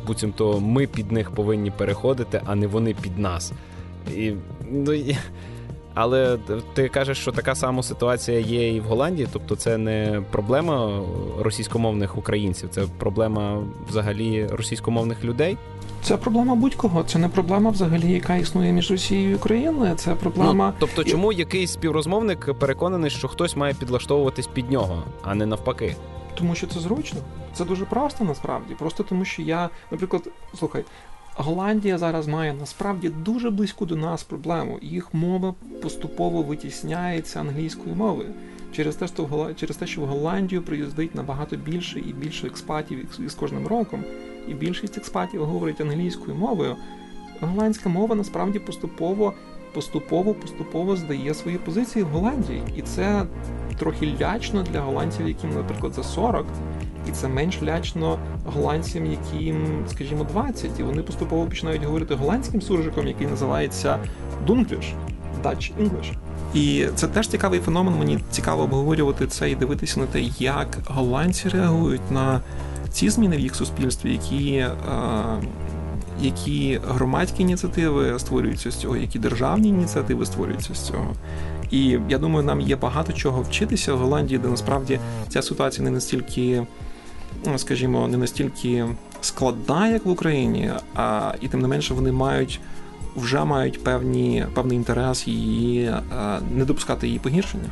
Буцімто 0.07 0.59
ми 0.59 0.87
під 0.87 1.11
них 1.11 1.31
повинні 1.31 1.71
переходити, 1.71 2.41
а 2.45 2.55
не 2.55 2.67
вони 2.67 2.93
під 2.93 3.19
нас. 3.19 3.53
І, 4.15 4.33
ну, 4.71 4.93
Але 5.95 6.37
ти 6.73 6.89
кажеш, 6.89 7.17
що 7.17 7.31
така 7.31 7.55
сама 7.55 7.83
ситуація 7.83 8.39
є 8.39 8.75
і 8.75 8.79
в 8.79 8.83
Голландії, 8.83 9.27
тобто 9.33 9.55
це 9.55 9.77
не 9.77 10.21
проблема 10.31 11.01
російськомовних 11.39 12.17
українців, 12.17 12.69
це 12.71 12.83
проблема 12.97 13.63
взагалі 13.89 14.47
російськомовних 14.51 15.23
людей. 15.23 15.57
Це 16.03 16.17
проблема 16.17 16.55
будь-кого. 16.55 17.03
Це 17.03 17.19
не 17.19 17.29
проблема 17.29 17.69
взагалі, 17.69 18.11
яка 18.11 18.35
існує 18.35 18.71
між 18.71 18.91
Росією 18.91 19.31
і 19.31 19.35
Україною. 19.35 19.95
Це 19.95 20.15
проблема. 20.15 20.67
Ну, 20.67 20.73
тобто, 20.79 21.03
чому 21.03 21.31
якийсь 21.31 21.71
співрозмовник 21.71 22.53
переконаний, 22.59 23.09
що 23.09 23.27
хтось 23.27 23.55
має 23.55 23.73
підлаштовуватись 23.73 24.47
під 24.47 24.71
нього, 24.71 25.03
а 25.23 25.35
не 25.35 25.45
навпаки? 25.45 25.95
Тому 26.35 26.55
що 26.55 26.67
це 26.67 26.79
зручно. 26.79 27.19
Це 27.53 27.65
дуже 27.65 27.85
просто 27.85 28.23
насправді. 28.23 28.73
Просто 28.73 29.03
тому, 29.03 29.25
що 29.25 29.41
я, 29.41 29.69
наприклад, 29.91 30.27
слухай, 30.59 30.83
Голландія 31.37 31.97
зараз 31.97 32.27
має 32.27 32.53
насправді 32.53 33.09
дуже 33.09 33.49
близьку 33.49 33.85
до 33.85 33.95
нас 33.95 34.23
проблему. 34.23 34.79
Їх 34.81 35.13
мова 35.13 35.53
поступово 35.81 36.41
витісняється 36.41 37.39
англійською 37.39 37.95
мовою. 37.95 38.29
Через 38.71 38.95
те, 38.95 39.07
що 39.07 39.49
через 39.55 39.77
те, 39.77 39.87
що 39.87 40.01
в 40.01 40.05
Голландію 40.05 40.61
приїздить 40.61 41.15
набагато 41.15 41.55
більше 41.55 41.99
і 41.99 42.13
більше 42.13 42.47
експатів 42.47 43.21
із 43.25 43.33
кожним 43.33 43.67
роком, 43.67 44.03
і 44.47 44.53
більшість 44.53 44.97
експатів 44.97 45.45
говорить 45.45 45.81
англійською 45.81 46.37
мовою. 46.37 46.75
Голландська 47.41 47.89
мова 47.89 48.15
насправді 48.15 48.59
поступово 48.59 49.33
поступово 49.73 50.33
поступово 50.33 50.95
здає 50.95 51.33
свої 51.33 51.57
позиції 51.57 52.03
в 52.03 52.07
Голландії, 52.07 52.61
і 52.75 52.81
це 52.81 53.25
трохи 53.79 54.13
лячно 54.21 54.63
для 54.63 54.81
голландців, 54.81 55.27
яким, 55.27 55.53
наприклад, 55.53 55.93
за 55.93 56.03
40, 56.03 56.45
і 57.09 57.11
це 57.11 57.27
менш 57.27 57.63
лячно 57.63 58.19
голландцям, 58.45 59.05
яким, 59.05 59.85
скажімо, 59.87 60.23
20, 60.23 60.79
і 60.79 60.83
вони 60.83 61.01
поступово 61.01 61.45
починають 61.45 61.83
говорити 61.83 62.15
голландським 62.15 62.61
суржиком, 62.61 63.07
який 63.07 63.27
називається 63.27 63.99
Dunglish, 64.47 64.93
Dutch 65.43 65.71
English. 65.81 66.13
І 66.53 66.87
це 66.95 67.07
теж 67.07 67.27
цікавий 67.27 67.59
феномен. 67.59 67.99
Мені 67.99 68.19
цікаво 68.31 68.63
обговорювати 68.63 69.27
це 69.27 69.51
і 69.51 69.55
дивитися 69.55 69.99
на 69.99 70.05
те, 70.05 70.21
як 70.39 70.77
голландці 70.85 71.49
реагують 71.49 72.11
на 72.11 72.41
ці 72.89 73.09
зміни 73.09 73.37
в 73.37 73.39
їх 73.39 73.55
суспільстві, 73.55 74.11
які. 74.11 74.55
Е, 74.55 74.71
які 76.21 76.79
громадські 76.87 77.43
ініціативи 77.43 78.19
створюються 78.19 78.71
з 78.71 78.75
цього, 78.75 78.97
які 78.97 79.19
державні 79.19 79.69
ініціативи 79.69 80.25
створюються 80.25 80.73
з 80.73 80.87
цього. 80.87 81.13
І 81.71 81.99
я 82.09 82.17
думаю, 82.17 82.45
нам 82.45 82.61
є 82.61 82.75
багато 82.75 83.13
чого 83.13 83.41
вчитися 83.41 83.93
в 83.93 83.97
Голландії, 83.97 84.39
де 84.39 84.47
насправді 84.47 84.99
ця 85.29 85.41
ситуація 85.41 85.85
не 85.85 85.91
настільки 85.91 86.65
скажімо, 87.57 88.07
не 88.07 88.17
настільки 88.17 88.85
складна, 89.21 89.87
як 89.87 90.05
в 90.05 90.09
Україні, 90.09 90.71
а 90.95 91.33
і 91.41 91.47
тим 91.47 91.61
не 91.61 91.67
менше 91.67 91.93
вони 91.93 92.11
мають 92.11 92.59
вже 93.15 93.43
мають 93.43 93.83
певні 93.83 94.45
певний 94.53 94.77
інтерес 94.77 95.27
її 95.27 95.93
не 96.55 96.65
допускати 96.65 97.07
її 97.07 97.19
погіршення. 97.19 97.69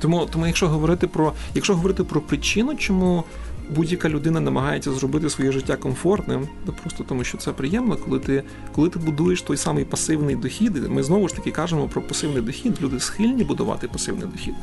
Тому, 0.00 0.26
тому, 0.32 0.46
якщо 0.46 0.68
говорити 0.68 1.06
про 1.06 1.32
якщо 1.54 1.74
говорити 1.74 2.04
про 2.04 2.20
причину, 2.20 2.74
чому 2.74 3.24
будь-яка 3.70 4.08
людина 4.08 4.40
намагається 4.40 4.92
зробити 4.92 5.30
своє 5.30 5.52
життя 5.52 5.76
комфортним, 5.76 6.48
то 6.66 6.72
просто 6.72 7.04
тому, 7.04 7.24
що 7.24 7.38
це 7.38 7.52
приємно, 7.52 7.96
коли 7.96 8.18
ти 8.18 8.42
коли 8.74 8.88
ти 8.88 8.98
будуєш 8.98 9.42
той 9.42 9.56
самий 9.56 9.84
пасивний 9.84 10.36
дохід, 10.36 10.90
ми 10.90 11.02
знову 11.02 11.28
ж 11.28 11.34
таки 11.34 11.50
кажемо 11.50 11.88
про 11.88 12.02
пасивний 12.02 12.42
дохід. 12.42 12.82
Люди 12.82 13.00
схильні 13.00 13.44
будувати 13.44 13.88
пасивний 13.88 14.26
дохід. 14.26 14.54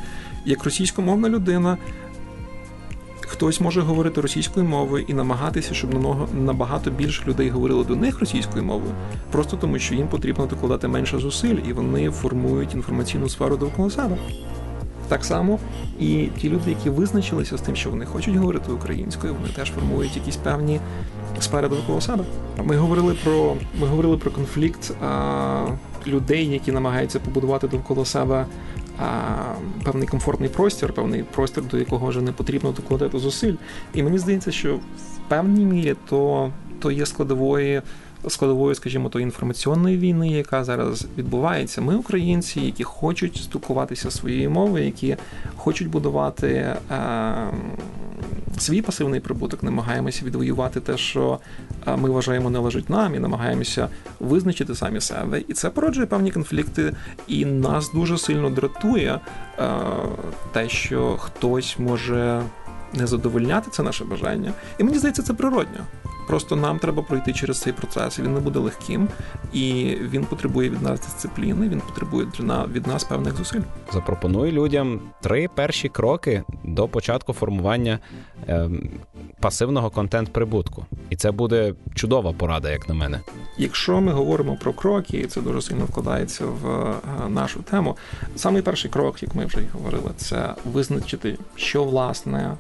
Як 0.46 0.64
російськомовна 0.64 1.30
людина 1.30 1.78
Хтось 3.32 3.62
може 3.62 3.82
говорити 3.82 4.22
російською 4.22 4.66
мовою 4.66 5.06
і 5.08 5.14
намагатися, 5.14 5.74
щоб 5.74 5.90
набагато 6.34 6.92
більше 6.92 7.24
людей 7.28 7.50
говорило 7.50 7.84
до 7.84 7.96
них 7.96 8.20
російською 8.20 8.64
мовою, 8.64 8.92
просто 9.32 9.58
тому, 9.58 9.80
що 9.80 9.96
їм 9.96 10.08
потрібно 10.08 10.46
докладати 10.46 10.88
менше 10.88 11.20
зусиль, 11.20 11.56
і 11.70 11.74
вони 11.74 12.12
формують 12.12 12.74
інформаційну 12.74 13.30
сферу 13.30 13.58
довкола 13.58 13.90
себе. 13.90 14.18
Так 15.08 15.26
само 15.26 15.60
і 16.00 16.30
ті 16.42 16.50
люди, 16.50 16.70
які 16.70 16.90
визначилися 16.90 17.58
з 17.58 17.62
тим, 17.62 17.76
що 17.76 17.90
вони 17.90 18.06
хочуть 18.06 18.36
говорити 18.36 18.72
українською, 18.72 19.34
вони 19.34 19.54
теж 19.56 19.72
формують 19.72 20.16
якісь 20.16 20.36
певні 20.36 20.80
сфери 21.40 21.70
довкола 21.70 22.02
себе. 22.02 22.24
Ми 22.64 22.78
говорили 22.78 23.16
про 23.24 23.56
ми 23.80 23.88
говорили 23.88 24.18
про 24.18 24.32
конфлікт 24.32 24.92
а, 25.02 25.66
людей, 26.08 26.46
які 26.46 26.72
намагаються 26.72 27.20
побудувати 27.20 27.68
довкола 27.68 28.06
себе 28.06 28.46
певний 29.84 30.08
комфортний 30.08 30.50
простір, 30.50 30.94
певний 30.94 31.24
простір, 31.24 31.64
до 31.64 31.78
якого 31.78 32.08
вже 32.08 32.22
не 32.22 32.32
потрібно 32.32 32.72
докладати 32.72 33.20
зусиль. 33.20 33.56
І 33.94 34.04
мені 34.04 34.18
здається, 34.18 34.52
що 34.52 34.76
в 34.76 34.82
певній 35.28 35.66
мірі 35.66 35.96
то, 36.10 36.52
то 36.80 36.92
є 36.92 37.06
складової. 37.06 37.82
Складовою, 38.28 38.76
скажімо, 38.76 39.10
тої 39.10 39.24
інформаційної 39.24 39.98
війни, 39.98 40.30
яка 40.30 40.64
зараз 40.64 41.06
відбувається, 41.18 41.82
ми, 41.82 41.96
українці, 41.96 42.60
які 42.60 42.84
хочуть 42.84 43.36
спілкуватися 43.36 44.12
своєю 44.12 44.52
мовою, 44.52 44.86
які 44.86 45.18
хочуть 45.56 45.90
будувати 45.90 46.48
е, 46.48 46.78
свій 48.58 48.82
пасивний 48.82 49.20
прибуток, 49.20 49.64
намагаємося 49.64 50.26
відвоювати 50.26 50.80
те, 50.80 50.98
що 50.98 51.40
ми 51.98 52.10
вважаємо 52.10 52.50
належить 52.50 52.90
нам, 52.90 53.16
і 53.16 53.20
намагаємося 53.20 53.88
визначити 54.20 54.76
самі 54.76 55.02
себе. 55.02 55.44
І 55.48 55.54
це 55.54 55.70
породжує 55.70 56.08
певні 56.08 56.32
конфлікти, 56.32 56.94
і 57.28 57.46
нас 57.46 57.92
дуже 57.94 58.18
сильно 58.18 58.50
дратує 58.50 59.20
те, 60.52 60.70
що 60.70 61.18
хтось 61.18 61.80
може 61.80 62.42
не 62.94 63.08
задовольняти 63.08 63.72
це 63.72 63.84
наше 63.84 64.06
бажання. 64.06 64.54
І 64.78 64.84
мені 64.84 64.98
здається, 64.98 65.24
це 65.24 65.34
природньо. 65.34 65.80
Просто 66.30 66.56
нам 66.56 66.80
треба 66.80 67.04
пройти 67.04 67.34
через 67.34 67.60
цей 67.60 67.74
процес. 67.74 68.20
Він 68.20 68.34
не 68.34 68.40
буде 68.40 68.60
легким, 68.60 69.08
і 69.54 69.96
він 70.02 70.26
потребує 70.26 70.70
від 70.70 70.82
нас 70.82 71.00
дисципліни. 71.00 71.70
Він 71.70 71.82
потребує 71.82 72.28
від 72.74 72.88
нас 72.88 73.04
певних 73.04 73.36
зусиль. 73.36 73.62
Запропоную 73.94 74.52
людям 74.52 75.02
три 75.22 75.48
перші 75.48 75.90
кроки 75.90 76.44
до 76.64 76.88
початку 76.88 77.34
формування 77.34 78.00
е, 78.48 78.70
пасивного 79.40 79.90
контент-прибутку, 79.90 80.86
і 81.10 81.16
це 81.16 81.32
буде 81.32 81.74
чудова 81.96 82.34
порада, 82.34 82.72
як 82.72 82.90
на 82.90 82.96
мене. 82.96 83.20
Якщо 83.58 84.02
ми 84.02 84.12
говоримо 84.12 84.56
про 84.56 84.74
кроки, 84.74 85.18
і 85.18 85.26
це 85.26 85.42
дуже 85.42 85.62
сильно 85.62 85.86
вкладається 85.86 86.46
в 86.46 86.70
е, 86.70 87.30
нашу 87.30 87.62
тему. 87.62 87.98
Самий 88.36 88.62
перший 88.62 88.92
крок, 88.92 89.24
як 89.24 89.36
ми 89.36 89.46
вже 89.46 89.62
й 89.62 89.68
говорили, 89.74 90.12
це 90.18 90.56
визначити, 90.66 91.38
що 91.56 91.84
власне 91.84 92.58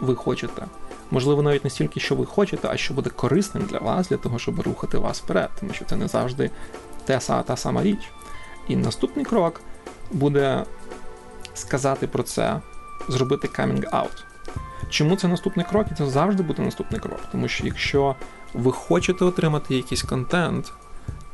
ви 0.00 0.14
хочете 0.14 0.62
можливо, 1.10 1.42
навіть 1.42 1.64
не 1.64 1.70
стільки, 1.70 2.00
що 2.00 2.14
ви 2.14 2.26
хочете, 2.26 2.68
а 2.72 2.76
що 2.76 2.94
буде 2.94 3.10
корисним 3.10 3.64
для 3.64 3.78
вас, 3.78 4.08
для 4.08 4.16
того, 4.16 4.38
щоб 4.38 4.60
рухати 4.60 4.98
вас 4.98 5.20
вперед, 5.20 5.50
тому 5.60 5.72
що 5.72 5.84
це 5.84 5.96
не 5.96 6.08
завжди 6.08 6.50
та, 7.04 7.42
та 7.42 7.56
сама 7.56 7.82
річ. 7.82 8.10
І 8.68 8.76
наступний 8.76 9.24
крок 9.24 9.60
буде 10.12 10.64
сказати 11.54 12.06
про 12.06 12.22
це, 12.22 12.60
зробити 13.08 13.48
coming 13.48 13.90
out. 13.90 14.24
Чому 14.90 15.16
це 15.16 15.28
наступний 15.28 15.66
крок? 15.70 15.86
І 15.92 15.94
це 15.94 16.06
завжди 16.06 16.42
буде 16.42 16.62
наступний 16.62 17.00
крок. 17.00 17.20
Тому 17.32 17.48
що 17.48 17.66
якщо 17.66 18.16
ви 18.54 18.72
хочете 18.72 19.24
отримати 19.24 19.74
якийсь 19.74 20.02
контент, 20.02 20.72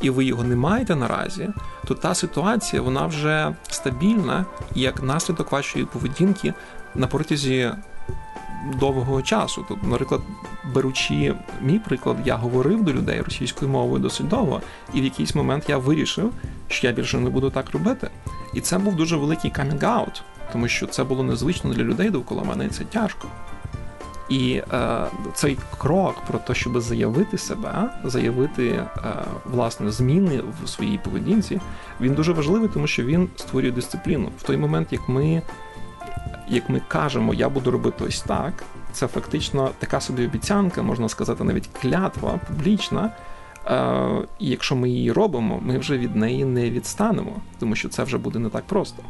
і 0.00 0.10
ви 0.10 0.24
його 0.24 0.44
не 0.44 0.56
маєте 0.56 0.96
наразі, 0.96 1.48
то 1.86 1.94
та 1.94 2.14
ситуація 2.14 2.82
вона 2.82 3.06
вже 3.06 3.54
стабільна, 3.68 4.46
як 4.74 5.02
наслідок 5.02 5.52
вашої 5.52 5.84
поведінки 5.84 6.54
на 6.94 7.06
протязі 7.06 7.70
довгого 8.80 9.22
часу. 9.22 9.64
Тобто, 9.68 9.86
наприклад, 9.86 10.20
беручи 10.74 11.34
мій 11.62 11.78
приклад, 11.78 12.16
я 12.24 12.36
говорив 12.36 12.84
до 12.84 12.92
людей 12.92 13.20
російською 13.20 13.70
мовою 13.70 14.02
досить 14.02 14.28
довго, 14.28 14.60
і 14.94 15.00
в 15.00 15.04
якийсь 15.04 15.34
момент 15.34 15.64
я 15.68 15.78
вирішив, 15.78 16.32
що 16.68 16.86
я 16.86 16.92
більше 16.92 17.18
не 17.18 17.30
буду 17.30 17.50
так 17.50 17.70
робити. 17.70 18.10
І 18.54 18.60
це 18.60 18.78
був 18.78 18.96
дуже 18.96 19.16
великий 19.16 19.50
камінг-аут, 19.50 20.22
тому 20.52 20.68
що 20.68 20.86
це 20.86 21.04
було 21.04 21.22
незвично 21.22 21.74
для 21.74 21.82
людей 21.82 22.10
довкола 22.10 22.44
мене, 22.44 22.66
і 22.66 22.68
це 22.68 22.84
тяжко. 22.84 23.28
І 24.28 24.62
е, 24.72 25.06
цей 25.34 25.58
крок 25.78 26.14
про 26.28 26.38
те, 26.38 26.54
щоб 26.54 26.80
заявити 26.80 27.38
себе, 27.38 27.90
заявити 28.04 28.68
е, 28.68 28.86
власне 29.44 29.90
зміни 29.90 30.42
в 30.64 30.68
своїй 30.68 30.98
поведінці, 30.98 31.60
він 32.00 32.14
дуже 32.14 32.32
важливий, 32.32 32.68
тому 32.68 32.86
що 32.86 33.04
він 33.04 33.28
створює 33.36 33.70
дисципліну 33.70 34.28
в 34.38 34.42
той 34.42 34.56
момент, 34.56 34.88
як 34.90 35.08
ми 35.08 35.42
як 36.52 36.68
ми 36.70 36.80
кажемо, 36.88 37.34
я 37.34 37.48
буду 37.48 37.70
робити 37.70 38.04
ось 38.04 38.20
так, 38.20 38.64
це 38.92 39.06
фактично 39.06 39.70
така 39.78 40.00
собі 40.00 40.24
обіцянка, 40.24 40.82
можна 40.82 41.08
сказати, 41.08 41.44
навіть 41.44 41.68
клятва 41.82 42.40
публічна. 42.48 43.10
Е, 43.66 44.28
І 44.38 44.48
якщо 44.48 44.76
ми 44.76 44.90
її 44.90 45.12
робимо, 45.12 45.60
ми 45.62 45.78
вже 45.78 45.98
від 45.98 46.16
неї 46.16 46.44
не 46.44 46.70
відстанемо, 46.70 47.32
тому 47.58 47.74
що 47.74 47.88
це 47.88 48.04
вже 48.04 48.18
буде 48.18 48.38
не 48.38 48.48
так 48.48 48.64
просто. 48.64 49.02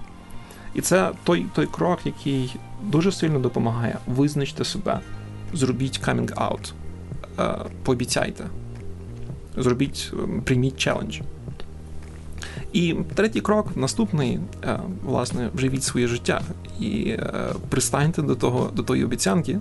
І 0.74 0.80
це 0.80 1.11
той 1.24 1.47
той 1.55 1.66
крок, 1.66 1.99
який 2.05 2.57
дуже 2.82 3.12
сильно 3.12 3.38
допомагає 3.38 3.99
визначити 4.07 4.64
себе, 4.64 5.01
зробіть 5.53 6.01
coming 6.01 6.34
out, 6.34 6.72
е, 7.38 7.70
пообіцяйте. 7.82 8.45
Зробіть, 9.57 10.12
прийміть 10.45 10.76
челендж. 10.76 11.20
І 12.73 12.95
третій 13.14 13.41
крок, 13.41 13.77
наступний, 13.77 14.39
е, 14.64 14.79
власне, 15.05 15.49
вживіть 15.55 15.83
своє 15.83 16.07
життя 16.07 16.43
і 16.81 17.09
е, 17.09 17.55
пристаньте 17.68 18.23
до 18.23 18.35
того, 18.35 18.70
до 18.75 18.83
тої 18.83 19.05
обіцянки. 19.05 19.59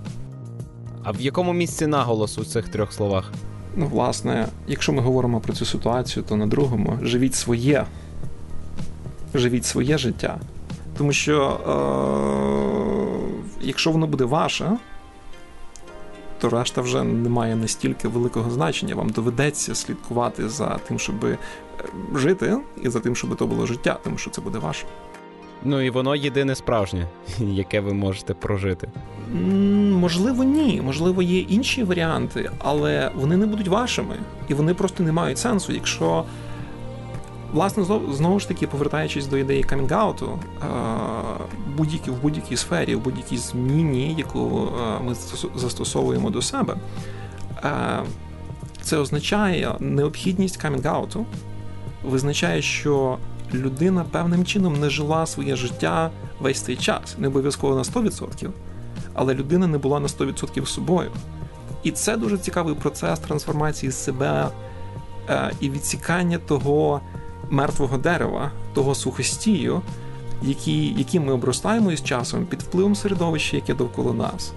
А 1.03 1.11
в 1.11 1.21
якому 1.21 1.53
місці 1.53 1.87
наголос 1.87 2.37
у 2.37 2.45
цих 2.45 2.69
трьох 2.69 2.93
словах? 2.93 3.31
Ну, 3.75 3.87
власне, 3.87 4.47
якщо 4.67 4.93
ми 4.93 5.01
говоримо 5.01 5.39
про 5.39 5.53
цю 5.53 5.65
ситуацію, 5.65 6.25
то 6.29 6.35
на 6.35 6.47
другому 6.47 6.99
живіть 7.01 7.35
своє, 7.35 7.85
живіть 9.33 9.65
своє 9.65 9.97
життя. 9.97 10.39
Тому 10.97 11.13
що 11.13 11.59
е- 13.61 13.61
якщо 13.61 13.91
воно 13.91 14.07
буде 14.07 14.23
ваше, 14.23 14.77
то 16.41 16.49
решта 16.49 16.81
вже 16.81 17.03
не 17.03 17.29
має 17.29 17.55
настільки 17.55 18.07
великого 18.07 18.51
значення. 18.51 18.95
Вам 18.95 19.09
доведеться 19.09 19.75
слідкувати 19.75 20.49
за 20.49 20.79
тим, 20.87 20.99
щоб 20.99 21.25
е, 21.25 21.37
жити, 22.15 22.57
і 22.83 22.89
за 22.89 22.99
тим, 22.99 23.15
щоб 23.15 23.35
то 23.35 23.47
було 23.47 23.65
життя, 23.65 23.99
тому 24.03 24.17
що 24.17 24.31
це 24.31 24.41
буде 24.41 24.59
ваше. 24.59 24.85
Ну 25.63 25.81
і 25.81 25.89
воно 25.89 26.15
єдине 26.15 26.55
справжнє, 26.55 27.07
яке 27.39 27.79
ви 27.79 27.93
можете 27.93 28.33
прожити. 28.33 28.89
Можливо, 29.91 30.43
ні. 30.43 30.81
Можливо, 30.85 31.21
є 31.21 31.39
інші 31.39 31.83
варіанти, 31.83 32.51
але 32.59 33.11
вони 33.15 33.37
не 33.37 33.45
будуть 33.45 33.67
вашими, 33.67 34.15
і 34.47 34.53
вони 34.53 34.73
просто 34.73 35.03
не 35.03 35.11
мають 35.11 35.37
сенсу, 35.37 35.73
якщо. 35.73 36.25
Власне, 37.53 37.83
знову 38.11 38.39
ж 38.39 38.47
таки, 38.47 38.67
повертаючись 38.67 39.27
до 39.27 39.37
ідеї 39.37 39.63
камінгауту, 39.63 40.39
будь-які 41.77 42.11
в 42.11 42.21
будь-якій 42.21 42.57
сфері, 42.57 42.95
в 42.95 42.99
будь-якій 42.99 43.37
зміні, 43.37 44.15
яку 44.17 44.67
ми 45.05 45.15
застосовуємо 45.55 46.29
до 46.29 46.41
себе, 46.41 46.75
це 48.81 48.97
означає 48.97 49.75
необхідність 49.79 50.57
камінгауту, 50.57 51.25
визначає, 52.03 52.61
що 52.61 53.17
людина 53.53 54.05
певним 54.11 54.45
чином 54.45 54.79
не 54.79 54.89
жила 54.89 55.25
своє 55.25 55.55
життя 55.55 56.11
весь 56.39 56.61
цей 56.61 56.75
час, 56.75 57.15
не 57.17 57.27
обов'язково 57.27 57.75
на 57.75 57.81
100%, 57.81 58.49
але 59.13 59.33
людина 59.33 59.67
не 59.67 59.77
була 59.77 59.99
на 59.99 60.07
100% 60.07 60.65
собою. 60.65 61.11
І 61.83 61.91
це 61.91 62.17
дуже 62.17 62.37
цікавий 62.37 62.75
процес 62.75 63.19
трансформації 63.19 63.91
себе 63.91 64.47
е, 65.29 65.51
і 65.59 65.69
відсікання 65.69 66.37
того 66.37 67.01
мертвого 67.51 67.97
дерева, 67.97 68.51
того 68.73 68.95
сухостію, 68.95 69.81
який, 70.41 70.93
яким 70.97 71.25
ми 71.25 71.33
обростаємо 71.33 71.91
із 71.91 72.03
часом 72.03 72.45
під 72.45 72.61
впливом 72.61 72.95
середовища, 72.95 73.55
яке 73.57 73.73
довкола 73.73 74.13
нас. 74.13 74.53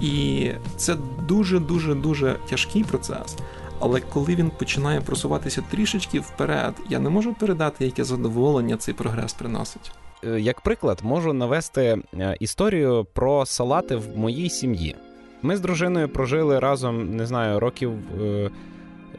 І 0.00 0.50
це 0.76 0.96
дуже-дуже 1.28 1.94
дуже 1.94 2.36
тяжкий 2.48 2.84
процес. 2.84 3.36
Але 3.80 4.00
коли 4.00 4.34
він 4.34 4.50
починає 4.50 5.00
просуватися 5.00 5.62
трішечки 5.70 6.20
вперед, 6.20 6.74
я 6.88 6.98
не 6.98 7.10
можу 7.10 7.34
передати, 7.34 7.84
яке 7.84 8.04
задоволення 8.04 8.76
цей 8.76 8.94
прогрес 8.94 9.32
приносить. 9.32 9.92
Е, 10.24 10.40
як 10.40 10.60
приклад, 10.60 11.00
можу 11.02 11.32
навести 11.32 11.98
е, 12.14 12.36
історію 12.40 13.06
про 13.12 13.46
салати 13.46 13.96
в 13.96 14.18
моїй 14.18 14.50
сім'ї. 14.50 14.96
Ми 15.42 15.56
з 15.56 15.60
дружиною 15.60 16.08
прожили 16.08 16.58
разом, 16.58 17.16
не 17.16 17.26
знаю, 17.26 17.60
років 17.60 17.92
е, 18.22 18.50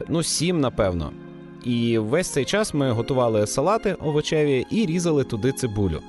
ну, 0.08 0.22
сім, 0.22 0.60
напевно. 0.60 1.12
І 1.66 1.98
весь 1.98 2.28
цей 2.28 2.44
час 2.44 2.74
ми 2.74 2.90
готували 2.90 3.46
салати 3.46 3.94
овочеві 3.94 4.66
і 4.70 4.86
різали 4.86 5.24
туди 5.24 5.52
цибулю. 5.52 6.00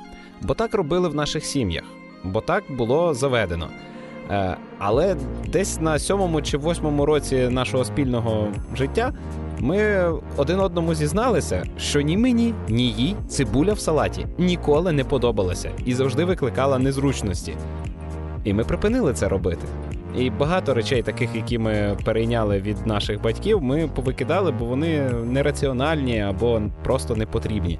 Бо 0.41 0.53
так 0.53 0.73
робили 0.73 1.09
в 1.09 1.15
наших 1.15 1.45
сім'ях, 1.45 1.83
бо 2.23 2.41
так 2.41 2.63
було 2.69 3.13
заведено. 3.13 3.67
Е, 4.31 4.57
але 4.79 5.15
десь 5.47 5.81
на 5.81 5.99
сьомому 5.99 6.41
чи 6.41 6.57
восьмому 6.57 7.05
році 7.05 7.47
нашого 7.49 7.85
спільного 7.85 8.47
життя 8.75 9.13
ми 9.59 10.11
один 10.37 10.59
одному 10.59 10.95
зізналися, 10.95 11.63
що 11.77 12.01
ні 12.01 12.17
мені, 12.17 12.53
ні 12.69 12.91
їй 12.91 13.15
цибуля 13.27 13.73
в 13.73 13.79
салаті 13.79 14.27
ніколи 14.37 14.91
не 14.91 15.03
подобалася 15.03 15.71
і 15.85 15.93
завжди 15.93 16.25
викликала 16.25 16.79
незручності. 16.79 17.53
І 18.47 18.53
ми 18.53 18.63
припинили 18.63 19.13
це 19.13 19.27
робити. 19.27 19.67
І 20.17 20.29
багато 20.29 20.73
речей, 20.73 21.03
таких, 21.03 21.35
які 21.35 21.57
ми 21.57 21.97
перейняли 22.03 22.59
від 22.59 22.87
наших 22.87 23.21
батьків, 23.21 23.61
ми 23.61 23.87
повикидали, 23.87 24.51
бо 24.51 24.65
вони 24.65 25.09
нераціональні 25.09 26.21
або 26.21 26.61
просто 26.83 27.15
не 27.15 27.25
потрібні. 27.25 27.79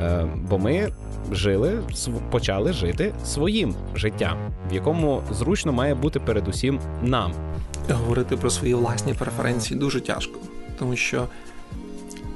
Е, 0.00 0.26
бо 0.48 0.58
ми 0.58 0.92
жили, 1.32 1.82
почали 2.30 2.72
жити 2.72 3.12
своїм 3.24 3.74
життям, 3.94 4.36
в 4.70 4.74
якому 4.74 5.22
зручно 5.32 5.72
має 5.72 5.94
бути 5.94 6.20
передусім 6.20 6.80
нам. 7.02 7.32
Говорити 7.90 8.36
про 8.36 8.50
свої 8.50 8.74
власні 8.74 9.14
преференції 9.14 9.80
дуже 9.80 10.00
тяжко, 10.00 10.40
тому 10.78 10.96
що 10.96 11.26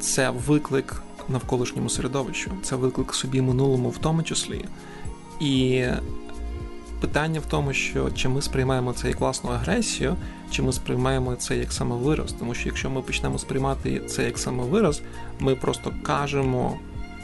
це 0.01 0.31
виклик 0.31 1.03
навколишньому 1.29 1.89
середовищу, 1.89 2.51
це 2.63 2.77
виклик 2.77 3.15
собі 3.15 3.43
минулому, 3.43 3.89
в 3.89 3.99
тому 3.99 4.23
числі. 4.23 4.65
І 5.41 5.85
питання 7.07 7.41
в 7.41 7.47
тому, 7.47 7.73
що 7.73 8.11
чи 8.11 8.29
ми 8.29 8.43
сприймаємо 8.43 8.93
це 8.93 9.09
як 9.09 9.21
власну 9.21 9.51
агресію, 9.51 10.17
чи 10.51 10.63
ми 10.63 10.73
сприймаємо 10.73 11.35
це 11.35 11.57
як 11.57 11.73
самовираз. 11.73 12.33
Тому 12.33 12.55
що 12.55 12.69
якщо 12.69 12.91
ми 12.91 13.03
почнемо 13.03 13.39
сприймати 13.39 14.01
це 14.07 14.25
як 14.25 14.39
самовираз, 14.39 15.03
ми 15.39 15.55
просто 15.55 15.93
кажемо 16.03 16.79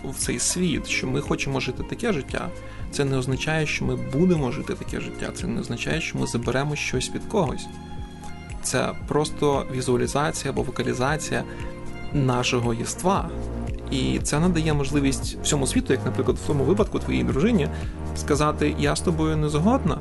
в 0.05 0.15
цей 0.15 0.39
світ, 0.39 0.87
що 0.87 1.07
ми 1.07 1.21
хочемо 1.21 1.61
жити 1.61 1.83
таке 1.83 2.13
життя. 2.13 2.49
Це 2.91 3.05
не 3.05 3.17
означає, 3.17 3.67
що 3.67 3.85
ми 3.85 3.97
будемо 3.97 4.51
жити 4.53 4.75
таке 4.75 5.01
життя. 5.01 5.31
Це 5.35 5.47
не 5.47 5.61
означає, 5.61 6.01
що 6.01 6.19
ми 6.19 6.27
заберемо 6.27 6.77
щось 6.77 7.11
від 7.15 7.25
когось. 7.25 7.67
Це 8.63 8.93
просто 9.09 9.67
візуалізація 9.75 10.53
або 10.53 10.63
вокалізація 10.63 11.45
нашого 12.13 12.75
єства. 12.75 13.31
І 13.91 14.19
це 14.23 14.41
надає 14.41 14.75
можливість 14.75 15.39
всьому 15.43 15.67
світу, 15.67 15.93
як, 15.93 16.05
наприклад, 16.07 16.37
в 16.45 16.47
тому 16.47 16.65
випадку 16.65 16.99
твоїй 16.99 17.25
дружині, 17.25 17.69
сказати: 18.17 18.75
Я 18.79 18.97
з 18.97 19.01
тобою 19.01 19.37
не 19.37 19.49
згодна. 19.49 19.99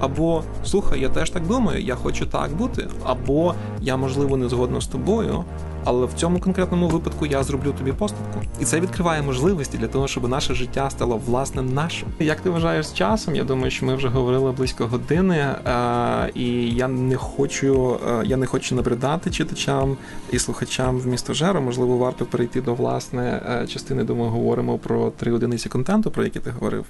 Або 0.00 0.42
слухай, 0.64 1.00
я 1.00 1.08
теж 1.08 1.30
так 1.30 1.46
думаю, 1.46 1.82
я 1.82 1.94
хочу 1.94 2.26
так 2.26 2.52
бути, 2.56 2.88
або 3.04 3.54
я, 3.80 3.96
можливо, 3.96 4.36
не 4.36 4.48
згодна 4.48 4.80
з 4.80 4.86
тобою, 4.86 5.44
але 5.84 6.06
в 6.06 6.12
цьому 6.14 6.40
конкретному 6.40 6.88
випадку 6.88 7.26
я 7.26 7.42
зроблю 7.42 7.72
тобі 7.72 7.92
поступку. 7.92 8.40
І 8.60 8.64
це 8.64 8.80
відкриває 8.80 9.22
можливості 9.22 9.78
для 9.78 9.88
того, 9.88 10.08
щоб 10.08 10.28
наше 10.28 10.54
життя 10.54 10.90
стало 10.90 11.20
власне 11.26 11.62
нашим. 11.62 12.08
Як 12.18 12.40
ти 12.40 12.50
вважаєш 12.50 12.86
з 12.86 12.94
часом? 12.94 13.36
Я 13.36 13.44
думаю, 13.44 13.70
що 13.70 13.86
ми 13.86 13.94
вже 13.94 14.08
говорили 14.08 14.52
близько 14.52 14.86
години, 14.86 15.36
е, 15.36 16.30
і 16.34 16.70
я 16.70 16.88
не 16.88 17.16
хочу, 17.16 18.00
е, 18.08 18.22
я 18.26 18.36
не 18.36 18.46
хочу 18.46 18.74
набридати 18.74 19.30
читачам 19.30 19.96
і 20.32 20.38
слухачам 20.38 20.98
в 20.98 21.06
місто 21.06 21.34
Жеро. 21.34 21.60
Можливо, 21.60 21.96
варто 21.96 22.24
перейти 22.24 22.60
до 22.60 22.74
власне 22.74 23.42
е, 23.62 23.66
частини, 23.66 24.04
де 24.04 24.12
ми 24.12 24.28
говоримо 24.28 24.78
про 24.78 25.10
три 25.10 25.32
одиниці 25.32 25.68
контенту, 25.68 26.10
про 26.10 26.24
які 26.24 26.40
ти 26.40 26.50
говорив. 26.50 26.84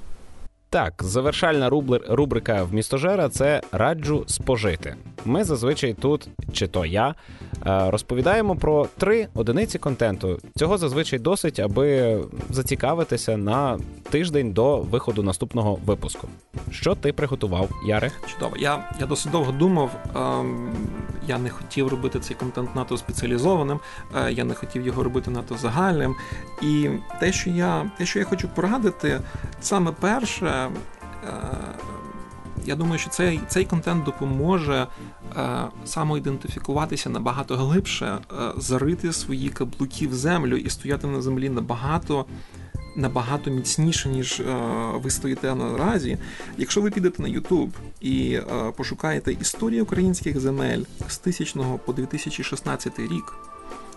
Так, 0.75 1.03
завершальна 1.03 1.70
рубрика 2.09 2.64
в 2.64 2.75
містожера 2.75 3.29
це 3.29 3.62
раджу 3.72 4.25
спожити. 4.27 4.97
Ми 5.25 5.45
зазвичай 5.45 5.95
тут, 5.95 6.29
чи 6.53 6.66
то 6.66 6.87
я, 6.87 7.14
е, 7.66 7.91
розповідаємо 7.91 8.57
про 8.57 8.87
три 8.99 9.29
одиниці 9.35 9.79
контенту. 9.79 10.39
Цього 10.57 10.79
зазвичай 10.79 11.18
досить, 11.18 11.61
аби 11.61 12.18
зацікавитися 12.51 13.37
на 13.37 13.79
тиждень 14.11 14.53
до 14.53 14.79
виходу 14.79 15.22
наступного 15.22 15.79
випуску. 15.87 16.29
Що 16.70 16.95
ти 16.95 17.12
приготував, 17.12 17.68
Яре? 17.87 18.11
Чудово. 18.33 18.57
Я 18.57 18.91
я 19.01 19.07
досить 19.07 19.33
довго 19.33 19.53
думав. 19.53 19.91
Ем, 20.16 20.72
я 21.29 21.39
не 21.39 21.51
хотів 21.51 21.89
робити 21.89 22.20
цей 22.20 22.37
контент 22.37 22.77
надто 22.77 22.97
спеціалізованим, 22.97 23.81
е, 24.16 24.33
я 24.33 24.45
не 24.45 24.55
хотів 24.55 24.87
його 24.87 25.03
робити 25.03 25.31
надто 25.31 25.57
загальним. 25.57 26.14
І 26.62 26.89
те, 27.20 27.33
що 27.33 27.51
я 27.51 27.91
те, 27.99 28.07
що 28.07 28.18
я 28.18 28.25
хочу 28.25 28.49
порадити, 28.49 29.20
саме 29.61 29.93
перше. 30.01 30.63
Е, 30.64 30.70
я 32.66 32.76
думаю, 32.76 32.98
що 32.98 33.10
цей 33.10 33.40
цей 33.48 33.64
контент 33.64 34.04
допоможе 34.04 34.86
е, 35.36 35.64
самоідентифікуватися 35.84 37.10
набагато 37.10 37.56
глибше, 37.56 38.06
е, 38.06 38.52
зарити 38.56 39.12
свої 39.12 39.48
каблуки 39.48 40.06
в 40.06 40.14
землю 40.14 40.56
і 40.56 40.70
стояти 40.70 41.06
на 41.06 41.22
землі 41.22 41.48
набагато 41.48 42.26
набагато 42.96 43.50
міцніше, 43.50 44.08
ніж 44.08 44.40
е, 44.40 44.44
ви 44.94 45.10
стоїте 45.10 45.54
наразі. 45.54 46.18
Якщо 46.58 46.80
ви 46.80 46.90
підете 46.90 47.22
на 47.22 47.28
YouTube 47.28 47.70
і 48.00 48.34
е, 48.34 48.42
пошукаєте 48.76 49.32
історію 49.32 49.82
українських 49.82 50.40
земель 50.40 50.82
з 51.08 51.18
1000 51.18 51.78
по 51.84 51.92
2016 51.92 52.98
рік, 52.98 53.34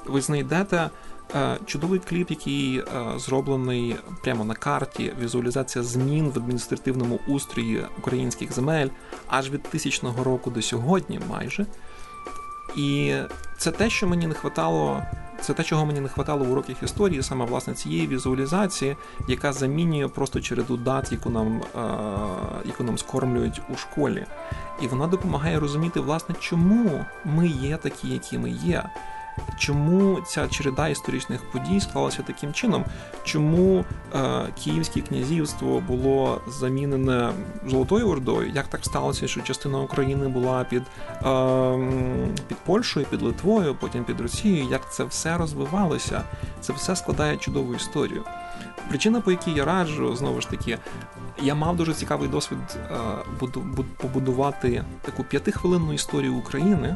ви 0.05 0.21
знайдете. 0.21 0.89
Е, 1.35 1.57
чудовий 1.65 1.99
кліп, 1.99 2.29
який 2.29 2.83
зроблений 3.15 3.95
прямо 4.23 4.45
на 4.45 4.55
карті, 4.55 5.13
візуалізація 5.21 5.83
змін 5.83 6.29
в 6.35 6.37
адміністративному 6.37 7.19
устрої 7.27 7.85
українських 7.99 8.53
земель 8.53 8.87
аж 9.27 9.49
від 9.49 9.63
тисячного 9.63 10.23
року 10.23 10.51
до 10.51 10.61
сьогодні, 10.61 11.19
майже. 11.29 11.65
І 12.75 13.15
це 13.57 13.71
те, 13.71 13.89
що 13.89 14.07
мені 14.07 14.27
не 14.27 14.33
хватало 14.33 15.03
це 15.41 15.53
те, 15.53 15.63
чого 15.63 15.85
мені 15.85 15.99
не 15.99 16.07
вистачало 16.07 16.45
в 16.45 16.51
уроках 16.51 16.83
історії, 16.83 17.23
саме 17.23 17.45
власне 17.45 17.73
цієї 17.73 18.07
візуалізації, 18.07 18.95
яка 19.27 19.53
замінює 19.53 20.07
просто 20.07 20.41
череду 20.41 20.77
дат, 20.77 21.11
яку 21.11 21.29
нам 21.29 21.61
е, 21.75 21.79
яку 22.65 22.83
нам 22.83 22.97
скормлюють 22.97 23.61
у 23.73 23.75
школі. 23.75 24.25
І 24.81 24.87
вона 24.87 25.07
допомагає 25.07 25.59
розуміти, 25.59 25.99
власне, 25.99 26.35
чому 26.39 27.05
ми 27.25 27.47
є 27.47 27.77
такі, 27.77 28.07
які 28.07 28.37
ми 28.37 28.49
є. 28.49 28.83
Чому 29.57 30.21
ця 30.21 30.47
череда 30.47 30.87
історичних 30.87 31.51
подій 31.51 31.79
склалася 31.79 32.21
таким 32.21 32.53
чином, 32.53 32.85
чому 33.23 33.85
е, 34.15 34.47
Київське 34.63 35.01
князівство 35.01 35.83
було 35.87 36.41
замінене 36.47 37.31
Золотою 37.67 38.09
Ордою? 38.09 38.51
Як 38.55 38.67
так 38.67 38.85
сталося, 38.85 39.27
що 39.27 39.41
частина 39.41 39.79
України 39.79 40.27
була 40.27 40.63
під 40.63 40.83
е, 41.25 42.33
під 42.47 42.57
Польщею, 42.57 43.05
під 43.05 43.21
Литвою, 43.21 43.75
потім 43.75 44.03
під 44.03 44.21
Росією? 44.21 44.67
Як 44.71 44.93
це 44.93 45.03
все 45.03 45.37
розвивалося? 45.37 46.21
Це 46.61 46.73
все 46.73 46.95
складає 46.95 47.37
чудову 47.37 47.75
історію. 47.75 48.23
Причина, 48.89 49.21
по 49.21 49.31
якій 49.31 49.51
я 49.51 49.65
раджу, 49.65 50.15
знову 50.15 50.41
ж 50.41 50.49
таки, 50.49 50.77
я 51.41 51.55
мав 51.55 51.77
дуже 51.77 51.93
цікавий 51.93 52.29
досвід 52.29 52.57
е, 52.75 52.97
побудувати 53.97 54.83
таку 55.01 55.23
п'ятихвилинну 55.23 55.93
історію 55.93 56.35
України 56.35 56.95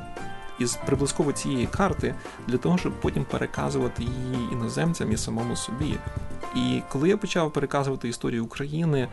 із 0.61 0.79
приблизково 0.85 1.31
цієї 1.31 1.67
карти 1.67 2.15
для 2.47 2.57
того, 2.57 2.77
щоб 2.77 3.01
потім 3.01 3.25
переказувати 3.31 4.03
її 4.03 4.49
іноземцям 4.51 5.11
і 5.11 5.17
самому 5.17 5.55
собі. 5.55 5.95
І 6.55 6.81
коли 6.89 7.09
я 7.09 7.17
почав 7.17 7.53
переказувати 7.53 8.09
історію 8.09 8.45
України 8.45 9.07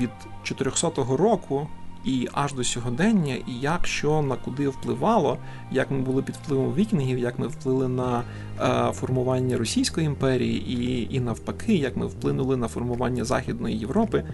від 0.00 0.10
400-го 0.44 1.16
року. 1.16 1.68
І 2.04 2.28
аж 2.32 2.52
до 2.52 2.64
сьогодення, 2.64 3.34
і 3.34 3.52
як 3.52 3.86
що 3.86 4.22
на 4.22 4.36
куди 4.36 4.68
впливало, 4.68 5.38
як 5.70 5.90
ми 5.90 5.98
були 5.98 6.22
під 6.22 6.34
впливом 6.34 6.74
вікінгів, 6.74 7.18
як 7.18 7.38
ми 7.38 7.46
вплили 7.46 7.88
на 7.88 8.22
е, 8.60 8.92
формування 8.92 9.58
Російської 9.58 10.06
імперії, 10.06 10.72
і 10.72 11.14
і 11.16 11.20
навпаки, 11.20 11.74
як 11.74 11.96
ми 11.96 12.06
вплинули 12.06 12.56
на 12.56 12.68
формування 12.68 13.24
Західної 13.24 13.78
Європи, 13.78 14.24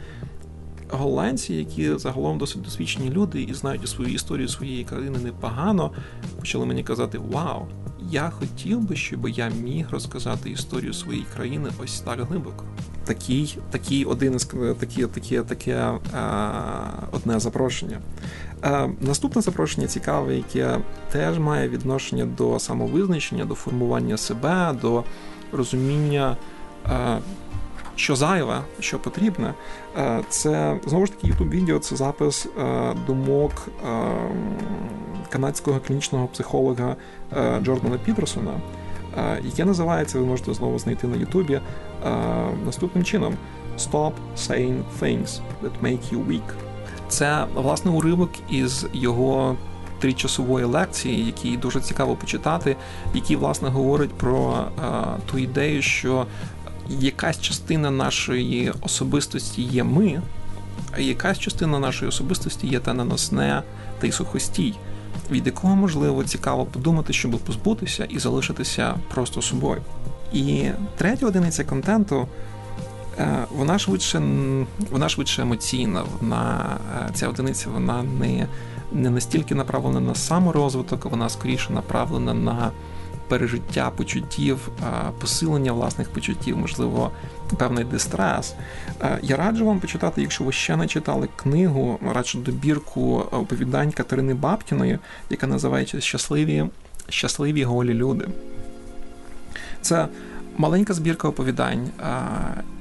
голландці, 0.97 1.55
які 1.55 1.99
загалом 1.99 2.39
досить 2.39 2.63
досвідчені 2.63 3.11
люди 3.11 3.43
і 3.43 3.55
знають 3.55 3.89
свою 3.89 4.15
історію 4.15 4.49
своєї 4.49 4.85
країни 4.85 5.19
непогано, 5.19 5.91
почали 6.41 6.67
мені 6.67 6.83
казати: 6.83 7.19
Вау! 7.19 7.67
Я 8.11 8.31
хотів 8.31 8.81
би, 8.81 8.97
щоб 8.97 9.29
я 9.29 9.49
міг 9.49 9.87
розказати 9.91 10.51
історію 10.51 10.95
своєї 10.95 11.27
країни 11.37 11.71
ось 11.83 12.01
так 12.01 12.21
глибоко. 12.21 12.65
Такий, 13.05 13.59
такий 13.71 14.05
один 14.05 14.35
із 14.35 14.45
такі, 14.79 15.07
таке 15.43 15.75
е, 15.75 15.99
одне 17.13 17.41
запрошення. 17.41 17.99
Е, 18.65 18.91
наступне 19.01 19.43
запрошення 19.43 19.87
цікаве, 19.87 20.37
яке 20.37 20.79
теж 21.13 21.39
має 21.39 21.69
відношення 21.69 22.27
до 22.27 22.59
самовизначення, 22.59 23.45
до 23.45 23.55
формування 23.55 24.17
себе, 24.17 24.75
до 24.83 25.05
розуміння. 25.53 26.37
Е, 28.03 28.05
що 28.05 28.17
зайве, 28.17 28.61
що 28.81 28.99
потрібне, 28.99 29.55
е, 29.97 30.21
це 30.29 30.77
знову 30.87 31.07
ж 31.07 31.13
таки 31.13 31.27
youtube 31.27 31.49
відео 31.49 31.79
це 31.79 31.97
запис 31.97 32.47
е, 32.47 32.95
думок 33.07 33.53
е, 33.69 33.89
канадського 35.31 35.81
клінічного 35.87 36.27
психолога 36.27 36.97
Джордана 37.63 37.99
Пітерсона, 38.05 38.61
яке 39.45 39.65
називається, 39.65 40.19
ви 40.19 40.27
можете 40.27 40.55
знову 40.55 40.79
знайти 40.79 41.07
на 41.07 41.17
Ютубі 41.17 41.61
наступним 42.67 43.05
чином: 43.05 43.35
Stop 43.79 44.13
saying 44.37 44.83
things 45.01 45.41
that 45.63 45.73
make 45.83 46.15
you 46.15 46.27
weak. 46.27 46.55
Це 47.09 47.45
власне 47.55 47.91
уривок 47.91 48.31
із 48.51 48.87
його 48.93 49.57
тричасової 49.99 50.65
лекції, 50.65 51.27
який 51.27 51.57
дуже 51.57 51.81
цікаво 51.81 52.17
почитати, 52.17 52.77
який 53.15 53.37
власне 53.37 53.69
говорить 53.69 54.13
про 54.13 54.65
ту 55.31 55.39
ідею, 55.39 55.83
що 55.83 56.27
якась 57.01 57.41
частина 57.41 57.91
нашої 57.91 58.73
особистості 58.81 59.63
є 59.63 59.85
ми, 59.85 60.23
а 60.93 61.01
якась 61.01 61.39
частина 61.39 61.79
нашої 61.79 62.09
особистості 62.09 62.67
є 62.67 62.81
та 62.81 62.95
наносне 62.95 63.63
та 64.01 64.07
й 64.07 64.13
сухостій, 64.13 64.75
від 65.31 65.47
якого 65.47 65.77
можливо 65.77 66.25
цікаво 66.25 66.65
подумати, 66.65 67.13
щоб 67.13 67.39
позбутися 67.39 68.05
і 68.05 68.19
залишитися 68.19 68.95
просто 69.15 69.43
собою. 69.43 69.83
І 70.33 70.65
третя 70.97 71.27
одиниця 71.27 71.65
контенту. 71.65 72.29
Е, 73.19 73.45
вона 73.51 73.79
швидше 73.79 74.23
вона 74.91 75.09
швидше 75.09 75.43
емоційна. 75.43 76.03
Вона 76.21 76.77
е, 77.09 77.11
ця 77.15 77.29
одиниця 77.29 77.71
вона 77.71 78.03
не 78.03 78.47
не 78.93 79.11
настільки 79.11 79.55
направлена 79.55 80.01
на 80.01 80.15
саморозвиток, 80.15 81.05
вона 81.05 81.29
скоріше 81.29 81.73
направлена 81.73 82.35
на 82.35 82.71
пережиття 83.33 83.91
почуттів, 83.91 84.69
посилення 85.21 85.73
власних 85.73 86.11
почуттів, 86.11 86.57
можливо, 86.59 87.11
певний 87.59 87.85
дистрес. 87.85 88.55
Я 89.23 89.37
раджу 89.37 89.67
вам 89.67 89.81
почитати, 89.81 90.23
якщо 90.23 90.45
ви 90.45 90.53
ще 90.53 90.77
не 90.77 90.87
читали 90.87 91.29
книгу, 91.37 91.99
радше 92.15 92.39
добірку 92.39 93.19
оповідань 93.31 93.93
Катерини 93.93 94.35
Бабкіної, 94.35 94.99
яка 95.31 95.47
називається 95.47 96.01
Щасливі, 96.01 96.65
Щасливі 97.09 97.65
голі 97.65 97.95
люди. 97.95 98.29
Це 99.81 100.09
маленька 100.57 100.95
збірка 100.95 101.29
оповідань, 101.29 101.89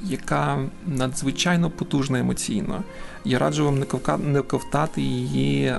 яка 0.03 0.59
надзвичайно 0.87 1.69
потужна 1.69 2.19
емоційно. 2.19 2.83
Я 3.25 3.39
раджу 3.39 3.65
вам 3.65 3.85
не 4.31 4.41
ковтати 4.41 5.01
її 5.01 5.75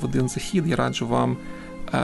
в 0.00 0.04
один 0.04 0.28
захід. 0.28 0.66
Я 0.66 0.76
раджу 0.76 1.06
вам 1.06 1.36
Е, 1.36 1.57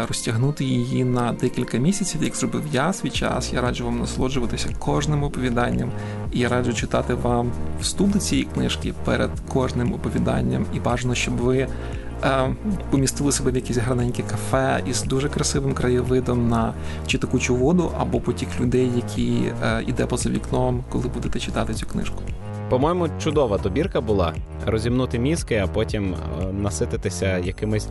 розтягнути 0.08 0.64
її 0.64 1.04
на 1.04 1.32
декілька 1.32 1.78
місяців, 1.78 2.22
як 2.22 2.36
зробив 2.36 2.62
я 2.72 2.92
свій 2.92 3.10
час. 3.10 3.52
Я 3.52 3.60
раджу 3.60 3.84
вам 3.84 3.98
насолоджуватися 3.98 4.68
кожним 4.78 5.22
оповіданням. 5.22 5.92
І 6.32 6.38
я 6.38 6.48
раджу 6.48 6.72
читати 6.72 7.14
вам 7.14 7.52
вступ 7.80 8.10
до 8.10 8.18
цієї 8.18 8.48
книжки 8.54 8.94
перед 9.04 9.30
кожним 9.48 9.92
оповіданням. 9.92 10.66
І 10.74 10.80
бажано, 10.80 11.14
щоб 11.14 11.36
ви 11.36 11.58
е, 12.24 12.54
помістили 12.90 13.32
себе 13.32 13.50
в 13.50 13.54
якесь 13.54 13.76
гарненьке 13.76 14.22
кафе 14.22 14.82
із 14.86 15.02
дуже 15.02 15.28
красивим 15.28 15.74
краєвидом 15.74 16.48
на 16.48 16.74
чи 17.06 17.18
текучу 17.18 17.56
воду, 17.56 17.92
або 17.98 18.20
потік 18.20 18.48
людей, 18.60 18.90
які 18.96 19.52
е, 19.62 19.84
іде 19.86 20.06
поза 20.06 20.30
вікном, 20.30 20.84
коли 20.88 21.08
будете 21.08 21.40
читати 21.40 21.74
цю 21.74 21.86
книжку. 21.86 22.22
По-моєму, 22.70 23.08
чудова 23.18 23.58
добірка 23.58 24.00
була 24.00 24.34
розімнути 24.66 25.18
мізки, 25.18 25.56
а 25.64 25.66
потім 25.66 26.14
насититися 26.52 27.38
якимись 27.38 27.88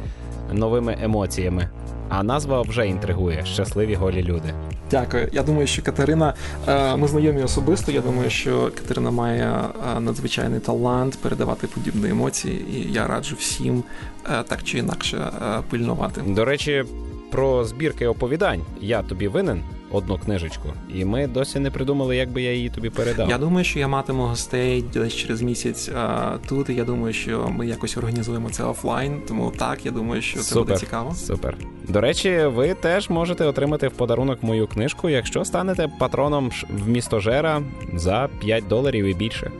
новими 0.51 0.97
емоціями. 1.01 1.69
А 2.09 2.23
назва 2.23 2.61
вже 2.61 2.87
інтригує 2.87 3.45
щасливі 3.45 3.95
голі 3.95 4.23
люди. 4.23 4.53
Дякую. 4.91 5.29
Я 5.31 5.43
думаю, 5.43 5.67
що 5.67 5.81
Катерина, 5.81 6.33
е, 6.67 6.95
ми 6.95 7.07
знайомі 7.07 7.43
особисто. 7.43 7.91
Я 7.91 8.01
думаю, 8.01 8.29
що 8.29 8.71
Катерина 8.75 9.11
має 9.11 9.43
е, 9.43 9.99
надзвичайний 9.99 10.59
талант 10.59 11.17
передавати 11.21 11.67
подібні 11.67 12.09
емоції, 12.09 12.65
і 12.71 12.91
я 12.91 13.07
раджу 13.07 13.35
всім 13.39 13.83
е, 14.31 14.43
так 14.43 14.63
чи 14.63 14.77
інакше 14.77 15.31
пильнувати. 15.69 16.21
До 16.27 16.45
речі, 16.45 16.85
про 17.33 17.65
збірки 17.65 18.07
оповідань 18.07 18.61
я 18.81 19.01
тобі 19.01 19.27
винен 19.27 19.63
одну 19.91 20.17
книжечку, 20.17 20.69
і 20.95 21.05
ми 21.05 21.27
досі 21.27 21.59
не 21.59 21.71
придумали, 21.71 22.15
як 22.15 22.29
би 22.29 22.41
я 22.41 22.53
її 22.53 22.69
тобі 22.69 22.89
передав. 22.89 23.29
Я 23.29 23.37
думаю, 23.37 23.65
що 23.65 23.79
я 23.79 23.87
матиму 23.87 24.23
гостей 24.23 24.81
десь 24.93 25.13
через 25.13 25.41
місяць 25.41 25.89
а, 25.89 26.37
тут. 26.47 26.69
і 26.69 26.73
Я 26.73 26.83
думаю, 26.83 27.13
що 27.13 27.49
ми 27.49 27.67
якось 27.67 27.97
організуємо 27.97 28.49
це 28.49 28.63
офлайн. 28.63 29.21
Тому 29.27 29.53
так, 29.57 29.85
я 29.85 29.91
думаю, 29.91 30.21
що 30.21 30.39
це 30.39 30.43
супер, 30.43 30.63
буде 30.63 30.77
цікаво. 30.77 31.15
Супер. 31.15 31.57
До 31.87 32.01
речі, 32.01 32.45
ви 32.45 32.73
теж 32.73 33.09
можете 33.09 33.45
отримати 33.45 33.87
в 33.87 33.91
подарунок 33.91 34.43
мою 34.43 34.67
книжку, 34.67 35.09
якщо 35.09 35.45
станете 35.45 35.87
патроном 35.99 36.51
в 36.69 36.89
місто 36.89 37.19
Жера 37.19 37.61
за 37.93 38.29
5 38.39 38.67
доларів 38.67 39.05
і 39.05 39.13
більше. 39.13 39.51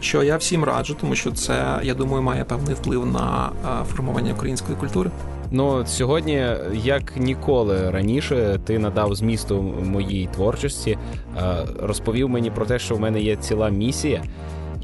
Що 0.00 0.22
я 0.22 0.36
всім 0.36 0.64
раджу, 0.64 0.96
тому 1.00 1.14
що 1.14 1.32
це 1.32 1.80
я 1.82 1.94
думаю 1.94 2.22
має 2.22 2.44
певний 2.44 2.74
вплив 2.74 3.06
на 3.06 3.50
формування 3.88 4.32
української 4.32 4.78
культури. 4.78 5.10
Ну 5.52 5.86
сьогодні, 5.86 6.46
як 6.72 7.16
ніколи 7.16 7.90
раніше, 7.90 8.60
ти 8.64 8.78
надав 8.78 9.14
змісту 9.14 9.62
моїй 9.84 10.28
творчості, 10.34 10.98
е, 11.36 11.66
розповів 11.80 12.28
мені 12.28 12.50
про 12.50 12.66
те, 12.66 12.78
що 12.78 12.94
в 12.94 13.00
мене 13.00 13.20
є 13.20 13.36
ціла 13.36 13.68
місія, 13.68 14.22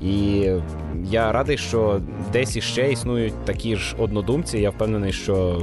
і 0.02 0.46
я 1.04 1.32
радий, 1.32 1.58
що 1.58 2.00
десь 2.32 2.56
іще 2.56 2.92
існують 2.92 3.44
такі 3.44 3.76
ж 3.76 3.96
однодумці. 3.98 4.58
Я 4.58 4.70
впевнений, 4.70 5.12
що 5.12 5.62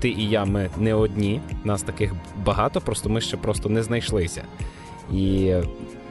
ти 0.00 0.08
і 0.08 0.28
я 0.28 0.44
ми 0.44 0.70
не 0.78 0.94
одні. 0.94 1.40
Нас 1.64 1.82
таких 1.82 2.12
багато, 2.44 2.80
просто 2.80 3.08
ми 3.08 3.20
ще 3.20 3.36
просто 3.36 3.68
не 3.68 3.82
знайшлися. 3.82 4.42
І 5.12 5.54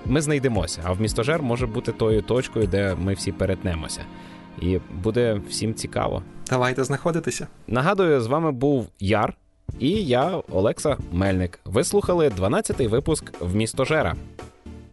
ми 0.05 0.21
знайдемося. 0.21 0.81
А 0.83 0.91
в 0.91 1.01
містожер 1.01 1.41
може 1.41 1.67
бути 1.67 1.91
тою 1.91 2.21
точкою, 2.21 2.67
де 2.67 2.95
ми 3.03 3.13
всі 3.13 3.31
перетнемося 3.31 4.01
і 4.61 4.79
буде 5.03 5.41
всім 5.49 5.73
цікаво. 5.73 6.23
Давайте 6.49 6.83
знаходитися. 6.83 7.47
Нагадую, 7.67 8.21
з 8.21 8.27
вами 8.27 8.51
був 8.51 8.87
Яр 8.99 9.33
і 9.79 9.89
я, 9.89 10.41
Олекса 10.51 10.97
Мельник. 11.11 11.59
Ви 11.65 11.83
слухали 11.83 12.29
12-й 12.29 12.87
випуск 12.87 13.33
в 13.39 13.55
місто 13.55 13.85
Жера. 13.85 14.15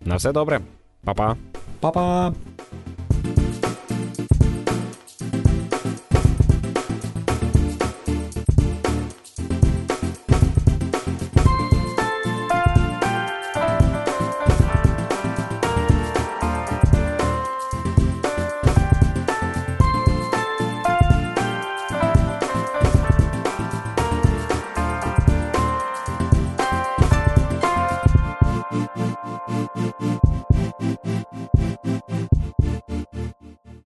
На 0.04 0.16
все 0.16 0.32
добре, 0.32 0.60
Па-па. 1.04 1.36
Па-па! 1.80 2.32